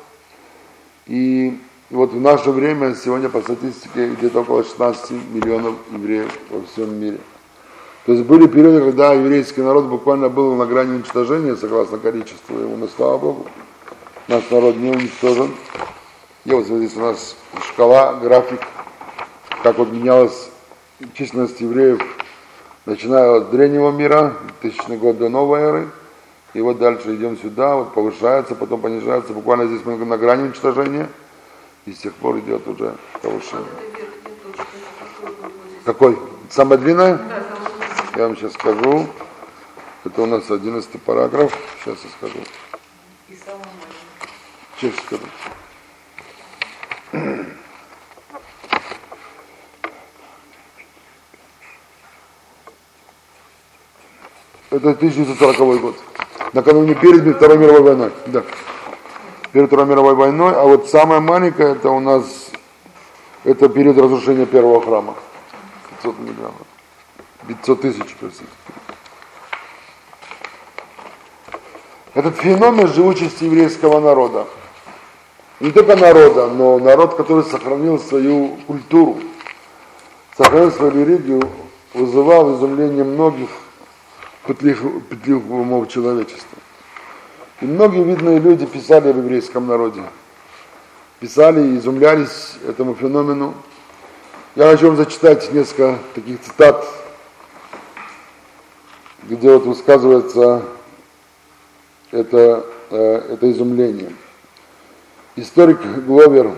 и 1.06 1.56
вот 1.90 2.12
в 2.12 2.20
наше 2.20 2.50
время, 2.50 2.94
сегодня 2.96 3.28
по 3.28 3.40
статистике, 3.40 4.08
где-то 4.08 4.40
около 4.40 4.64
16 4.64 5.12
миллионов 5.32 5.76
евреев 5.92 6.36
во 6.50 6.62
всем 6.66 6.98
мире. 6.98 7.18
То 8.06 8.12
есть 8.12 8.24
были 8.24 8.46
периоды, 8.46 8.80
когда 8.80 9.12
еврейский 9.12 9.62
народ 9.62 9.84
буквально 9.86 10.28
был 10.28 10.54
на 10.56 10.66
грани 10.66 10.96
уничтожения, 10.96 11.56
согласно 11.56 11.98
количеству 11.98 12.58
его, 12.58 12.76
но 12.76 12.88
слава 12.88 13.18
Богу, 13.18 13.46
наш 14.26 14.50
народ 14.50 14.76
не 14.76 14.90
уничтожен. 14.90 15.54
И 16.44 16.52
вот 16.52 16.66
здесь 16.66 16.96
у 16.96 17.00
нас 17.00 17.36
шкала, 17.62 18.14
график, 18.14 18.60
как 19.62 19.78
вот 19.78 19.92
менялась 19.92 20.50
численность 21.14 21.60
евреев, 21.60 22.00
начиная 22.84 23.38
от 23.38 23.50
древнего 23.50 23.90
мира, 23.90 24.36
тысячный 24.60 24.96
год 24.96 25.18
до 25.18 25.28
новой 25.28 25.60
эры, 25.60 25.88
и 26.56 26.60
вот 26.62 26.78
дальше 26.78 27.14
идем 27.14 27.36
сюда, 27.36 27.76
вот 27.76 27.92
повышается, 27.92 28.54
потом 28.54 28.80
понижается, 28.80 29.34
буквально 29.34 29.66
здесь 29.66 29.82
мы 29.84 29.96
на 29.96 30.16
грани 30.16 30.44
уничтожения, 30.44 31.06
и 31.84 31.92
с 31.92 31.98
тех 31.98 32.14
пор 32.14 32.38
идет 32.38 32.66
уже 32.66 32.94
повышение. 33.20 33.66
Какой? 35.84 36.18
Самая 36.48 36.78
длинная? 36.78 37.20
Я 38.16 38.22
вам 38.28 38.38
сейчас 38.38 38.54
скажу. 38.54 39.06
Это 40.04 40.22
у 40.22 40.26
нас 40.26 40.50
одиннадцатый 40.50 40.98
параграф. 40.98 41.54
Сейчас 41.84 41.98
я 42.04 42.10
скажу. 42.10 42.38
Сейчас 44.80 44.94
скажу. 45.04 45.24
Это 54.70 54.90
1940 54.90 55.80
год. 55.80 55.96
Накануне 56.52 56.94
перед 56.94 57.36
Второй 57.36 57.58
мировой 57.58 57.82
войной. 57.82 58.12
Да. 58.26 58.42
Перед 59.52 59.66
Второй 59.68 59.86
мировой 59.86 60.14
войной. 60.14 60.54
А 60.54 60.64
вот 60.64 60.88
самая 60.88 61.20
маленькая, 61.20 61.72
это 61.72 61.90
у 61.90 62.00
нас, 62.00 62.50
это 63.44 63.68
период 63.68 63.98
разрушения 63.98 64.46
первого 64.46 64.80
храма. 64.82 65.14
500 66.02 66.18
миллионов. 66.20 66.66
500 67.48 67.80
тысяч, 67.80 68.16
простите. 68.18 68.46
Этот 72.14 72.36
феномен 72.36 72.88
живучести 72.88 73.44
еврейского 73.44 74.00
народа. 74.00 74.46
Не 75.60 75.70
только 75.70 75.96
народа, 75.96 76.48
но 76.48 76.78
народ, 76.78 77.14
который 77.14 77.44
сохранил 77.44 77.98
свою 77.98 78.56
культуру, 78.66 79.18
сохранил 80.36 80.72
свою 80.72 80.92
религию, 80.92 81.42
вызывал 81.92 82.56
изумление 82.56 83.04
многих 83.04 83.48
пытливых, 84.46 85.50
умов 85.50 85.88
человечества. 85.88 86.58
И 87.60 87.64
многие 87.64 88.02
видные 88.02 88.38
люди 88.38 88.66
писали 88.66 89.08
об 89.08 89.18
еврейском 89.18 89.66
народе. 89.66 90.02
Писали 91.20 91.60
и 91.60 91.78
изумлялись 91.78 92.54
этому 92.66 92.94
феномену. 92.94 93.54
Я 94.54 94.70
хочу 94.70 94.88
вам 94.88 94.96
зачитать 94.96 95.52
несколько 95.52 95.98
таких 96.14 96.40
цитат, 96.40 96.86
где 99.22 99.50
вот 99.50 99.64
высказывается 99.64 100.62
это, 102.10 102.66
э, 102.90 103.32
это 103.32 103.50
изумление. 103.50 104.12
Историк 105.36 105.80
Гловер 106.06 106.52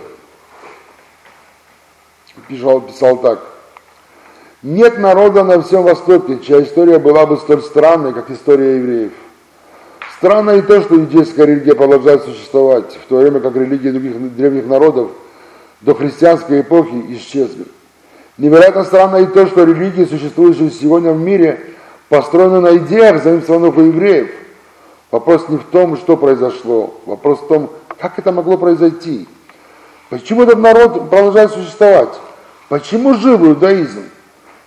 писал, 2.49 2.81
писал 2.81 3.19
так– 3.19 3.41
нет 4.63 4.99
народа 4.99 5.45
на 5.45 5.63
всем 5.63 5.85
Востоке, 5.85 6.39
чья 6.45 6.63
история 6.63 6.99
была 6.99 7.27
бы 7.27 7.37
столь 7.37 7.63
странной, 7.63 8.13
как 8.13 8.31
история 8.31 8.77
евреев. 8.77 9.13
Странно 10.17 10.51
и 10.53 10.63
то, 10.63 10.83
что 10.83 10.97
иудейская 10.97 11.47
религия 11.47 11.77
продолжает 11.77 12.25
существовать, 12.25 12.99
в 13.05 13.09
то 13.09 13.19
время 13.19 13.39
как 13.39 13.55
религии 13.55 13.91
других 13.91 14.35
древних 14.35 14.67
народов 14.67 15.11
до 15.81 15.95
христианской 15.95 16.63
эпохи 16.63 17.05
исчезли. 17.11 17.67
Невероятно 18.37 18.85
странно 18.85 19.19
и 19.19 19.27
то, 19.27 19.47
что 19.47 19.65
религии, 19.65 20.05
существующие 20.05 20.71
сегодня 20.71 21.13
в 21.13 21.21
мире, 21.21 21.61
построены 22.09 22.61
на 22.61 22.77
идеях, 22.79 23.23
заимствованных 23.23 23.77
у 23.77 23.81
евреев. 23.81 24.31
Вопрос 25.13 25.49
не 25.49 25.57
в 25.57 25.65
том, 25.65 25.97
что 25.97 26.17
произошло, 26.17 26.95
вопрос 27.07 27.41
в 27.41 27.47
том, 27.47 27.71
как 28.01 28.19
это 28.19 28.33
могло 28.33 28.59
произойти. 28.59 29.29
Почему 30.11 30.43
этот 30.43 30.59
народ 30.59 31.11
продолжает 31.11 31.53
существовать? 31.53 32.19
Почему 32.69 33.15
жив 33.15 33.41
иудаизм? 33.41 34.03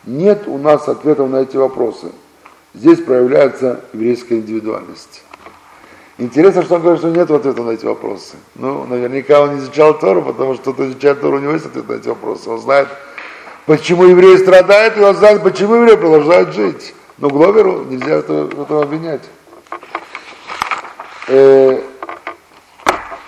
Нет 0.05 0.47
у 0.47 0.57
нас 0.57 0.87
ответов 0.87 1.29
на 1.29 1.37
эти 1.37 1.57
вопросы. 1.57 2.11
Здесь 2.73 2.99
проявляется 3.01 3.81
еврейская 3.93 4.39
индивидуальность. 4.39 5.23
Интересно, 6.17 6.63
что 6.63 6.75
он 6.75 6.81
говорит, 6.81 6.99
что 6.99 7.09
нет 7.09 7.29
ответа 7.29 7.61
на 7.63 7.71
эти 7.71 7.85
вопросы. 7.85 8.35
Ну, 8.55 8.85
наверняка 8.85 9.41
он 9.41 9.57
изучал 9.57 9.97
Тору, 9.97 10.21
потому 10.21 10.55
что 10.55 10.73
кто 10.73 10.87
изучает 10.87 11.21
Тору, 11.21 11.37
у 11.37 11.39
него 11.39 11.53
есть 11.53 11.65
ответ 11.65 11.87
на 11.87 11.93
эти 11.93 12.07
вопросы. 12.07 12.49
Он 12.49 12.59
знает, 12.59 12.87
почему 13.65 14.05
евреи 14.05 14.37
страдают, 14.37 14.97
и 14.97 15.01
он 15.01 15.15
знает, 15.15 15.43
почему 15.43 15.75
евреи 15.75 15.95
продолжают 15.95 16.53
жить. 16.53 16.93
Но 17.17 17.29
Гловеру 17.29 17.85
нельзя 17.85 18.15
этого, 18.15 18.47
этого 18.47 18.83
обвинять. 18.83 19.21
Э, 21.27 21.81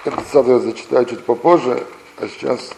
это 0.05 0.17
цитату 0.27 0.51
я 0.51 0.59
зачитаю 0.59 1.05
чуть 1.05 1.23
попозже, 1.23 1.83
а 2.17 2.27
сейчас 2.27 2.71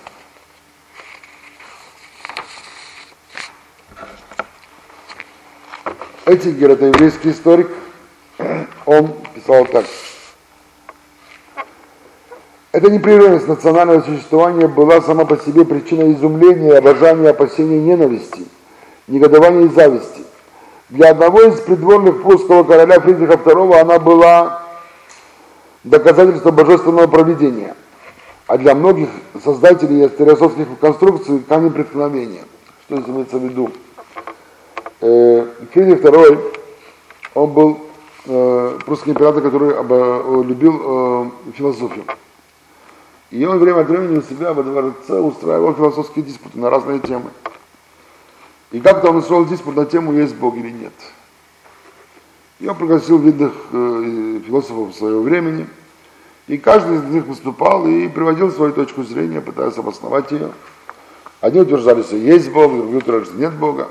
Этигер, 6.35 6.71
это 6.71 6.85
еврейский 6.85 7.31
историк, 7.31 7.69
он 8.85 9.13
писал 9.33 9.65
так. 9.65 9.85
Эта 12.71 12.91
непрерывность 12.91 13.47
национального 13.47 14.01
существования 14.01 14.67
была 14.67 14.99
сама 15.01 15.23
по 15.23 15.37
себе 15.37 15.63
причиной 15.63 16.11
изумления, 16.11 16.73
обожания, 16.73 17.29
опасения 17.29 17.79
ненависти, 17.79 18.45
негодования 19.07 19.67
и 19.67 19.69
зависти. 19.69 20.23
Для 20.89 21.11
одного 21.11 21.41
из 21.43 21.61
придворных 21.61 22.21
прусского 22.21 22.63
короля 22.63 22.99
Фридриха 22.99 23.35
II 23.35 23.79
она 23.79 23.97
была 23.97 24.61
доказательством 25.85 26.55
божественного 26.55 27.07
проведения, 27.07 27.75
а 28.45 28.57
для 28.57 28.75
многих 28.75 29.07
создателей 29.41 30.09
стереосовских 30.09 30.67
конструкций 30.81 31.39
камень 31.47 31.71
преткновения. 31.71 32.43
Что 32.87 32.97
здесь 32.97 33.09
имеется 33.09 33.37
в 33.37 33.43
виду? 33.43 33.71
Э, 35.01 35.47
Фридрих 35.71 36.01
II, 36.01 36.59
он 37.33 37.51
был 37.51 37.79
э, 38.25 38.79
прусский 38.85 39.11
император, 39.11 39.43
который 39.43 39.77
обо, 39.77 40.41
любил 40.43 40.81
э, 40.83 41.51
философию. 41.53 42.05
И 43.31 43.43
он 43.45 43.59
время 43.59 43.81
от 43.81 43.89
времени 43.89 44.17
у 44.17 44.21
себя 44.21 44.53
во 44.53 44.63
дворце 44.63 45.19
устраивал 45.19 45.73
философские 45.73 46.23
диспуты 46.23 46.57
на 46.57 46.69
разные 46.69 46.99
темы. 46.99 47.31
И 48.71 48.79
как-то 48.79 49.09
он 49.09 49.17
устроил 49.17 49.45
диспут 49.45 49.75
на 49.75 49.85
тему, 49.85 50.13
есть 50.13 50.35
Бог 50.35 50.55
или 50.55 50.71
нет. 50.71 50.93
И 52.59 52.67
он 52.67 52.75
пригласил 52.75 53.17
видных 53.17 53.51
э, 53.73 54.39
философов 54.45 54.95
своего 54.95 55.21
времени. 55.21 55.67
И 56.47 56.57
каждый 56.57 56.97
из 56.97 57.03
них 57.05 57.25
выступал 57.25 57.87
и 57.87 58.07
приводил 58.07 58.51
свою 58.51 58.71
точку 58.71 59.03
зрения, 59.03 59.41
пытаясь 59.41 59.77
обосновать 59.77 60.31
ее. 60.31 60.51
Одни 61.41 61.59
утверждали, 61.59 62.03
что 62.03 62.15
есть 62.15 62.51
Бог, 62.51 62.71
другие 62.71 62.99
утверждали, 62.99 63.25
что 63.25 63.35
нет 63.35 63.53
Бога. 63.53 63.89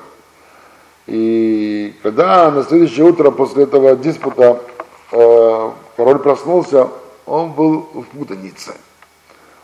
И 1.06 1.94
когда 2.02 2.50
на 2.50 2.62
следующее 2.64 3.04
утро 3.04 3.30
после 3.30 3.64
этого 3.64 3.94
диспута 3.96 4.60
э, 5.12 5.70
король 5.96 6.18
проснулся, 6.18 6.88
он 7.26 7.52
был 7.52 7.88
в 7.92 8.16
путанице. 8.16 8.74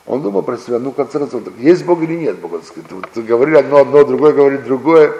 Он 0.07 0.23
думал 0.23 0.43
про 0.43 0.57
себя, 0.57 0.79
ну, 0.79 0.91
в 0.91 0.95
конце 0.95 1.19
концов, 1.19 1.45
так, 1.45 1.55
есть 1.59 1.85
Бог 1.85 2.03
или 2.03 2.17
нет 2.17 2.39
Бога? 2.39 2.61
Вот, 2.91 3.25
говорили 3.25 3.57
одно, 3.57 3.79
одно, 3.79 4.05
другое 4.05 4.33
говорит 4.33 4.65
другое. 4.65 5.15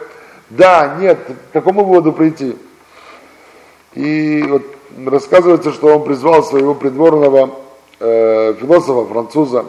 Да, 0.51 0.97
нет, 1.01 1.19
к 1.51 1.53
какому 1.53 1.85
выводу 1.85 2.13
прийти? 2.13 2.57
И 3.95 4.45
вот 4.49 4.63
рассказывается, 5.07 5.73
что 5.73 5.97
он 5.97 6.05
призвал 6.05 6.43
своего 6.43 6.75
придворного 6.75 7.57
э, 8.01 8.55
философа, 8.55 9.13
француза, 9.13 9.67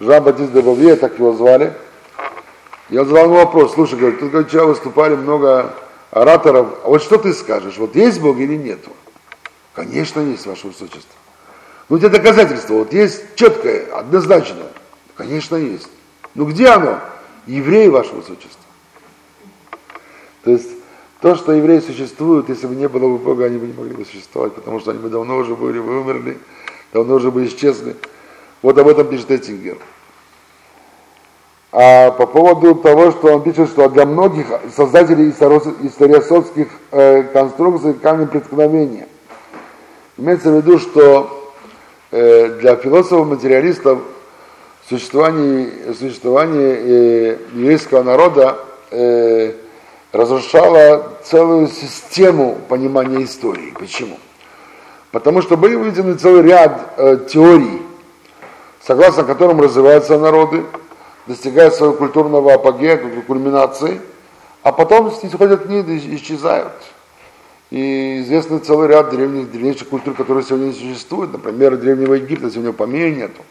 Жан-Батист 0.00 0.52
де 0.52 0.60
Бовье, 0.60 0.96
так 0.96 1.18
его 1.18 1.32
звали, 1.32 1.72
я 2.90 3.04
задал 3.04 3.24
ему 3.24 3.34
вопрос, 3.36 3.74
слушай, 3.74 3.98
говорит, 3.98 4.20
тут 4.20 4.48
вчера 4.48 4.66
выступали 4.66 5.14
много 5.14 5.74
ораторов, 6.10 6.68
а 6.84 6.88
вот 6.88 7.02
что 7.02 7.18
ты 7.18 7.32
скажешь, 7.32 7.78
вот 7.78 7.96
есть 7.96 8.20
Бог 8.20 8.38
или 8.38 8.56
нету? 8.56 8.90
Конечно, 9.74 10.20
есть, 10.20 10.46
Ваше 10.46 10.68
Высочество. 10.68 11.14
Ну, 11.88 11.98
где 11.98 12.08
доказательства? 12.08 12.74
Вот 12.74 12.92
есть 12.92 13.34
четкое, 13.34 13.86
однозначное. 13.92 14.68
Конечно, 15.16 15.56
есть. 15.56 15.88
Ну, 16.34 16.46
где 16.46 16.68
оно? 16.68 17.00
Евреи, 17.46 17.88
Ваше 17.88 18.12
Высочество. 18.14 18.62
То 20.44 20.50
есть, 20.52 20.68
то, 21.20 21.34
что 21.34 21.52
евреи 21.52 21.80
существуют, 21.80 22.50
если 22.50 22.66
бы 22.66 22.74
не 22.74 22.86
было 22.86 23.08
бы 23.08 23.18
Бога, 23.18 23.46
они 23.46 23.58
бы 23.58 23.66
не 23.66 23.72
могли 23.72 23.94
бы 23.94 24.04
существовать, 24.04 24.52
потому 24.52 24.78
что 24.78 24.90
они 24.90 25.00
бы 25.00 25.08
давно 25.08 25.38
уже 25.38 25.56
были, 25.56 25.80
бы 25.80 26.00
умерли, 26.00 26.38
давно 26.92 27.14
уже 27.14 27.30
бы 27.30 27.46
исчезли. 27.46 27.96
Вот 28.60 28.76
об 28.78 28.88
этом 28.88 29.08
пишет 29.08 29.30
Эттингер. 29.30 29.78
А 31.76 32.12
по 32.12 32.28
поводу 32.28 32.76
того, 32.76 33.10
что 33.10 33.34
он 33.34 33.42
пишет, 33.42 33.68
что 33.68 33.88
для 33.88 34.06
многих 34.06 34.46
создателей 34.76 35.30
историосовских 35.30 36.68
э, 36.92 37.24
конструкций 37.24 37.94
камень 37.94 38.28
преткновения. 38.28 39.08
Имеется 40.16 40.52
в 40.52 40.56
виду, 40.58 40.78
что 40.78 41.52
э, 42.12 42.60
для 42.60 42.76
философов-материалистов 42.76 43.98
существование, 44.88 45.68
существование 45.98 46.76
э, 46.76 47.38
еврейского 47.54 48.04
народа 48.04 48.58
разрушало 50.12 51.14
целую 51.24 51.66
систему 51.66 52.56
понимания 52.68 53.24
истории. 53.24 53.74
Почему? 53.76 54.20
Потому 55.10 55.42
что 55.42 55.56
были 55.56 55.74
выведены 55.74 56.14
целый 56.14 56.42
ряд 56.42 56.94
э, 56.98 57.18
теорий, 57.28 57.82
согласно 58.80 59.24
которым 59.24 59.60
развиваются 59.60 60.16
народы, 60.16 60.62
достигают 61.26 61.74
своего 61.74 61.94
культурного 61.94 62.54
апогея, 62.54 62.96
кульминации, 63.26 64.00
а 64.62 64.72
потом 64.72 65.08
исходят 65.08 65.64
книги 65.64 65.92
и 65.92 66.16
исчезают. 66.16 66.72
И 67.70 68.20
известный 68.22 68.60
целый 68.60 68.88
ряд 68.88 69.10
древних, 69.10 69.50
древнейших 69.50 69.88
культур, 69.88 70.14
которые 70.14 70.44
сегодня 70.44 70.66
не 70.66 70.72
существуют. 70.72 71.32
Например, 71.32 71.76
Древнего 71.76 72.14
Египта 72.14 72.50
сегодня 72.50 72.72
помея 72.72 73.14
нету. 73.14 73.42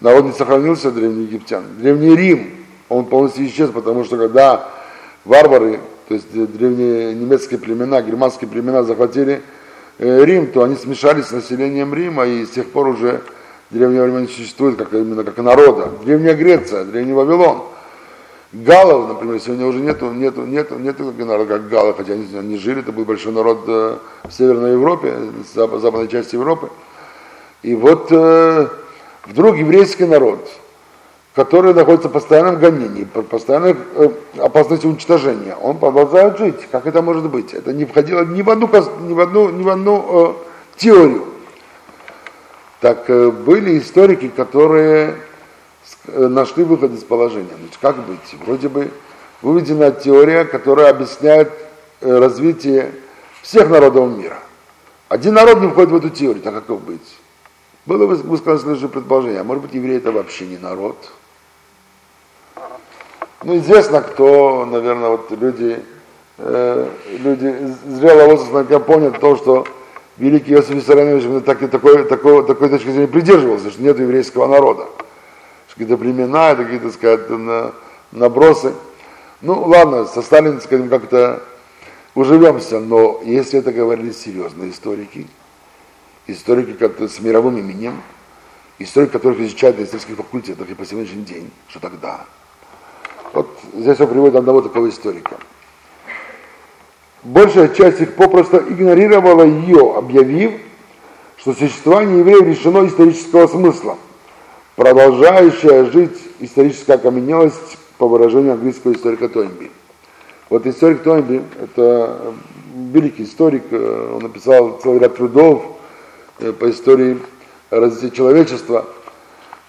Народ 0.00 0.26
не 0.26 0.32
сохранился, 0.32 0.90
древний 0.90 1.24
египтян. 1.24 1.64
Древний 1.78 2.14
Рим, 2.14 2.50
он 2.88 3.06
полностью 3.06 3.46
исчез, 3.46 3.70
потому 3.70 4.04
что 4.04 4.16
когда 4.16 4.68
варвары, 5.24 5.80
то 6.08 6.14
есть 6.14 6.30
древние 6.32 7.14
немецкие 7.14 7.58
племена, 7.58 8.02
германские 8.02 8.48
племена 8.48 8.82
захватили 8.84 9.42
э, 9.98 10.24
Рим, 10.24 10.52
то 10.52 10.62
они 10.62 10.76
смешались 10.76 11.26
с 11.26 11.32
населением 11.32 11.94
Рима, 11.94 12.26
и 12.26 12.44
с 12.44 12.50
тех 12.50 12.70
пор 12.70 12.88
уже 12.88 13.22
времени 13.70 14.22
не 14.22 14.28
существует 14.28 14.76
как, 14.76 14.92
именно 14.92 15.24
как 15.24 15.36
народа. 15.38 15.90
Древняя 16.04 16.34
Греция, 16.34 16.84
древний 16.84 17.12
Вавилон. 17.12 17.62
Галов, 18.52 19.08
например, 19.08 19.40
сегодня 19.40 19.66
уже 19.66 19.80
нету, 19.80 20.12
нету, 20.12 20.42
нету, 20.42 20.78
нету 20.78 21.12
народа 21.18 21.58
как 21.58 21.68
галы, 21.68 21.94
хотя 21.94 22.12
они, 22.12 22.26
они 22.36 22.56
жили, 22.56 22.80
это 22.80 22.92
был 22.92 23.04
большой 23.04 23.32
народ 23.32 23.64
э, 23.66 23.96
в 24.24 24.32
Северной 24.32 24.72
Европе, 24.72 25.12
в 25.12 25.80
западной 25.80 26.08
части 26.08 26.36
Европы. 26.36 26.70
И 27.62 27.74
вот 27.74 28.06
э, 28.10 28.68
вдруг 29.26 29.56
еврейский 29.56 30.06
народ, 30.06 30.48
который 31.34 31.74
находится 31.74 32.08
в 32.08 32.12
постоянном 32.12 32.58
гонении, 32.58 33.04
постоянной 33.04 33.76
э, 33.96 34.10
опасности 34.38 34.86
уничтожения, 34.86 35.56
он 35.56 35.78
продолжает 35.78 36.38
жить. 36.38 36.68
Как 36.70 36.86
это 36.86 37.02
может 37.02 37.28
быть? 37.28 37.52
Это 37.52 37.72
не 37.72 37.84
входило 37.84 38.24
ни 38.24 38.42
в 38.42 38.48
одну, 38.48 38.70
ни 39.00 39.12
в 39.12 39.20
одну, 39.20 39.50
ни 39.50 39.62
в 39.62 39.68
одну 39.68 40.04
э, 40.08 40.32
теорию. 40.78 41.24
Так 42.80 43.08
э, 43.08 43.30
были 43.30 43.78
историки, 43.78 44.28
которые 44.28 45.16
э, 46.06 46.26
нашли 46.26 46.64
выход 46.64 46.92
из 46.92 47.04
положения. 47.04 47.50
Значит, 47.58 47.78
как 47.80 47.96
быть? 48.04 48.34
Вроде 48.44 48.68
бы 48.68 48.90
выведена 49.42 49.90
теория, 49.90 50.44
которая 50.44 50.90
объясняет 50.90 51.52
э, 52.00 52.18
развитие 52.18 52.92
всех 53.42 53.68
народов 53.70 54.16
мира. 54.16 54.38
Один 55.08 55.34
народ 55.34 55.60
не 55.60 55.68
входит 55.68 55.90
в 55.90 55.96
эту 55.96 56.10
теорию, 56.10 56.42
так 56.42 56.66
как 56.66 56.80
быть? 56.80 57.16
Было 57.86 58.06
высказано 58.06 58.58
следующее 58.58 58.88
предположение, 58.88 59.40
а 59.40 59.44
может 59.44 59.62
быть 59.62 59.74
евреи 59.74 59.98
это 59.98 60.10
вообще 60.10 60.46
не 60.46 60.58
народ? 60.58 60.96
Ну, 63.44 63.56
известно, 63.58 64.00
кто, 64.02 64.66
наверное, 64.66 65.10
вот 65.10 65.30
люди, 65.30 65.80
э, 66.38 66.88
люди 67.06 67.74
зрелого 67.86 68.30
возраста, 68.30 68.54
наверное, 68.54 68.80
помнят 68.80 69.20
то, 69.20 69.36
что 69.36 69.66
великий 70.18 70.54
Иосиф 70.54 70.70
Виссарионович 70.70 71.24
именно 71.24 71.40
так, 71.40 71.58
такой, 71.70 72.04
такой, 72.04 72.46
такой 72.46 72.68
точки 72.68 72.90
зрения 72.90 73.08
придерживался, 73.08 73.70
что 73.70 73.82
нет 73.82 73.98
еврейского 73.98 74.46
народа. 74.46 74.86
Какие-то 75.68 75.98
племена, 75.98 76.52
это 76.52 76.64
какие-то, 76.64 76.90
сказать, 76.90 77.28
на, 77.28 77.72
набросы. 78.10 78.72
Ну, 79.42 79.62
ладно, 79.64 80.06
со 80.06 80.22
Сталином, 80.22 80.62
скажем, 80.62 80.88
как-то 80.88 81.42
уживемся, 82.14 82.80
но 82.80 83.20
если 83.22 83.58
это 83.58 83.72
говорили 83.72 84.10
серьезные 84.10 84.70
историки, 84.70 85.26
историки 86.26 86.72
которые 86.72 87.10
с 87.10 87.20
мировым 87.20 87.58
именем, 87.58 88.00
историки, 88.78 89.12
которых 89.12 89.38
изучают 89.40 89.78
на 89.78 89.82
исторических 89.82 90.16
факультетах 90.16 90.70
и 90.70 90.74
по 90.74 90.86
сегодняшний 90.86 91.24
день, 91.24 91.50
что 91.68 91.78
тогда? 91.78 92.24
Вот 93.34 93.50
здесь 93.74 94.00
он 94.00 94.08
приводит 94.08 94.36
одного 94.36 94.62
такого 94.62 94.88
историка– 94.88 95.36
большая 97.26 97.68
часть 97.68 98.00
их 98.00 98.14
попросту 98.14 98.58
игнорировала 98.58 99.42
ее, 99.42 99.94
объявив, 99.96 100.52
что 101.36 101.52
существование 101.52 102.20
евреев 102.20 102.46
лишено 102.46 102.86
исторического 102.86 103.46
смысла. 103.46 103.96
Продолжающая 104.76 105.86
жить 105.86 106.18
историческая 106.40 106.94
окаменелость 106.94 107.78
по 107.98 108.06
выражению 108.08 108.52
английского 108.52 108.92
историка 108.92 109.28
Тойнби. 109.28 109.70
Вот 110.50 110.66
историк 110.66 111.02
Тойнби, 111.02 111.42
это 111.60 112.34
великий 112.74 113.24
историк, 113.24 113.64
э, 113.70 114.12
он 114.14 114.22
написал 114.22 114.78
целый 114.82 114.98
ряд 114.98 115.16
трудов 115.16 115.62
э, 116.38 116.52
по 116.52 116.70
истории 116.70 117.18
развития 117.70 118.14
человечества. 118.14 118.84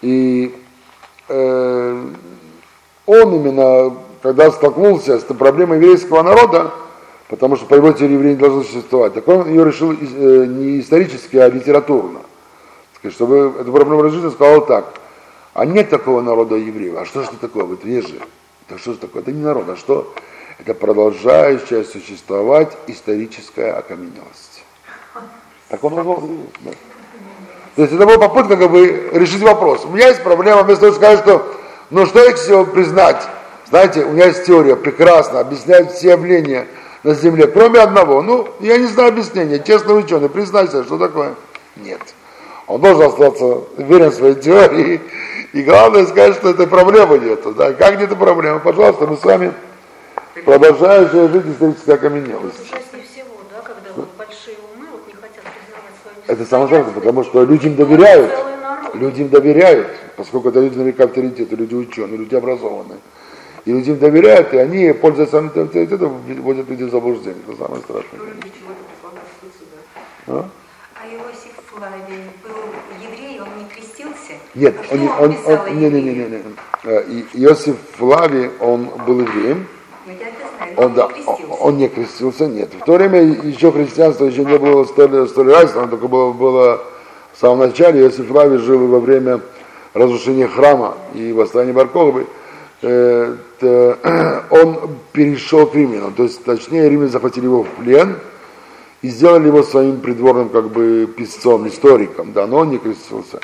И 0.02 0.54
э, 1.30 2.06
он 3.06 3.34
именно, 3.34 3.96
когда 4.22 4.52
столкнулся 4.52 5.20
с 5.20 5.24
проблемой 5.24 5.78
еврейского 5.78 6.22
народа, 6.22 6.72
потому 7.28 7.56
что 7.56 7.66
по 7.66 7.76
его 7.76 7.92
теории 7.92 8.14
евреи 8.14 8.34
не 8.34 8.40
должны 8.40 8.64
существовать. 8.64 9.14
Так 9.14 9.28
он 9.28 9.48
ее 9.50 9.66
решил 9.66 9.92
э, 9.92 10.46
не 10.46 10.80
исторически, 10.80 11.38
а 11.38 11.50
литературно. 11.50 12.22
Чтобы 13.10 13.54
эту 13.60 13.72
проблему 13.72 14.04
решить, 14.04 14.24
он 14.24 14.32
сказал 14.32 14.66
так. 14.66 14.94
А 15.54 15.66
нет 15.66 15.90
такого 15.90 16.22
народа 16.22 16.56
евреев. 16.56 16.96
А 16.98 17.06
что 17.06 17.22
же 17.22 17.30
это 17.30 17.38
такое? 17.38 17.64
Вот 17.64 17.86
есть 17.86 18.10
же. 18.10 18.20
Так 18.68 18.80
что 18.80 18.94
же 18.94 18.98
такое? 18.98 19.22
Это 19.22 19.32
не 19.32 19.42
народ, 19.42 19.70
а 19.70 19.76
что? 19.76 20.14
Это 20.60 20.74
продолжающая 20.74 21.84
существовать 21.84 22.76
историческая 22.88 23.74
окаменелость. 23.74 24.64
Так 25.70 25.84
он. 25.84 25.96
Да. 26.62 26.72
То 27.76 27.82
есть 27.84 27.94
это 27.94 28.06
была 28.06 28.18
попытка 28.18 28.58
как 28.58 28.72
бы 28.72 29.10
решить 29.14 29.42
вопрос. 29.42 29.86
У 29.86 29.90
меня 29.90 30.08
есть 30.08 30.24
проблема, 30.24 30.64
вместо 30.64 30.86
того, 30.86 30.96
сказать, 30.96 31.20
что 31.20 31.46
ну 31.92 32.06
что 32.06 32.28
их 32.28 32.38
всего 32.38 32.66
признать. 32.66 33.22
Знаете, 33.70 34.06
у 34.06 34.12
меня 34.12 34.28
есть 34.28 34.46
теория, 34.46 34.76
прекрасно, 34.76 35.40
объясняет 35.40 35.92
все 35.92 36.12
явления 36.12 36.68
на 37.08 37.14
земле, 37.14 37.48
кроме 37.48 37.80
одного. 37.80 38.22
Ну, 38.22 38.50
я 38.60 38.78
не 38.78 38.88
знаю 38.88 39.10
объяснения, 39.10 39.60
честный 39.60 39.98
ученый, 39.98 40.28
признайся, 40.28 40.84
что 40.84 40.98
такое? 40.98 41.36
Нет. 41.78 42.02
Он 42.68 42.82
должен 42.82 43.04
остаться 43.04 43.62
верен 43.78 44.10
в 44.10 44.14
своей 44.14 44.36
теории, 44.36 45.00
и 45.54 45.64
главное 45.64 46.06
сказать, 46.06 46.36
что 46.36 46.50
этой 46.50 46.68
проблемы 46.68 47.18
нет. 47.20 47.40
Да? 47.56 47.72
Как 47.72 47.98
нет 47.98 48.10
проблемы? 48.18 48.60
Пожалуйста, 48.60 49.08
мы 49.08 49.16
с 49.16 49.24
вами 49.24 49.54
продолжающая 50.44 51.30
жить 51.30 51.46
историческая 51.46 51.94
окаменелость. 51.94 52.74
Это 56.28 56.46
самое 56.46 56.68
главное, 56.68 56.94
потому 56.94 57.24
что 57.24 57.46
люди 57.46 57.68
им 57.68 57.76
доверяют. 57.78 58.34
Люди 58.96 59.22
им 59.22 59.30
доверяют, 59.30 59.88
поскольку 60.18 60.50
это 60.50 60.60
люди 60.60 60.78
наверняка 60.78 61.06
авторитеты, 61.06 61.56
люди 61.56 61.74
ученые, 61.74 62.18
люди 62.18 62.36
образованные 62.36 62.98
и 63.68 63.72
люди 63.72 63.90
им 63.90 64.00
доверяют, 64.00 64.54
и 64.54 64.58
они, 64.58 64.94
пользуясь 64.94 65.30
своим 65.30 65.48
авторитетом, 65.48 66.22
вводят 66.26 66.70
людей 66.70 66.88
в 66.88 66.90
заблуждение. 66.90 67.42
Это 67.46 67.58
самое 67.58 67.82
страшное. 67.82 68.22
А? 70.28 70.50
а 70.96 71.06
Иосиф 71.06 71.52
Флавий 71.66 72.24
был 72.44 72.56
еврей, 73.04 73.42
он 73.42 73.50
не 73.62 73.68
крестился? 73.68 74.36
Нет, 74.56 74.74
а 74.90 74.94
он, 74.94 75.02
он, 75.02 75.38
он, 75.46 75.60
он, 75.68 75.80
не, 75.80 75.90
не, 75.90 76.02
не, 76.02 76.14
не, 76.14 76.30
не. 76.30 76.44
Э, 76.86 77.04
Иосиф 77.34 77.76
Флавий, 77.98 78.52
он 78.62 78.90
был 79.06 79.20
евреем. 79.20 79.68
Ну, 80.06 80.14
он, 80.78 80.86
он, 80.86 80.94
да, 80.94 81.10
он, 81.26 81.38
он 81.60 81.78
не 81.78 81.90
крестился, 81.90 82.48
нет. 82.48 82.74
В 82.74 82.86
то 82.86 82.94
время 82.94 83.22
еще 83.22 83.74
христианство 83.74 84.24
еще 84.24 84.46
не 84.46 84.58
было 84.58 84.86
столь, 84.86 85.28
столь 85.28 85.52
развито, 85.52 85.88
только 85.88 86.08
было, 86.08 86.32
было 86.32 86.86
в 87.34 87.42
самом 87.42 87.60
начале. 87.60 88.00
Иосиф 88.00 88.28
Флавий 88.28 88.60
жил 88.60 88.88
во 88.88 89.02
время 89.02 89.42
разрушения 89.94 90.48
храма 90.48 90.96
и 91.14 91.34
восстания 91.34 91.74
Баркохбы. 91.74 92.28
Э, 92.82 93.36
он 94.52 94.98
перешел 95.12 95.66
к 95.66 95.74
римлянам, 95.74 96.14
то 96.14 96.24
есть, 96.24 96.44
точнее, 96.44 96.90
римляне 96.90 97.10
захватили 97.10 97.46
его 97.46 97.64
в 97.64 97.70
плен 97.70 98.18
и 99.02 99.10
сделали 99.10 99.48
его 99.48 99.64
своим 99.64 100.00
придворным, 100.00 100.50
как 100.50 100.70
бы, 100.70 101.08
писцом, 101.08 101.68
историком, 101.68 102.34
да, 102.34 102.46
но 102.46 102.58
он 102.58 102.70
не 102.70 102.78
крестился. 102.78 103.40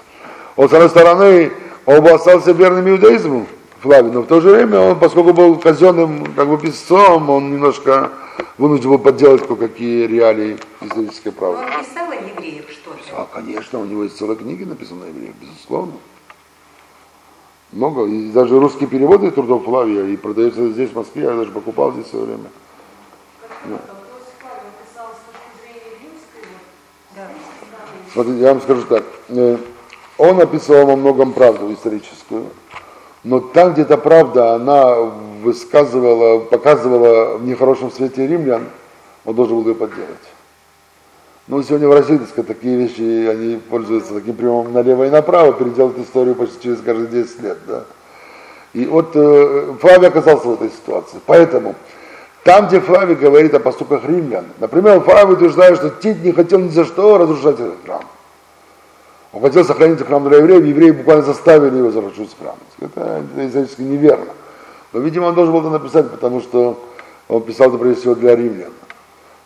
Он, 0.55 0.69
с 0.69 0.73
одной 0.73 0.89
стороны, 0.89 1.51
он 1.85 2.01
был 2.03 2.13
остался 2.13 2.51
верным 2.51 2.87
иудаизму, 2.87 3.47
Флавий, 3.81 4.11
но 4.11 4.21
в 4.21 4.27
то 4.27 4.39
же 4.39 4.51
время 4.51 4.79
он, 4.79 4.99
поскольку 4.99 5.33
был 5.33 5.55
казенным, 5.55 6.33
как 6.35 6.47
бы, 6.47 6.59
писцом, 6.59 7.29
он 7.29 7.51
немножко 7.51 8.11
вынужден 8.59 8.91
был 8.91 8.99
подделать 8.99 9.45
кое-какие 9.47 10.05
реалии 10.05 10.57
исторической 10.79 11.31
правды. 11.31 11.59
Он 11.59 11.83
писал 11.83 12.11
о 12.11 12.15
евреях, 12.15 12.69
что 12.69 12.91
ли? 12.91 12.99
А, 13.11 13.27
конечно, 13.33 13.79
у 13.79 13.85
него 13.85 14.03
есть 14.03 14.17
целая 14.17 14.35
книга 14.35 14.65
написана 14.65 15.05
о 15.05 15.07
евреях, 15.07 15.33
безусловно 15.41 15.93
много, 17.73 18.05
и 18.05 18.29
даже 18.31 18.59
русские 18.59 18.87
переводы 18.87 19.31
трудов 19.31 19.65
Флавия, 19.65 20.05
и 20.05 20.15
продаются 20.15 20.69
здесь, 20.69 20.91
в 20.91 20.95
Москве, 20.95 21.23
я 21.23 21.33
даже 21.33 21.51
покупал 21.51 21.91
здесь 21.93 22.05
в 22.05 22.09
свое 22.09 22.25
время. 22.25 22.49
Да. 23.65 23.79
Смотрите, 28.13 28.41
я 28.41 28.53
вам 28.53 28.61
скажу 28.61 28.83
так. 28.83 29.03
Э, 29.29 29.57
он 30.17 30.39
описывал 30.39 30.85
во 30.85 30.95
многом 30.95 31.33
правду 31.33 31.73
историческую, 31.73 32.45
но 33.23 33.39
там, 33.39 33.73
где 33.73 33.81
эта 33.81 33.97
правда, 33.97 34.53
она 34.55 34.95
высказывала, 34.95 36.39
показывала 36.39 37.37
в 37.37 37.45
нехорошем 37.45 37.89
свете 37.91 38.27
римлян, 38.27 38.69
он 39.25 39.35
должен 39.35 39.57
был 39.57 39.69
ее 39.69 39.75
подделать. 39.75 40.32
Ну, 41.45 41.61
сегодня 41.61 41.89
в 41.89 41.93
России, 41.93 42.17
сказать, 42.29 42.47
такие 42.47 42.77
вещи, 42.77 43.27
они 43.27 43.57
пользуются 43.57 44.13
таким 44.13 44.35
приемом 44.35 44.71
налево 44.71 45.05
и 45.05 45.09
направо, 45.09 45.51
переделать 45.51 45.99
историю 45.99 46.35
почти 46.35 46.61
через 46.63 46.79
каждые 46.79 47.07
10 47.07 47.41
лет, 47.41 47.57
да. 47.67 47.83
И 48.71 48.85
вот 48.85 49.11
э, 49.13 49.73
Флавий 49.81 50.07
оказался 50.07 50.47
в 50.47 50.53
этой 50.53 50.69
ситуации. 50.69 51.19
Поэтому 51.25 51.75
там, 52.45 52.67
где 52.67 52.79
Флавий 52.79 53.15
говорит 53.15 53.53
о 53.53 53.59
поступках 53.59 54.05
римлян, 54.05 54.45
например, 54.59 55.01
Флавий 55.01 55.33
утверждает, 55.33 55.77
что 55.77 55.89
Тит 55.89 56.23
не 56.23 56.31
хотел 56.31 56.59
ни 56.59 56.69
за 56.69 56.85
что 56.85 57.17
разрушать 57.17 57.59
этот 57.59 57.75
храм. 57.85 58.03
Он 59.33 59.41
хотел 59.41 59.65
сохранить 59.65 59.99
храм 59.99 60.27
для 60.29 60.37
евреев, 60.37 60.63
евреи 60.63 60.91
буквально 60.91 61.23
заставили 61.23 61.77
его 61.77 61.87
разрушить 61.89 62.35
храм. 62.39 62.55
Это, 62.79 63.21
это 63.35 63.47
исторически 63.47 63.81
неверно. 63.81 64.31
Но, 64.93 65.01
видимо, 65.01 65.25
он 65.25 65.35
должен 65.35 65.53
был 65.53 65.59
это 65.59 65.71
написать, 65.71 66.09
потому 66.09 66.39
что 66.39 66.81
он 67.27 67.41
писал 67.41 67.67
это 67.67 67.77
прежде 67.77 67.99
всего 67.99 68.15
для 68.15 68.33
римлян. 68.33 68.71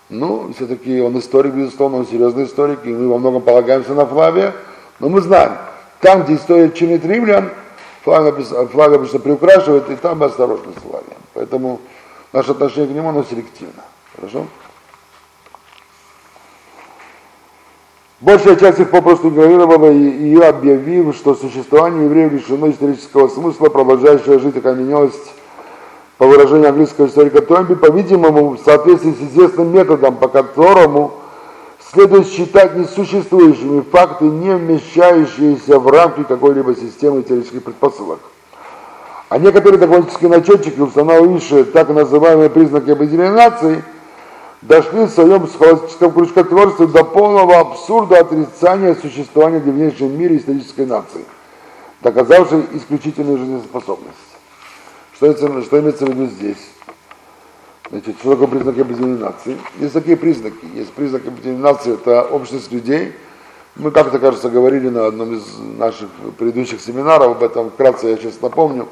Ну, 0.09 0.53
все-таки 0.55 1.01
он 1.01 1.19
историк, 1.19 1.53
безусловно, 1.53 1.97
он 1.97 2.07
серьезный 2.07 2.45
историк, 2.45 2.85
и 2.85 2.89
мы 2.89 3.09
во 3.09 3.17
многом 3.17 3.41
полагаемся 3.41 3.93
на 3.93 4.05
Флавия, 4.05 4.53
но 4.99 5.09
мы 5.09 5.21
знаем, 5.21 5.57
там, 5.99 6.23
где 6.23 6.35
история 6.35 6.71
чинит 6.71 7.05
римлян, 7.05 7.51
Флавий 8.03 8.95
обычно 8.95 9.19
приукрашивает, 9.19 9.89
и 9.89 9.95
там 9.97 10.19
мы 10.19 10.27
осторожны 10.27 10.71
с 10.71 10.81
Флавием. 10.81 11.17
Поэтому 11.33 11.81
наше 12.31 12.51
отношение 12.51 12.89
к 12.89 12.95
нему, 12.95 13.09
оно 13.09 13.23
селективно. 13.23 13.83
Хорошо? 14.15 14.45
Большая 18.21 18.55
часть 18.55 18.79
их 18.79 18.89
попросту 18.89 19.29
игнорировала 19.29 19.91
и 19.91 20.35
объявив, 20.37 21.15
что 21.15 21.35
существование 21.35 22.05
евреев 22.05 22.31
лишено 22.31 22.71
исторического 22.71 23.27
смысла, 23.27 23.69
продолжающая 23.69 24.39
жить 24.39 24.57
окаменелость 24.57 25.33
по 26.17 26.25
выражению 26.25 26.69
английского 26.69 27.07
историка 27.07 27.41
Томби, 27.41 27.75
по-видимому, 27.75 28.51
в 28.51 28.59
соответствии 28.59 29.11
с 29.11 29.31
известным 29.31 29.71
методом, 29.71 30.15
по 30.15 30.27
которому 30.27 31.13
следует 31.91 32.27
считать 32.27 32.75
несуществующими 32.75 33.81
факты, 33.81 34.25
не 34.25 34.55
вмещающиеся 34.55 35.79
в 35.79 35.87
рамки 35.87 36.23
какой-либо 36.23 36.75
системы 36.75 37.23
теоретических 37.23 37.63
предпосылок. 37.63 38.19
А 39.29 39.37
некоторые 39.37 39.77
догматические 39.77 40.29
начетчики, 40.29 40.79
установившие 40.79 41.65
так 41.65 41.89
называемые 41.89 42.49
признаки 42.49 42.89
определения 42.89 43.31
нации, 43.31 43.83
дошли 44.61 45.01
в 45.05 45.09
своем 45.09 45.47
схоластическом 45.47 46.13
крючкотворстве 46.13 46.87
до 46.87 47.03
полного 47.03 47.59
абсурда 47.59 48.21
отрицания 48.21 48.95
существования 48.95 49.59
в 49.59 49.63
древнейшем 49.63 50.17
мире 50.17 50.37
исторической 50.37 50.85
нации, 50.85 51.25
доказавшей 52.01 52.63
исключительную 52.73 53.37
жизнеспособность. 53.37 54.26
Что, 55.17 55.25
это, 55.25 55.63
что 55.63 55.79
имеется 55.79 56.05
в 56.05 56.09
виду 56.09 56.27
здесь? 56.27 56.69
Значит, 57.89 58.17
что 58.19 58.31
такое 58.33 58.47
признаки 58.47 58.81
объединения 58.81 59.17
нации? 59.17 59.57
Есть 59.79 59.93
такие 59.93 60.15
признаки. 60.15 60.63
Есть 60.75 60.93
признаки 60.93 61.27
объединения 61.27 61.59
нации, 61.59 61.95
это 61.95 62.21
общность 62.21 62.71
людей. 62.71 63.13
Мы 63.75 63.89
как-то, 63.89 64.19
кажется, 64.19 64.51
говорили 64.51 64.89
на 64.89 65.07
одном 65.07 65.33
из 65.33 65.41
наших 65.57 66.09
предыдущих 66.37 66.81
семинаров 66.81 67.37
об 67.37 67.43
этом, 67.43 67.71
вкратце 67.71 68.09
я 68.09 68.17
сейчас 68.17 68.39
напомню. 68.41 68.87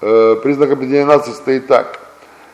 Э, 0.00 0.36
признак 0.40 0.70
объединения 0.70 1.06
нации 1.06 1.32
стоит 1.32 1.66
так. 1.66 1.98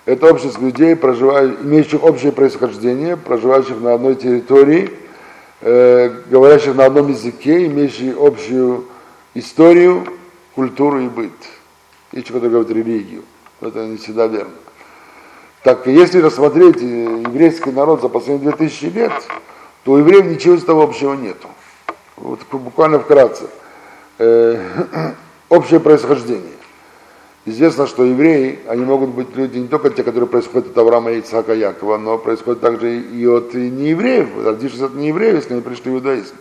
Это 0.07 0.31
общность 0.31 0.59
людей, 0.59 0.95
имеющих 0.95 2.03
общее 2.03 2.33
происхождение, 2.33 3.19
проживающих 3.19 3.83
на 3.83 3.93
одной 3.93 4.15
территории, 4.15 4.91
э, 5.61 6.09
говорящих 6.31 6.75
на 6.75 6.87
одном 6.87 7.09
языке, 7.09 7.67
имеющих 7.67 8.17
общую 8.19 8.87
историю, 9.35 10.07
культуру 10.55 11.01
и 11.01 11.09
быт. 11.09 11.33
Есть 12.13 12.27
человек, 12.27 12.53
который 12.53 12.65
говорит 12.67 12.71
религию. 12.71 13.23
Это 13.61 13.87
не 13.87 13.97
всегда 13.97 14.27
верно. 14.27 14.53
Так, 15.63 15.87
если 15.87 16.21
рассмотреть 16.21 16.83
э, 16.83 17.23
еврейский 17.27 17.71
народ 17.71 18.03
за 18.03 18.09
последние 18.09 18.53
2000 18.53 18.85
лет, 18.87 19.13
то 19.85 19.93
у 19.93 19.97
евреев 19.97 20.27
ничего 20.27 20.55
из 20.55 20.65
того 20.65 20.83
общего 20.83 21.15
нету. 21.15 21.49
Вот 22.17 22.41
буквально 22.51 22.99
вкратце. 22.99 23.45
Э, 24.19 24.61
общее 25.49 25.81
происхождение. 25.81 26.53
Известно, 27.45 27.87
что 27.87 28.05
евреи, 28.05 28.61
они 28.69 28.85
могут 28.85 29.11
быть 29.11 29.35
люди 29.35 29.59
не 29.59 29.69
только 29.69 29.91
те, 29.91 30.05
которые 30.05 30.29
происходят 30.29 30.71
от 30.71 30.79
Авраама, 30.79 31.13
Ицхака, 31.13 31.55
Якова, 31.55 31.97
но 31.97 32.19
происходят 32.19 32.61
также 32.61 33.01
и 33.01 33.27
от 33.27 33.55
неевреев, 33.55 34.29
родившись 34.45 34.83
от 34.83 34.95
неевреев, 34.95 35.37
если 35.37 35.55
они 35.55 35.63
пришли 35.63 35.91
в 35.91 35.95
иудаизм. 35.95 36.35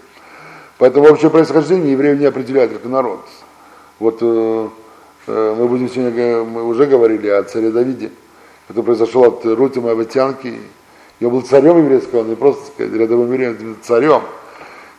Поэтому 0.77 1.07
общее 1.07 1.31
происхождение 1.31 1.93
евреев 1.93 2.19
не 2.19 2.25
определяет 2.25 2.73
как 2.73 2.85
народ. 2.85 3.25
Вот 3.99 4.17
Э, 4.21 4.69
мы 5.27 5.67
будем 5.67 5.87
сегодня, 5.87 6.43
мы 6.43 6.63
уже 6.63 6.87
говорили 6.87 7.27
о 7.27 7.43
царе 7.43 7.69
Давиде, 7.69 8.09
который 8.67 8.85
произошел 8.85 9.23
от 9.25 9.45
Рути 9.45 9.77
Моавитянки. 9.77 10.59
Я 11.19 11.29
был 11.29 11.41
царем 11.41 11.77
еврейского, 11.77 12.23
не 12.23 12.35
просто 12.35 12.71
сказать, 12.71 12.93
рядовым 12.93 13.31
евреем, 13.31 13.77
царем. 13.83 14.23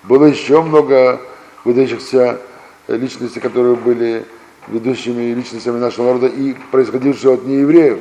Было 0.05 0.27
еще 0.27 0.63
много 0.63 1.21
выдающихся 1.65 2.39
личностей, 2.87 3.41
которые 3.41 3.75
были 3.75 4.25
ведущими 4.69 5.35
личностями 5.35 5.79
нашего 5.79 6.07
народа 6.07 6.29
и 6.29 6.55
происходившие 6.71 7.35
от 7.35 7.45
неевреев. 7.45 7.99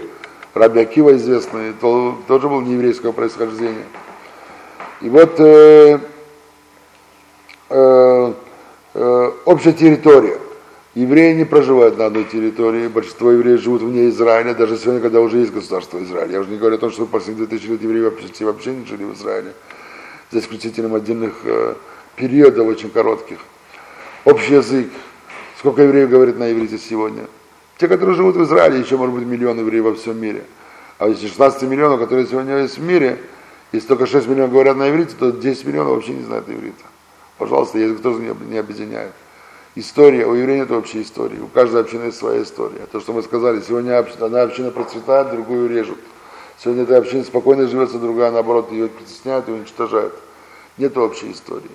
Раби 0.54 0.82
Акива 0.82 1.16
известный, 1.16 1.74
то, 1.74 2.20
тоже 2.28 2.50
был 2.50 2.62
нееврейского 2.62 3.14
происхождения. 3.14 3.86
И 5.02 5.10
вот 5.10 5.40
э, 5.40 6.00
э, 7.70 8.34
э, 8.94 9.32
общая 9.46 9.74
территория– 9.74 10.38
Евреи 10.94 11.34
не 11.34 11.46
проживают 11.46 11.98
на 11.98 12.08
одной 12.08 12.26
территории, 12.26 12.90
большинство 12.90 13.32
евреев 13.32 13.62
живут 13.62 13.82
вне 13.82 14.10
Израиля, 14.10 14.54
даже 14.54 14.78
сегодня, 14.78 15.00
когда 15.00 15.22
уже 15.22 15.38
есть 15.38 15.54
государство 15.54 16.04
Израиль. 16.04 16.34
Я 16.34 16.42
уже 16.42 16.50
не 16.50 16.58
говорю 16.58 16.76
о 16.76 16.80
том, 16.80 16.92
что 16.92 17.06
последние 17.06 17.48
2000 17.48 17.72
лет 17.72 17.82
евреи 17.82 18.02
вообще, 18.02 18.46
вообще 18.46 18.72
не 18.74 18.86
жили 18.86 19.06
в 19.06 19.14
Израиле, 19.14 19.54
за 20.32 20.40
исключением 20.40 20.94
отдельных 20.94 21.34
э, 21.46 21.76
периодов 22.18 22.68
очень 22.68 22.90
коротких. 22.90 23.40
Общий 24.26 24.56
язык. 24.56 24.90
Сколько 25.60 25.84
евреев 25.84 26.10
говорит 26.10 26.38
на 26.38 26.52
иврите 26.52 26.78
сегодня? 26.78 27.24
Те, 27.78 27.88
которые 27.88 28.16
живут 28.18 28.36
в 28.36 28.44
Израиле, 28.44 28.80
еще 28.80 28.98
может 28.98 29.16
быть 29.16 29.26
миллион 29.26 29.60
евреев 29.60 29.86
во 29.86 29.96
всем 29.96 30.20
мире. 30.20 30.44
А 30.98 31.08
если 31.08 31.28
16 31.28 31.64
миллионов, 31.64 32.02
которые 32.02 32.28
сегодня 32.28 32.58
есть 32.58 32.78
в 32.78 32.84
мире, 32.84 33.18
если 33.72 33.88
только 33.88 34.08
6 34.08 34.28
миллионов 34.28 34.52
говорят 34.52 34.76
на 34.76 34.90
иврите, 34.90 35.16
то 35.18 35.32
10 35.32 35.66
миллионов 35.66 35.94
вообще 35.94 36.12
не 36.12 36.24
знают 36.24 36.50
иврита. 36.50 36.84
Пожалуйста, 37.38 37.80
язык 37.80 38.02
тоже 38.02 38.20
не, 38.20 38.58
объединяет. 38.58 39.14
История, 39.76 40.26
у 40.26 40.34
евреев 40.34 40.70
нет 40.70 40.72
общей 40.72 41.02
истории, 41.02 41.40
у 41.40 41.48
каждой 41.48 41.82
общины 41.82 42.06
есть 42.06 42.18
своя 42.18 42.44
история. 42.44 42.86
То, 42.92 43.00
что 43.00 43.14
мы 43.14 43.24
сказали, 43.24 43.62
сегодня 43.62 43.98
одна 43.98 44.42
община 44.42 44.70
процветает, 44.70 45.32
другую 45.32 45.70
режут. 45.70 45.98
Сегодня 46.62 46.84
эта 46.84 46.98
община 46.98 47.24
спокойно 47.24 47.68
живется, 47.68 47.98
другая, 47.98 48.32
наоборот, 48.32 48.72
ее 48.72 48.90
притесняют 48.90 49.48
и 49.48 49.52
уничтожают. 49.52 50.14
Нет 50.78 50.98
общей 50.98 51.32
истории. 51.32 51.72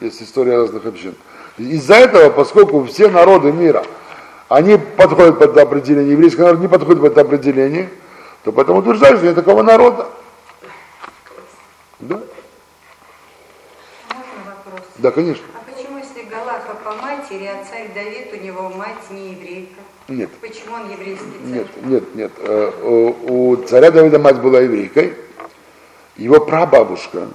Есть 0.00 0.20
история 0.22 0.56
разных 0.56 0.84
общин. 0.86 1.14
Из-за 1.56 1.94
этого, 1.94 2.30
поскольку 2.30 2.84
все 2.84 3.08
народы 3.08 3.52
мира, 3.52 3.84
они 4.48 4.76
подходят 4.76 5.38
под 5.38 5.52
это 5.52 5.62
определение, 5.62 6.12
еврейский 6.12 6.42
народ 6.42 6.58
не 6.58 6.68
подходит 6.68 7.00
под 7.00 7.12
это 7.12 7.20
определение, 7.20 7.88
то 8.42 8.50
поэтому 8.50 8.80
утверждают, 8.80 9.18
что 9.18 9.26
нет 9.26 9.36
такого 9.36 9.62
народа. 9.62 10.08
Да? 12.00 12.20
Можно 14.08 14.24
вопрос? 14.44 14.86
Да, 14.98 15.10
конечно 15.12 15.55
матери, 17.26 17.46
отца 17.46 17.78
и 17.78 17.88
Давид, 17.94 18.28
у 18.32 18.44
него 18.44 18.70
мать 18.70 19.10
не 19.10 19.32
еврейка. 19.32 19.80
Нет. 20.08 20.30
Почему 20.40 20.76
он 20.76 20.90
еврейский 20.90 21.24
царь? 21.24 21.52
Нет, 21.52 21.66
нет, 21.84 22.14
нет. 22.14 22.32
Э, 22.38 23.12
у 23.28 23.56
царя 23.56 23.90
Давида 23.90 24.18
мать 24.18 24.40
была 24.40 24.60
еврейкой. 24.60 25.14
Его 26.16 26.40
прабабушка, 26.40 27.28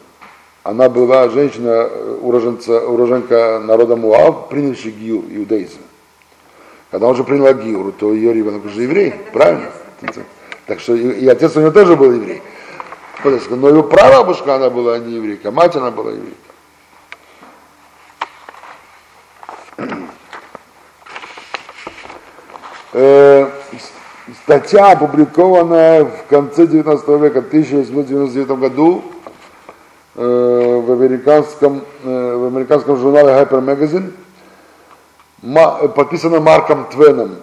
она 0.63 0.89
была 0.89 1.29
женщина, 1.29 1.87
э, 1.89 2.17
уроженца, 2.21 2.87
уроженка 2.87 3.59
народа 3.59 3.95
Муав, 3.95 4.49
принявшая 4.49 4.93
гиур, 4.93 5.25
иудаизм. 5.29 5.79
Когда 6.89 7.07
он 7.07 7.13
уже 7.13 7.23
приняла 7.23 7.53
гиур, 7.53 7.91
то 7.91 8.13
ее 8.13 8.33
ребенок 8.33 8.65
уже 8.65 8.83
еврей, 8.83 9.11
Тогда 9.11 9.31
правильно? 9.31 9.71
Ясно. 10.01 10.23
Так 10.67 10.79
что 10.79 10.95
и, 10.95 11.11
и 11.11 11.27
отец 11.27 11.55
у 11.55 11.59
него 11.59 11.71
тоже 11.71 11.95
был 11.95 12.11
еврей. 12.13 12.41
Но 13.23 13.69
его 13.69 13.83
прабабушка, 13.83 14.55
она 14.55 14.69
была 14.69 14.97
не 14.97 15.15
еврейка, 15.15 15.51
мать 15.51 15.75
она 15.75 15.91
была 15.91 16.11
еврейка. 16.11 16.50
Э, 22.93 23.49
статья, 24.43 24.91
опубликованная 24.91 26.03
в 26.03 26.25
конце 26.29 26.67
19 26.67 27.07
века, 27.21 27.39
1899 27.39 28.59
году, 28.59 29.01
э, 30.15 30.81
в 30.85 30.91
американском, 30.91 31.83
э, 32.03 32.35
в 32.35 32.47
американском 32.47 32.97
журнале 32.97 33.29
Hyper 33.29 33.63
Magazine, 33.63 34.11
подписана 35.95 36.41
Марком 36.41 36.85
Твеном. 36.89 37.37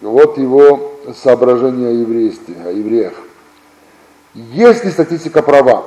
Вот 0.00 0.38
его 0.38 0.92
соображения 1.20 1.88
о 1.88 1.92
еврействе, 1.92 2.54
о 2.64 2.70
евреях. 2.70 3.14
Если 4.34 4.90
статистика 4.90 5.42
права, 5.42 5.84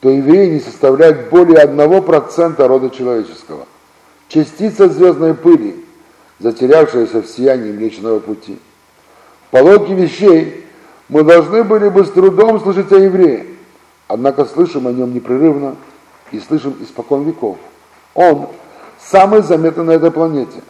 то 0.00 0.10
евреи 0.10 0.50
не 0.50 0.60
составляют 0.60 1.30
более 1.30 1.64
1% 1.64 2.66
рода 2.66 2.90
человеческого. 2.90 3.66
Частица 4.28 4.88
звездной 4.88 5.34
пыли, 5.34 5.81
затерявшаяся 6.42 7.22
в 7.22 7.26
сиянии 7.26 7.72
Млечного 7.72 8.18
Пути. 8.18 8.58
По 9.50 9.58
логике 9.58 9.94
вещей 9.94 10.66
мы 11.08 11.22
должны 11.22 11.62
были 11.62 11.88
бы 11.88 12.04
с 12.04 12.10
трудом 12.10 12.60
слышать 12.60 12.90
о 12.92 12.96
евреях, 12.96 13.46
однако 14.08 14.44
слышим 14.44 14.86
о 14.88 14.92
нем 14.92 15.14
непрерывно 15.14 15.76
и 16.32 16.40
слышим 16.40 16.74
испокон 16.80 17.22
веков. 17.24 17.58
Он 18.14 18.48
самый 18.98 19.42
заметный 19.42 19.84
на 19.84 19.90
этой 19.92 20.10
планете. 20.10 20.62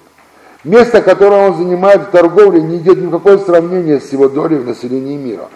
Место, 0.63 1.01
которое 1.01 1.49
он 1.49 1.57
занимает 1.57 2.03
в 2.03 2.11
торговле, 2.11 2.61
не 2.61 2.77
идет 2.77 2.99
ни 2.99 3.07
в 3.07 3.11
какое 3.11 3.39
сравнение 3.39 3.99
с 3.99 4.13
его 4.13 4.29
долей 4.29 4.59
в 4.59 4.67
населении 4.67 5.17
мира. 5.17 5.49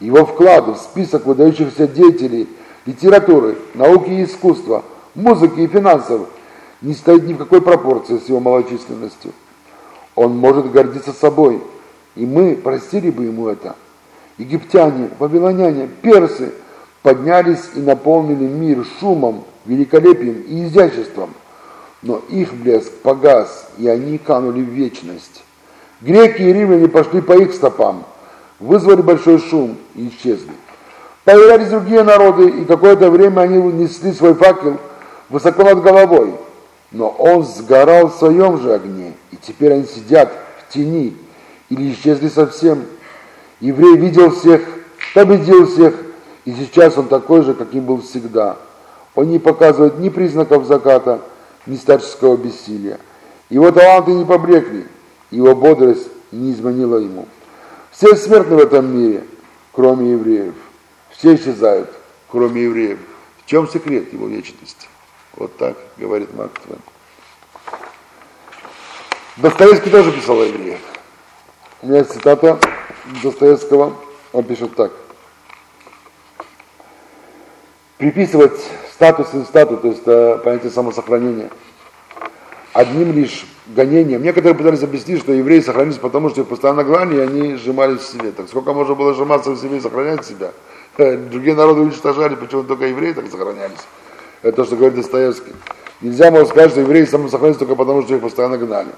Его 0.00 0.24
вклады 0.24 0.72
в 0.72 0.78
список 0.78 1.26
выдающихся 1.26 1.88
деятелей 1.88 2.48
литературы, 2.86 3.58
науки 3.74 4.10
и 4.10 4.24
искусства, 4.24 4.84
музыки 5.14 5.60
и 5.60 5.66
финансов 5.66 6.28
не 6.80 6.94
стоит 6.94 7.26
ни 7.26 7.34
в 7.34 7.38
какой 7.38 7.60
пропорции 7.60 8.18
с 8.18 8.28
его 8.28 8.40
малочисленностью. 8.40 9.32
Он 10.18 10.36
может 10.36 10.70
гордиться 10.70 11.12
собой, 11.12 11.62
и 12.16 12.26
мы 12.26 12.56
простили 12.56 13.10
бы 13.10 13.24
ему 13.24 13.48
это. 13.48 13.76
Египтяне, 14.36 15.10
вавилоняне, 15.18 15.88
персы 16.02 16.52
поднялись 17.02 17.70
и 17.74 17.80
наполнили 17.80 18.46
мир 18.46 18.84
шумом, 19.00 19.44
великолепием 19.66 20.42
и 20.42 20.66
изяществом– 20.66 21.30
но 22.02 22.22
их 22.28 22.54
блеск 22.54 22.92
погас, 23.02 23.68
и 23.76 23.88
они 23.88 24.18
канули 24.18 24.60
в 24.60 24.68
вечность. 24.68 25.42
Греки 26.00 26.42
и 26.42 26.52
римляне 26.52 26.88
пошли 26.88 27.20
по 27.20 27.32
их 27.32 27.52
стопам, 27.52 28.04
вызвали 28.60 29.02
большой 29.02 29.38
шум 29.40 29.76
и 29.96 30.08
исчезли. 30.08 30.52
Появлялись 31.24 31.68
другие 31.68 32.04
народы, 32.04 32.48
и 32.48 32.64
какое-то 32.64 33.10
время 33.10 33.40
они 33.40 33.60
несли 33.60 34.12
свой 34.12 34.34
факел 34.34 34.78
высоко 35.28 35.64
над 35.64 35.82
головой. 35.82 36.34
Но 36.90 37.08
он 37.10 37.44
сгорал 37.44 38.08
в 38.08 38.14
своем 38.14 38.58
же 38.60 38.72
огне, 38.72 39.12
и 39.30 39.36
теперь 39.36 39.74
они 39.74 39.84
сидят 39.84 40.32
в 40.60 40.72
тени 40.72 41.16
или 41.68 41.92
исчезли 41.92 42.28
совсем. 42.28 42.84
Еврей 43.60 43.96
видел 43.96 44.30
всех, 44.30 44.62
победил 45.14 45.66
всех, 45.66 45.94
и 46.44 46.54
сейчас 46.54 46.96
он 46.96 47.08
такой 47.08 47.42
же, 47.42 47.54
каким 47.54 47.84
был 47.84 48.00
всегда. 48.00 48.56
Он 49.14 49.28
не 49.28 49.38
показывает 49.38 49.98
ни 49.98 50.08
признаков 50.08 50.64
заката, 50.66 51.20
ни 51.66 51.76
старческого 51.76 52.36
бессилия. 52.36 52.98
Его 53.50 53.70
таланты 53.70 54.12
не 54.12 54.24
поблекли, 54.24 54.86
его 55.30 55.54
бодрость 55.54 56.08
не 56.32 56.52
изменила 56.52 56.98
ему. 56.98 57.26
Все 57.90 58.14
смертны 58.16 58.56
в 58.56 58.60
этом 58.60 58.96
мире, 58.96 59.24
кроме 59.72 60.12
евреев. 60.12 60.54
Все 61.10 61.34
исчезают, 61.34 61.90
кроме 62.30 62.62
евреев. 62.62 62.98
В 63.42 63.46
чем 63.46 63.68
секрет 63.68 64.12
его 64.12 64.28
вечности? 64.28 64.86
Вот 65.38 65.56
так 65.56 65.76
говорит 65.96 66.34
Марк 66.34 66.58
Твен. 66.58 66.80
Достоевский 69.36 69.88
тоже 69.88 70.10
писал 70.10 70.40
о 70.40 70.44
евреях. 70.44 70.80
У 71.80 71.86
меня 71.86 71.98
есть 71.98 72.10
цитата 72.10 72.58
Достоевского, 73.22 73.94
он 74.32 74.44
пишет 74.44 74.74
так. 74.74 74.90
Приписывать 77.98 78.60
статус 78.92 79.32
инстату, 79.32 79.76
то 79.76 79.86
есть 79.86 80.02
э, 80.06 80.38
понятие 80.42 80.72
самосохранения, 80.72 81.50
одним 82.72 83.12
лишь 83.12 83.46
гонением. 83.68 84.22
Некоторые 84.22 84.56
пытались 84.56 84.82
объяснить, 84.82 85.20
что 85.20 85.32
евреи 85.32 85.60
сохранились 85.60 85.98
потому, 85.98 86.30
что 86.30 86.40
их 86.40 86.48
постоянно 86.48 86.82
гнали, 86.82 87.16
и 87.16 87.20
они 87.20 87.54
сжимались 87.54 88.00
в 88.00 88.10
себе. 88.10 88.32
Так 88.32 88.48
сколько 88.48 88.72
можно 88.72 88.96
было 88.96 89.14
сжиматься 89.14 89.50
в 89.50 89.60
себе 89.60 89.76
и 89.76 89.80
сохранять 89.80 90.26
себя? 90.26 90.50
Другие 90.96 91.54
народы 91.54 91.82
уничтожали, 91.82 92.34
почему 92.34 92.64
только 92.64 92.86
евреи 92.86 93.12
так 93.12 93.30
сохранялись. 93.30 93.78
Это 94.42 94.56
то, 94.56 94.64
что 94.64 94.76
говорит 94.76 94.96
Достоевский. 94.96 95.52
Нельзя 96.00 96.30
можно 96.30 96.46
сказать, 96.46 96.70
что 96.70 96.80
евреи 96.80 97.04
самосохранились 97.04 97.58
только 97.58 97.74
потому, 97.74 98.02
что 98.02 98.14
их 98.14 98.20
постоянно 98.20 98.56
гнали. 98.56 98.90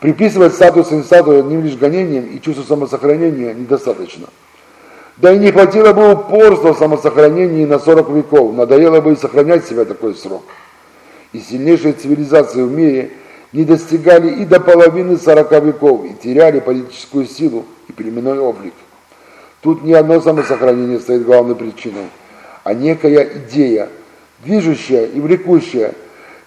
Приписывать 0.00 0.54
статус 0.54 0.92
инстату 0.92 1.38
одним 1.38 1.64
лишь 1.64 1.76
гонением 1.76 2.26
и 2.26 2.40
чувство 2.40 2.62
самосохранения 2.62 3.54
недостаточно. 3.54 4.26
Да 5.16 5.32
и 5.32 5.38
не 5.38 5.50
хватило 5.50 5.94
бы 5.94 6.12
упорства 6.12 6.74
в 6.74 6.78
самосохранении 6.78 7.64
на 7.64 7.78
40 7.78 8.10
веков. 8.10 8.54
Надоело 8.54 9.00
бы 9.00 9.14
и 9.14 9.16
сохранять 9.16 9.66
себя 9.66 9.86
такой 9.86 10.14
срок. 10.14 10.42
И 11.32 11.40
сильнейшие 11.40 11.94
цивилизации 11.94 12.62
в 12.62 12.70
мире 12.70 13.12
не 13.52 13.64
достигали 13.64 14.42
и 14.42 14.44
до 14.44 14.60
половины 14.60 15.16
40 15.16 15.64
веков 15.64 16.04
и 16.04 16.12
теряли 16.14 16.60
политическую 16.60 17.26
силу 17.26 17.64
и 17.88 17.92
племенной 17.92 18.38
облик. 18.38 18.74
Тут 19.62 19.82
не 19.82 19.94
одно 19.94 20.20
самосохранение 20.20 21.00
стоит 21.00 21.24
главной 21.24 21.56
причиной, 21.56 22.08
а 22.62 22.74
некая 22.74 23.24
идея, 23.24 23.88
движущая 24.46 25.06
и 25.06 25.20
влекущая, 25.20 25.94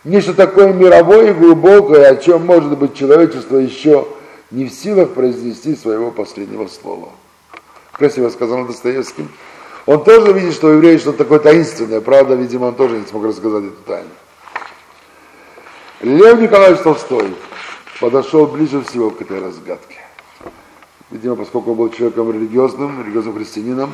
нечто 0.04 0.34
такое 0.34 0.74
мировое 0.74 1.32
и 1.32 1.34
глубокое, 1.34 2.10
о 2.10 2.16
чем, 2.16 2.45
может 2.45 2.78
быть, 2.78 2.95
человечество 2.95 3.58
еще 3.58 4.08
не 4.50 4.66
в 4.66 4.72
силах 4.72 5.12
произнести 5.12 5.76
своего 5.76 6.10
последнего 6.10 6.68
слова 6.68 7.10
красиво 8.00 8.30
сказано 8.30 8.66
Достоевским. 8.66 9.30
Он 9.86 10.04
тоже 10.04 10.32
видит, 10.32 10.54
что 10.54 10.68
у 10.68 10.72
евреев 10.72 11.02
что-то 11.02 11.20
такое 11.20 11.39
таинственное. 11.39 12.02
Правда, 12.02 12.34
видимо, 12.34 12.66
он 12.66 12.76
тоже 12.76 12.97
не 12.97 13.06
смог 13.06 13.26
рассказать 13.26 13.66
эту 13.66 13.82
тайну. 13.86 14.10
Лев 16.02 16.39
Николаевич 16.39 16.82
Толстой 16.82 17.36
подошел 18.00 18.47
ближе 18.47 18.82
всего 18.84 19.12
к 19.12 19.22
этой 19.22 19.41
разгадке. 19.41 19.97
Видимо, 21.12 21.36
поскольку 21.36 21.72
он 21.72 21.78
был 21.78 21.89
человеком 21.89 22.32
религиозным, 22.32 23.04
религиозным 23.04 23.36
христианином, 23.36 23.93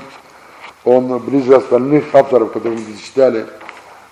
он 0.83 1.17
ближе 1.19 1.55
остальных 1.55 2.13
авторов, 2.13 2.51
которые 2.51 2.79
мы 2.79 2.97
читали, 2.97 3.47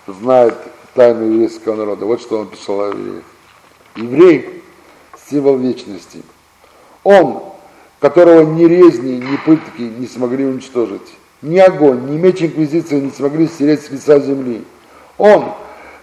знает 0.06 0.54
тайну 0.94 1.24
еврейского 1.24 1.76
народа. 1.76 2.06
Вот 2.06 2.20
что 2.20 2.40
он 2.40 2.48
писал 2.48 2.80
о 2.80 2.88
евреях. 2.88 3.24
Еврей– 3.96 4.62
символ 5.30 5.56
вечности. 5.56 6.22
Он 7.02 7.54
которого 8.04 8.42
ни 8.42 8.64
резни, 8.64 9.16
ни 9.16 9.36
пытки 9.46 9.80
не 9.80 10.06
смогли 10.06 10.44
уничтожить. 10.44 11.14
Ни 11.40 11.56
огонь, 11.56 12.04
ни 12.10 12.18
меч 12.18 12.42
Инквизиции 12.42 13.00
не 13.00 13.10
смогли 13.10 13.46
стереть 13.48 13.80
с 13.80 13.88
лица 13.88 14.20
земли. 14.20 14.62
Он, 15.16 15.54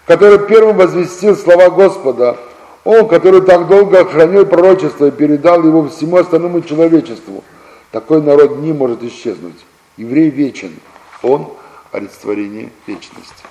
который 0.08 0.40
первым 0.48 0.78
возвестил 0.78 1.36
слова 1.36 1.70
Господа, 1.70 2.40
он, 2.86 3.08
который 3.08 3.42
так 3.42 3.68
долго 3.68 4.04
хранил 4.06 4.48
пророчество 4.48 5.06
и 5.06 5.12
передал 5.12 5.64
его 5.64 5.88
всему 5.90 6.18
остальному 6.18 6.62
человечеству, 6.62 7.44
такой 7.92 8.24
народ 8.24 8.58
не 8.58 8.74
может 8.74 9.04
исчезнуть. 9.04 9.64
Еврей 9.96 10.32
вечен, 10.32 10.74
он 11.22 11.50
олицетворение 11.92 12.72
вечности. 12.88 13.44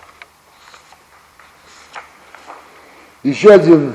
Еще 3.23 3.53
один 3.53 3.93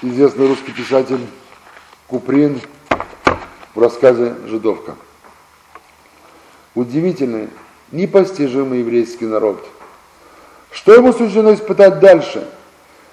известный 0.00 0.46
русский 0.46 0.70
писатель 0.70 1.26
Куприн– 2.06 2.60
в 3.74 3.80
рассказе 3.80 4.36
«Жидовка». 4.46 4.94
Удивительный, 6.76 7.48
непостижимый 7.90 8.80
еврейский 8.80 9.26
народ. 9.26 9.66
Что 10.70 10.94
ему 10.94 11.12
суждено 11.12 11.54
испытать 11.54 11.98
дальше? 11.98 12.46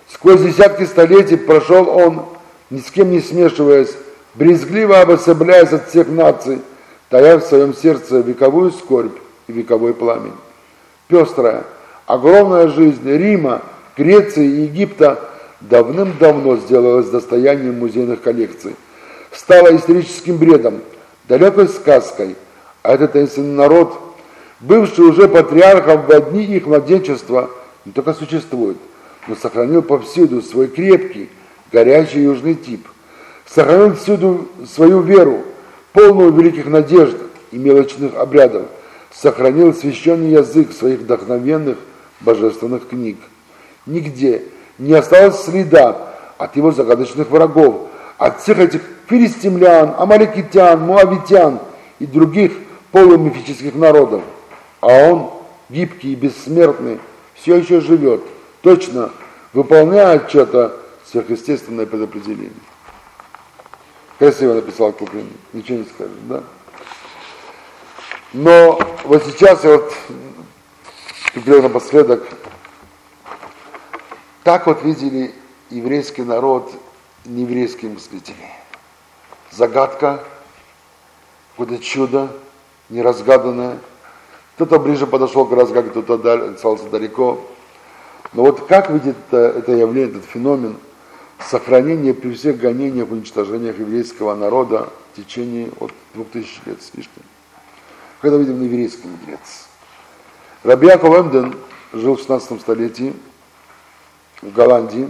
Сквозь 0.07 0.41
десятки 0.41 0.83
столетий 0.83 1.37
прошел 1.37 1.89
он, 1.89 2.25
ни 2.69 2.79
с 2.79 2.91
кем 2.91 3.09
не 3.09 3.21
смешиваясь, 3.21 3.95
брезгливо 4.35 5.01
обособляясь 5.01 5.73
от 5.73 5.89
всех 5.89 6.09
наций, 6.09 6.61
тая 7.09 7.39
в 7.39 7.43
своем 7.43 7.73
сердце 7.73 8.19
вековую 8.19 8.71
скорбь 8.71 9.17
и 9.47 9.51
вековой 9.51 9.95
пламень. 9.95 10.35
Пестрая, 11.07 11.63
огромная 12.05 12.67
жизнь 12.67 13.09
Рима, 13.09 13.63
Греции 14.01 14.45
и 14.45 14.61
Египта 14.63 15.19
давным-давно 15.61 16.57
сделалась 16.57 17.09
достоянием 17.09 17.79
музейных 17.79 18.21
коллекций– 18.21 18.75
стало 19.31 19.75
историческим 19.75 20.37
бредом, 20.37 20.81
далекой 21.27 21.67
сказкой, 21.67 22.35
а 22.83 22.93
этот 22.93 23.13
таинственный 23.13 23.55
народ, 23.55 23.97
бывший 24.59 25.05
уже 25.05 25.27
патриархом 25.27 26.05
в 26.05 26.11
одни 26.11 26.43
их 26.43 26.65
младенчества, 26.65 27.49
не 27.85 27.91
только 27.91 28.13
существует, 28.13 28.77
но 29.27 29.35
сохранил 29.35 29.81
повсюду 29.81 30.41
свой 30.41 30.67
крепкий, 30.67 31.29
горячий 31.71 32.23
южный 32.23 32.55
тип, 32.55 32.87
сохранил 33.45 33.95
всюду 33.95 34.47
свою 34.71 35.01
веру, 35.01 35.43
полную 35.93 36.31
великих 36.31 36.67
надежд 36.67 37.17
и 37.51 37.57
мелочных 37.57 38.15
обрядов, 38.15 38.63
сохранил 39.11 39.73
священный 39.73 40.31
язык 40.31 40.71
своих 40.71 40.99
вдохновенных 40.99 41.77
божественных 42.21 42.87
книг. 42.87 43.17
Нигде 43.85 44.43
не 44.77 44.93
осталось 44.93 45.43
следа 45.43 46.13
от 46.37 46.55
его 46.55 46.71
загадочных 46.71 47.29
врагов, 47.29 47.87
от 48.17 48.41
всех 48.41 48.59
этих 48.59 48.81
филистимлян, 49.07 49.95
амаликитян, 49.97 50.79
муавитян 50.79 51.59
и 51.99 52.05
других 52.05 52.53
полумифических 52.91 53.75
народов. 53.75 54.21
А 54.79 54.87
он, 54.87 55.31
гибкий 55.69 56.13
и 56.13 56.15
бессмертный, 56.15 56.99
все 57.33 57.57
еще 57.57 57.81
живет, 57.81 58.21
точно 58.61 59.11
выполняя 59.53 60.27
что-то 60.27 60.77
сверхъестественное 61.05 61.85
предопределение. 61.85 62.51
Красиво 64.19 64.53
написал 64.53 64.91
Куприн, 64.93 65.27
ничего 65.51 65.79
не 65.79 65.85
скажешь, 65.85 66.13
да? 66.23 66.43
Но 68.33 68.79
вот 69.03 69.23
сейчас 69.25 69.63
я 69.63 69.71
вот 69.71 69.93
теперь 71.33 71.61
напоследок, 71.61 72.23
так 74.43 74.67
вот 74.67 74.83
видели 74.83 75.33
еврейский 75.69 76.23
народ 76.23 76.73
нееврейские 77.25 77.91
мыслители. 77.91 78.35
Загадка, 79.51 80.23
какое-то 81.51 81.83
чудо 81.83 82.29
неразгаданное, 82.89 83.77
Кто-то 84.55 84.79
ближе 84.79 85.07
подошел 85.07 85.45
к 85.45 85.53
раз, 85.53 85.69
как 85.71 85.89
кто-то 85.91 86.53
остался 86.53 86.89
далеко. 86.89 87.41
Но 88.33 88.43
вот 88.43 88.67
как 88.67 88.89
видит 88.89 89.15
это, 89.27 89.37
это 89.37 89.71
явление, 89.71 90.11
этот 90.11 90.25
феномен 90.25 90.77
сохранения 91.39 92.13
при 92.13 92.33
всех 92.33 92.59
гонениях, 92.59 93.09
уничтожениях 93.09 93.79
еврейского 93.79 94.35
народа 94.35 94.89
в 95.11 95.17
течение 95.17 95.69
от 95.79 95.91
двух 96.13 96.29
тысяч 96.29 96.61
лет 96.65 96.81
с. 96.81 96.91
Когда 98.21 98.37
видим 98.37 98.59
на 98.59 98.63
еврейский 98.63 99.07
мудрец. 99.07 99.67
Рабиаков 100.63 101.17
Эмден 101.17 101.55
жил 101.93 102.15
в 102.15 102.19
16 102.19 102.61
столетии 102.61 103.13
в 104.41 104.51
Голландии. 104.51 105.09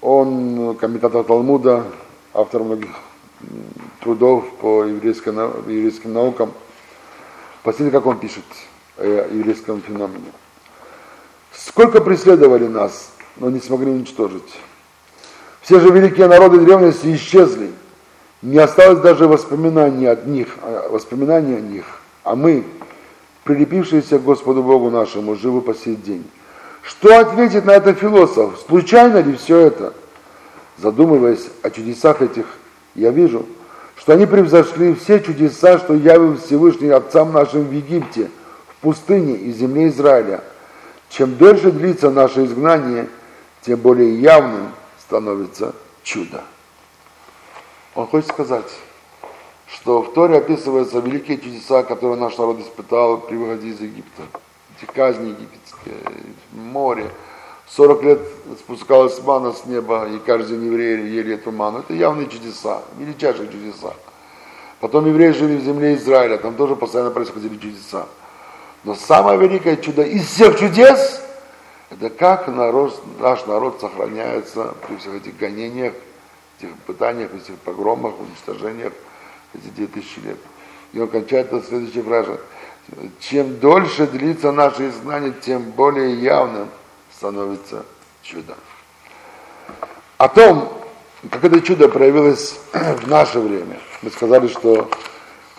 Он 0.00 0.76
комментатор 0.76 1.24
Талмуда, 1.24 1.84
автор 2.34 2.62
многих 2.62 2.90
трудов 4.00 4.44
по 4.60 4.84
еврейской, 4.84 5.30
еврейским 5.30 6.12
наукам. 6.12 6.52
Посмотрите, 7.62 7.92
как 7.92 8.06
он 8.06 8.18
пишет 8.18 8.44
о 8.98 9.28
еврейском 9.32 9.80
феномене. 9.80 10.32
Сколько 11.52 12.00
преследовали 12.00 12.66
нас, 12.66 13.12
но 13.36 13.50
не 13.50 13.60
смогли 13.60 13.90
уничтожить. 13.90 14.58
Все 15.60 15.78
же 15.78 15.90
великие 15.90 16.26
народы 16.26 16.58
древности 16.58 17.14
исчезли. 17.14 17.70
Не 18.40 18.58
осталось 18.58 18.98
даже 18.98 19.28
воспоминаний 19.28 20.06
от 20.06 20.26
них, 20.26 20.48
а, 20.62 20.88
воспоминаний 20.88 21.56
о 21.56 21.60
них. 21.60 21.84
А 22.24 22.34
мы, 22.34 22.64
прилепившиеся 23.44 24.18
к 24.18 24.24
Господу 24.24 24.64
Богу 24.64 24.90
нашему, 24.90 25.36
живы 25.36 25.60
по 25.60 25.74
сей 25.74 25.94
день. 25.94 26.24
Что 26.82 27.20
ответит 27.20 27.64
на 27.64 27.72
это 27.72 27.94
философ? 27.94 28.58
Случайно 28.66 29.18
ли 29.18 29.36
все 29.36 29.58
это? 29.58 29.94
Задумываясь 30.78 31.48
о 31.62 31.70
чудесах 31.70 32.22
этих, 32.22 32.46
я 32.94 33.10
вижу, 33.10 33.46
что 33.96 34.14
они 34.14 34.26
превзошли 34.26 34.94
все 34.94 35.20
чудеса, 35.20 35.78
что 35.78 35.94
явил 35.94 36.36
Всевышний 36.38 36.90
отцам 36.90 37.32
нашим 37.32 37.64
в 37.64 37.72
Египте, 37.72 38.30
в 38.68 38.82
пустыне 38.82 39.34
и 39.34 39.52
земле 39.52 39.88
Израиля. 39.88 40.42
Чем 41.08 41.36
дольше 41.36 41.70
длится 41.70 42.10
наше 42.10 42.44
изгнание, 42.46 43.08
тем 43.60 43.78
более 43.78 44.20
явным 44.20 44.68
становится 44.98 45.74
чудо. 46.02 46.42
Он 47.94 48.06
хочет 48.06 48.30
сказать, 48.30 48.70
что 49.68 50.02
в 50.02 50.14
Торе 50.14 50.38
описываются 50.38 50.98
великие 50.98 51.38
чудеса, 51.38 51.82
которые 51.82 52.18
наш 52.18 52.36
народ 52.38 52.60
испытал 52.60 53.18
при 53.18 53.36
выходе 53.36 53.68
из 53.68 53.80
Египта. 53.80 54.22
Эти 54.76 54.90
казни 54.90 55.28
египетские, 55.28 55.61
море. 56.52 57.10
40 57.68 58.02
лет 58.02 58.20
спускалась 58.58 59.22
мана 59.22 59.52
с 59.52 59.64
неба, 59.64 60.06
и 60.06 60.18
каждый 60.18 60.58
день 60.58 60.66
евреи 60.66 61.08
ели 61.08 61.34
эту 61.34 61.52
ману. 61.52 61.78
Это 61.78 61.94
явные 61.94 62.28
чудеса, 62.28 62.82
величайшие 62.98 63.50
чудеса. 63.50 63.94
Потом 64.80 65.06
евреи 65.06 65.30
жили 65.30 65.56
в 65.56 65.64
земле 65.64 65.94
Израиля, 65.94 66.38
там 66.38 66.54
тоже 66.54 66.76
постоянно 66.76 67.10
происходили 67.10 67.56
чудеса. 67.56 68.06
Но 68.84 68.94
самое 68.94 69.38
великое 69.38 69.76
чудо 69.76 70.02
из 70.02 70.26
всех 70.26 70.58
чудес, 70.58 71.22
это 71.88 72.10
как 72.10 72.48
народ, 72.48 73.00
наш 73.20 73.46
народ 73.46 73.80
сохраняется 73.80 74.74
при 74.86 74.96
всех 74.96 75.14
этих 75.14 75.36
гонениях, 75.36 75.94
этих 76.58 76.74
пытаниях, 76.86 77.32
этих 77.34 77.54
погромах, 77.58 78.14
уничтожениях 78.18 78.92
эти 79.54 79.68
2000 79.68 80.18
лет. 80.26 80.38
И 80.92 81.00
он 81.00 81.08
кончает 81.08 81.52
это 81.52 81.64
следующей 81.66 82.02
фразой. 82.02 82.38
Чем 83.20 83.58
дольше 83.58 84.06
длится 84.06 84.52
наше 84.52 84.88
изгнание, 84.88 85.32
тем 85.40 85.62
более 85.70 86.20
явным 86.20 86.68
становится 87.14 87.84
чудо. 88.22 88.56
О 90.18 90.28
том, 90.28 90.82
как 91.30 91.44
это 91.44 91.60
чудо 91.60 91.88
проявилось 91.88 92.58
в 92.72 93.08
наше 93.08 93.38
время. 93.38 93.78
Мы 94.02 94.10
сказали, 94.10 94.48
что 94.48 94.90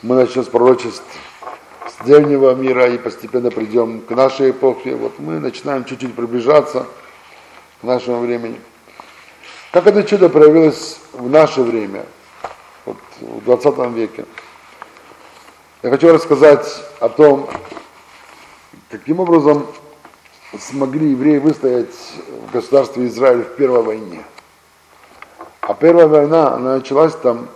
мы 0.01 0.15
начнем 0.15 0.43
с 0.43 0.47
пророчеств 0.47 1.03
с 1.88 2.05
древнего 2.05 2.53
мира 2.53 2.89
и 2.89 2.97
постепенно 2.97 3.49
придем 3.49 4.01
к 4.01 4.11
нашей 4.11 4.51
эпохе. 4.51 4.95
Вот 4.95 5.19
мы 5.19 5.39
начинаем 5.39 5.86
чуть-чуть 5.86 6.13
приближаться 6.13 6.86
к 7.82 7.84
нашему 7.84 8.19
времени. 8.19 8.59
Как 9.71 9.88
это 9.88 10.03
чудо 10.03 10.30
проявилось 10.30 10.99
в 11.13 11.30
наше 11.30 11.61
время, 11.61 12.05
вот 12.86 12.97
в 13.21 13.43
20 13.45 13.95
веке? 13.95 14.26
Я 15.84 15.90
хочу 15.90 16.12
рассказать 16.12 16.66
о 17.00 17.10
том, 17.10 17.50
каким 18.90 19.20
образом 19.20 19.68
смогли 20.58 21.12
евреи 21.12 21.38
выстоять 21.38 21.94
в 22.48 22.54
государстве 22.54 23.06
Израиль 23.08 23.44
в 23.44 23.56
Первой 23.56 23.84
войне. 23.84 24.24
А 25.62 25.74
Первая 25.74 26.08
война, 26.08 26.54
она 26.54 26.76
началась 26.78 27.14
там 27.16 27.50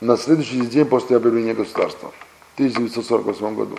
на 0.00 0.16
следующий 0.16 0.60
день 0.66 0.84
после 0.84 1.16
объявления 1.16 1.54
государства, 1.54 2.10
в 2.52 2.54
1948 2.58 3.54
году. 3.54 3.78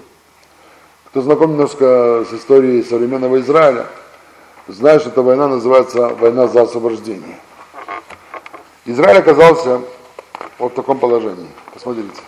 Кто 1.07 1.21
знаком 1.21 1.51
немножко 1.51 2.25
с 2.29 2.33
историей 2.33 2.83
современного 2.83 3.39
Израиля– 3.39 3.85
знаешь, 4.67 5.01
что 5.01 5.11
эта 5.11 5.21
война 5.21 5.47
называется 5.47 6.09
война 6.09 6.47
за 6.47 6.63
освобождение. 6.63 7.37
Израиль 8.85 9.19
оказался 9.19 9.81
вот 10.57 10.71
в 10.71 10.75
таком 10.75 10.97
положении. 10.97 11.47
Посмотрите. 11.73 12.21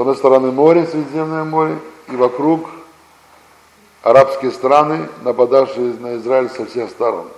С 0.00 0.02
одной 0.02 0.16
стороны 0.16 0.50
море, 0.50 0.86
Средиземное 0.86 1.44
море, 1.44 1.76
и 2.08 2.16
вокруг 2.16 2.70
арабские 4.02 4.50
страны, 4.50 5.06
нападавшие 5.20 5.92
на 6.00 6.16
Израиль 6.16 6.48
со 6.48 6.64
всех 6.64 6.88
сторон. 6.88 7.28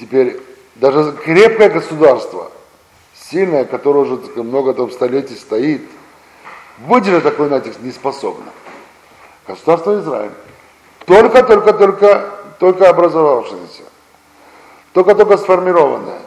Теперь 0.00 0.40
даже 0.76 1.12
крепкое 1.12 1.68
государство, 1.68 2.50
сильное, 3.12 3.66
которое 3.66 3.98
уже 3.98 4.42
много 4.42 4.72
там 4.72 4.90
столетий 4.90 5.34
стоит, 5.34 5.82
выдержать 6.78 7.24
такой 7.24 7.50
натиск 7.50 7.80
не 7.80 7.90
способно. 7.90 8.50
Государство 9.46 10.00
Израиль. 10.00 10.32
Только, 11.04 11.42
только, 11.42 11.74
только, 11.74 12.30
только 12.58 12.88
образовавшееся. 12.88 13.82
Только-только 14.94 15.36
сформированное. 15.36 16.22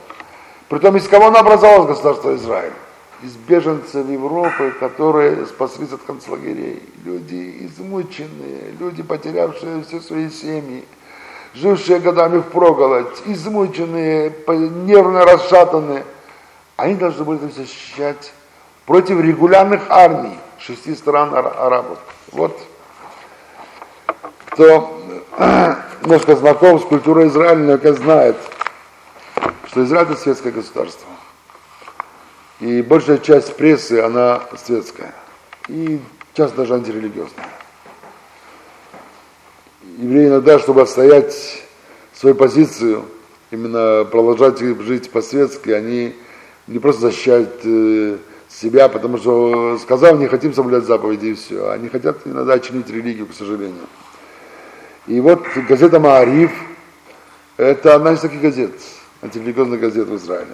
Притом 0.70 0.98
из 0.98 1.08
кого 1.08 1.30
оно 1.30 1.40
образовалось 1.40 1.88
государство 1.88 2.36
Израиль? 2.36 2.74
Из 3.24 3.36
беженцев 3.36 4.08
Европы, 4.10 4.74
которые 4.80 5.46
спаслись 5.46 5.94
от 5.94 6.02
концлагерей. 6.04 6.84
Люди 7.06 7.58
измученные, 7.62 8.76
люди, 8.80 9.02
потерявшие 9.02 9.84
все 9.84 10.02
свои 10.02 10.30
семьи, 10.30 10.84
жившие 11.54 12.00
годами 12.00 12.40
в 12.40 12.44
проголодь, 12.44 13.22
измученные, 13.26 14.34
нервно 14.86 15.26
расшатанные. 15.26 16.04
Они 16.76 16.96
должны 16.96 17.24
были 17.24 17.50
защищать 17.50 18.34
против 18.86 19.22
регулярных 19.22 19.84
армий 19.90 20.38
шести 20.60 20.94
стран 20.94 21.34
арабов. 21.34 22.00
Вот 22.34 22.60
кто 24.50 25.00
немножко 26.02 26.36
знаком 26.36 26.80
с 26.80 26.84
культурой 26.84 27.28
Израиля, 27.28 27.56
наверняка 27.56 27.94
знает, 27.94 28.36
что 29.68 29.84
Израиль 29.84 30.08
это 30.08 30.16
светское 30.16 30.52
государство. 30.52 31.08
И 32.64 32.82
большая 32.82 33.18
часть 33.18 33.58
прессы, 33.58 34.00
она 34.00 34.42
светская. 34.56 35.14
И 35.68 36.00
часто 36.34 36.56
даже 36.56 36.76
антирелигиозная. 36.76 37.50
Евреи 39.98 40.30
иногда, 40.30 40.58
чтобы 40.60 40.84
отстоять 40.84 41.62
свою 42.14 42.36
позицию, 42.36 43.04
именно 43.52 44.06
продолжать 44.06 44.60
жить 44.60 45.12
по-светски, 45.12 45.72
они 45.72 46.16
не 46.68 46.80
просто 46.80 47.02
защищают 47.02 47.60
э, 47.66 48.18
себя, 48.48 48.88
потому 48.88 49.18
что 49.18 49.78
сказал, 49.80 50.16
не 50.16 50.28
хотим 50.28 50.54
соблюдать 50.54 50.86
заповеди 50.86 51.26
и 51.26 51.34
все. 51.34 51.70
Они 51.70 51.90
хотят 51.90 52.20
иногда 52.24 52.58
чинить 52.60 52.90
религию, 52.90 53.28
к 53.28 53.34
сожалению. 53.34 53.88
И 55.08 55.20
вот 55.20 55.46
газета 55.68 56.00
Маариф, 56.00 56.54
это 57.58 57.96
одна 57.96 58.14
из 58.14 58.22
таких 58.22 58.40
газет, 58.40 58.72
антирелигиозных 59.22 59.82
газет 59.82 60.08
в 60.08 60.16
Израиле. 60.16 60.54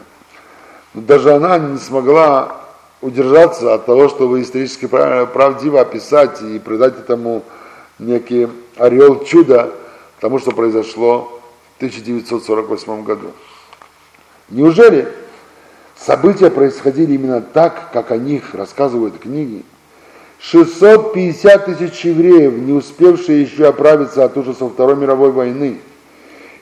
Даже 0.94 1.34
она 1.34 1.58
не 1.60 1.78
смогла 1.78 2.62
удержаться 3.02 3.76
от 3.76 3.86
того, 3.86 4.10
чтобы 4.10 4.42
исторически 4.42 4.88
правдиво 4.88 5.82
описать 5.82 6.42
и 6.42 6.60
придать 6.60 6.98
этому 6.98 7.44
некий 8.00 8.48
орел 8.78 9.24
чуда 9.24 9.72
тому, 10.20 10.40
что 10.40 10.52
произошло 10.52 11.42
в 11.74 11.78
1948 11.78 13.04
году. 13.04 13.32
Неужели 14.50 15.08
события 15.96 16.50
происходили 16.50 17.14
именно 17.14 17.42
так, 17.42 17.92
как 17.94 18.12
о 18.12 18.18
них 18.18 18.56
рассказывают 18.56 19.20
книги? 19.20 19.64
650 20.40 21.66
тысяч 21.66 22.06
евреев, 22.06 22.54
не 22.54 22.74
успевшие 22.74 23.42
еще 23.42 23.68
оправиться 23.68 24.24
от 24.24 24.38
ужасов 24.38 24.74
Второй 24.74 24.96
мировой 24.96 25.32
войны 25.32 25.80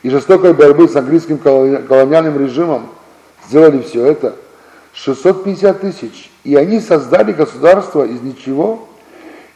и 0.03 0.09
жестокой 0.09 0.53
борьбы 0.53 0.89
с 0.89 0.95
английским 0.95 1.37
колониальным 1.37 2.39
режимом, 2.39 2.89
сделали 3.47 3.81
все 3.81 4.05
это. 4.05 4.35
650 4.93 5.81
тысяч. 5.81 6.31
И 6.43 6.55
они 6.55 6.79
создали 6.79 7.31
государство 7.31 8.03
из 8.03 8.21
ничего 8.21 8.87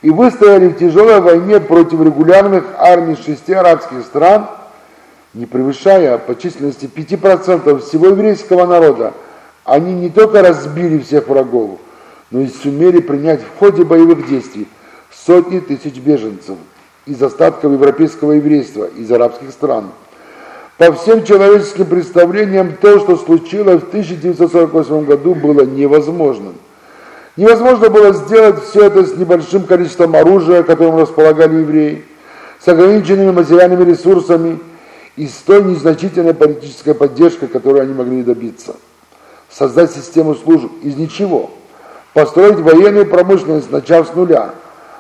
и 0.02 0.10
выстояли 0.10 0.68
в 0.68 0.78
тяжелой 0.78 1.22
войне 1.22 1.60
против 1.60 2.02
регулярных 2.02 2.66
армий 2.78 3.16
шести 3.16 3.54
арабских 3.54 4.02
стран, 4.02 4.48
не 5.34 5.46
превышая 5.46 6.18
по 6.18 6.36
численности 6.36 6.90
5% 6.94 7.80
всего 7.80 8.08
еврейского 8.08 8.66
народа. 8.66 9.14
Они 9.64 9.94
не 9.94 10.10
только 10.10 10.42
разбили 10.42 11.00
всех 11.00 11.28
врагов, 11.28 11.80
но 12.32 12.42
и 12.42 12.48
сумели 12.48 13.00
принять 13.00 13.42
в 13.42 13.60
ходе 13.60 13.84
боевых 13.84 14.28
действий 14.28 14.68
сотни 15.12 15.60
тысяч 15.60 15.98
беженцев 15.98 16.58
из 17.06 17.22
остатков 17.22 17.72
европейского 17.72 18.34
еврейства, 18.34 18.86
из 18.86 19.12
арабских 19.12 19.52
стран. 19.52 19.92
По 20.82 20.92
всем 20.94 21.24
человеческим 21.24 21.86
представлениям, 21.86 22.76
то, 22.76 23.00
что 23.00 23.16
случилось 23.16 23.84
в 23.84 23.90
1948 23.90 25.06
году, 25.06 25.36
было 25.36 25.62
невозможным. 25.62 26.56
Невозможно 27.38 27.92
было 27.92 28.14
сделать 28.14 28.64
все 28.64 28.88
это 28.88 29.06
с 29.06 29.16
небольшим 29.16 29.66
количеством 29.66 30.16
оружия, 30.16 30.64
которым 30.64 30.98
располагали 30.98 31.58
евреи, 31.58 32.04
с 32.60 32.68
ограниченными 32.68 33.30
материальными 33.30 33.92
ресурсами 33.92 34.58
и 35.18 35.28
с 35.28 35.34
той 35.46 35.64
незначительной 35.64 36.34
политической 36.34 36.96
поддержкой, 36.96 37.48
которую 37.48 37.84
они 37.84 37.94
могли 37.94 38.24
добиться. 38.24 38.76
Создать 39.52 39.92
систему 39.92 40.34
служб 40.34 40.72
из 40.82 40.96
ничего, 40.96 41.52
построить 42.16 42.58
военную 42.58 43.06
промышленность, 43.06 43.70
начав 43.70 44.08
с 44.08 44.16
нуля, 44.16 44.56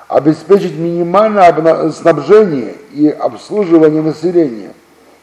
обеспечить 0.07 0.77
минимальное 0.77 1.89
снабжение 1.89 2.75
и 2.93 3.07
обслуживание 3.09 4.03
населения 4.03 4.73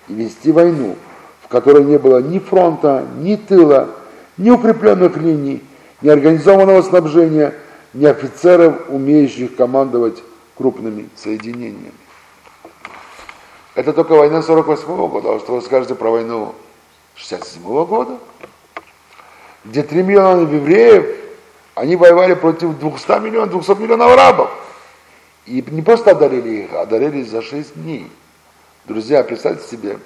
и 0.08 0.14
вести 0.14 0.52
войну, 0.52 0.96
в 1.42 1.48
которой 1.48 1.84
не 1.84 1.98
было 1.98 2.20
ни 2.20 2.38
фронта, 2.38 3.06
ни 3.18 3.36
тыла, 3.36 3.88
ни 4.36 4.50
укрепленных 4.50 5.16
линий, 5.16 5.62
ни 6.02 6.08
организованного 6.08 6.82
снабжения, 6.82 7.54
ни 7.94 8.06
офицеров, 8.06 8.88
умеющих 8.88 9.56
командовать 9.56 10.22
крупными 10.56 11.08
соединениями. 11.16 11.92
Это 13.74 13.92
только 13.92 14.14
война 14.14 14.42
48 14.42 14.84
-го 14.88 15.08
года. 15.08 15.34
А 15.34 15.38
что 15.38 15.54
вы 15.54 15.62
скажете 15.62 15.94
про 15.94 16.10
войну 16.10 16.54
67 17.14 17.62
-го 17.62 17.86
года? 17.86 18.18
Где 19.64 19.82
3 19.82 20.02
миллиона 20.02 20.40
евреев, 20.40 21.16
они 21.74 21.96
воевали 21.96 22.34
против 22.34 22.78
200 22.78 23.20
миллионов, 23.20 23.50
200 23.50 23.80
миллионов 23.80 24.12
арабов. 24.12 24.50
И 25.46 25.64
не 25.70 25.82
просто 25.82 26.10
одолели 26.10 26.64
их, 26.64 26.72
а 26.74 26.82
одолели 26.82 27.22
за 27.22 27.40
6 27.40 27.74
дней. 27.74 28.10
Друзья, 28.88 29.22
представьте 29.22 29.68
себе, 29.68 29.98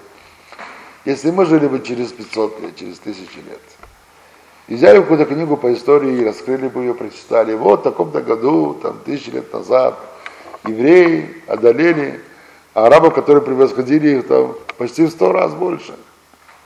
если 1.05 1.30
мы 1.30 1.47
жили 1.47 1.68
бы 1.68 1.78
через 1.83 2.11
500 2.11 2.61
лет, 2.62 2.74
через 2.76 2.99
тысячи 2.99 3.37
лет, 3.37 3.61
и 4.66 4.74
взяли 4.74 4.99
какую-то 4.99 5.24
книгу 5.24 5.57
по 5.57 5.72
истории, 5.72 6.18
и 6.18 6.24
раскрыли 6.24 6.66
бы 6.66 6.80
ее, 6.80 6.93
прочитали, 6.93 7.55
вот 7.55 7.80
в 7.80 7.83
таком-то 7.85 8.22
году, 8.22 8.74
там, 8.83 8.99
тысячи 9.05 9.30
лет 9.30 9.53
назад, 9.53 10.01
евреи 10.66 11.33
одолели 11.47 12.20
арабов, 12.74 13.14
которые 13.14 13.45
превосходили 13.45 14.18
их 14.18 14.26
там 14.26 14.57
почти 14.78 15.05
в 15.05 15.11
сто 15.11 15.30
раз 15.30 15.55
больше. 15.55 15.95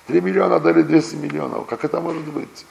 Три 0.07 0.23
миллиона 0.23 0.59
дали 0.59 0.81
200 0.81 1.17
миллионов. 1.17 1.67
Как 1.67 1.85
это 1.85 2.01
может 2.01 2.25
быть? 2.25 2.65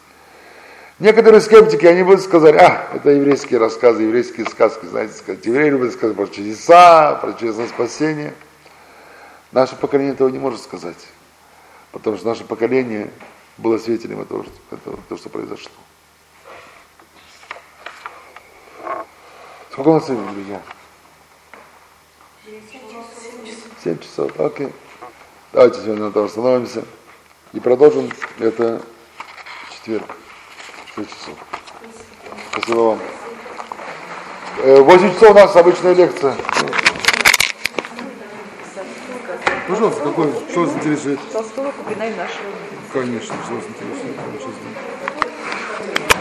Некоторые 0.98 1.42
скептики, 1.42 1.86
они 1.86 2.02
будут 2.02 2.22
сказать, 2.22 2.56
а, 2.56 2.88
это 2.96 3.12
еврейские 3.12 3.60
рассказы, 3.60 4.04
еврейские 4.04 4.48
сказки, 4.48 4.88
знаете, 4.88 5.14
сказать, 5.14 5.46
евреи 5.46 5.70
любят 5.70 5.94
сказать 5.94 6.16
про 6.16 6.26
чудеса, 6.26 7.20
про 7.22 7.34
чудесное 7.34 7.68
спасение. 7.68 8.34
Наше 9.56 9.78
поколение 9.78 10.14
этого 10.14 10.28
не 10.28 10.38
может 10.38 10.62
сказать, 10.62 10.98
потому 11.94 12.18
что 12.18 12.28
наше 12.28 12.44
поколение 12.44 13.10
было 13.58 13.78
свидетелем 13.78 14.20
этого, 14.20 14.46
этого 14.70 14.98
того, 15.08 15.18
что 15.18 15.30
произошло. 15.30 15.72
Сколько 19.72 19.88
у 19.88 19.94
нас 19.94 20.10
времени, 20.10 20.34
друзья? 20.34 20.62
7 23.82 24.00
часов, 24.00 24.38
окей. 24.42 24.74
Давайте 25.54 25.80
сегодня 25.80 26.04
на 26.04 26.10
этом 26.10 26.26
остановимся 26.26 26.84
и 27.54 27.62
продолжим 27.62 28.12
это 28.40 28.82
четверг. 29.72 30.18
6 30.96 31.10
часов. 31.10 31.36
Спасибо 32.52 32.80
вам. 32.80 33.00
8 34.84 35.14
часов 35.14 35.32
у 35.32 35.34
нас 35.34 35.56
обычная 35.56 35.94
лекция. 35.94 36.36
Пожалуйста, 39.68 40.04
какой, 40.04 40.32
что 40.52 40.60
вас 40.62 40.76
интересует? 40.76 41.20
Толстого, 41.32 41.72
Куприна 41.72 42.04
и 42.04 42.14
нашего. 42.16 42.52
Конечно, 42.94 43.36
что 43.44 43.56
вас 43.56 43.64
интересует. 43.64 44.16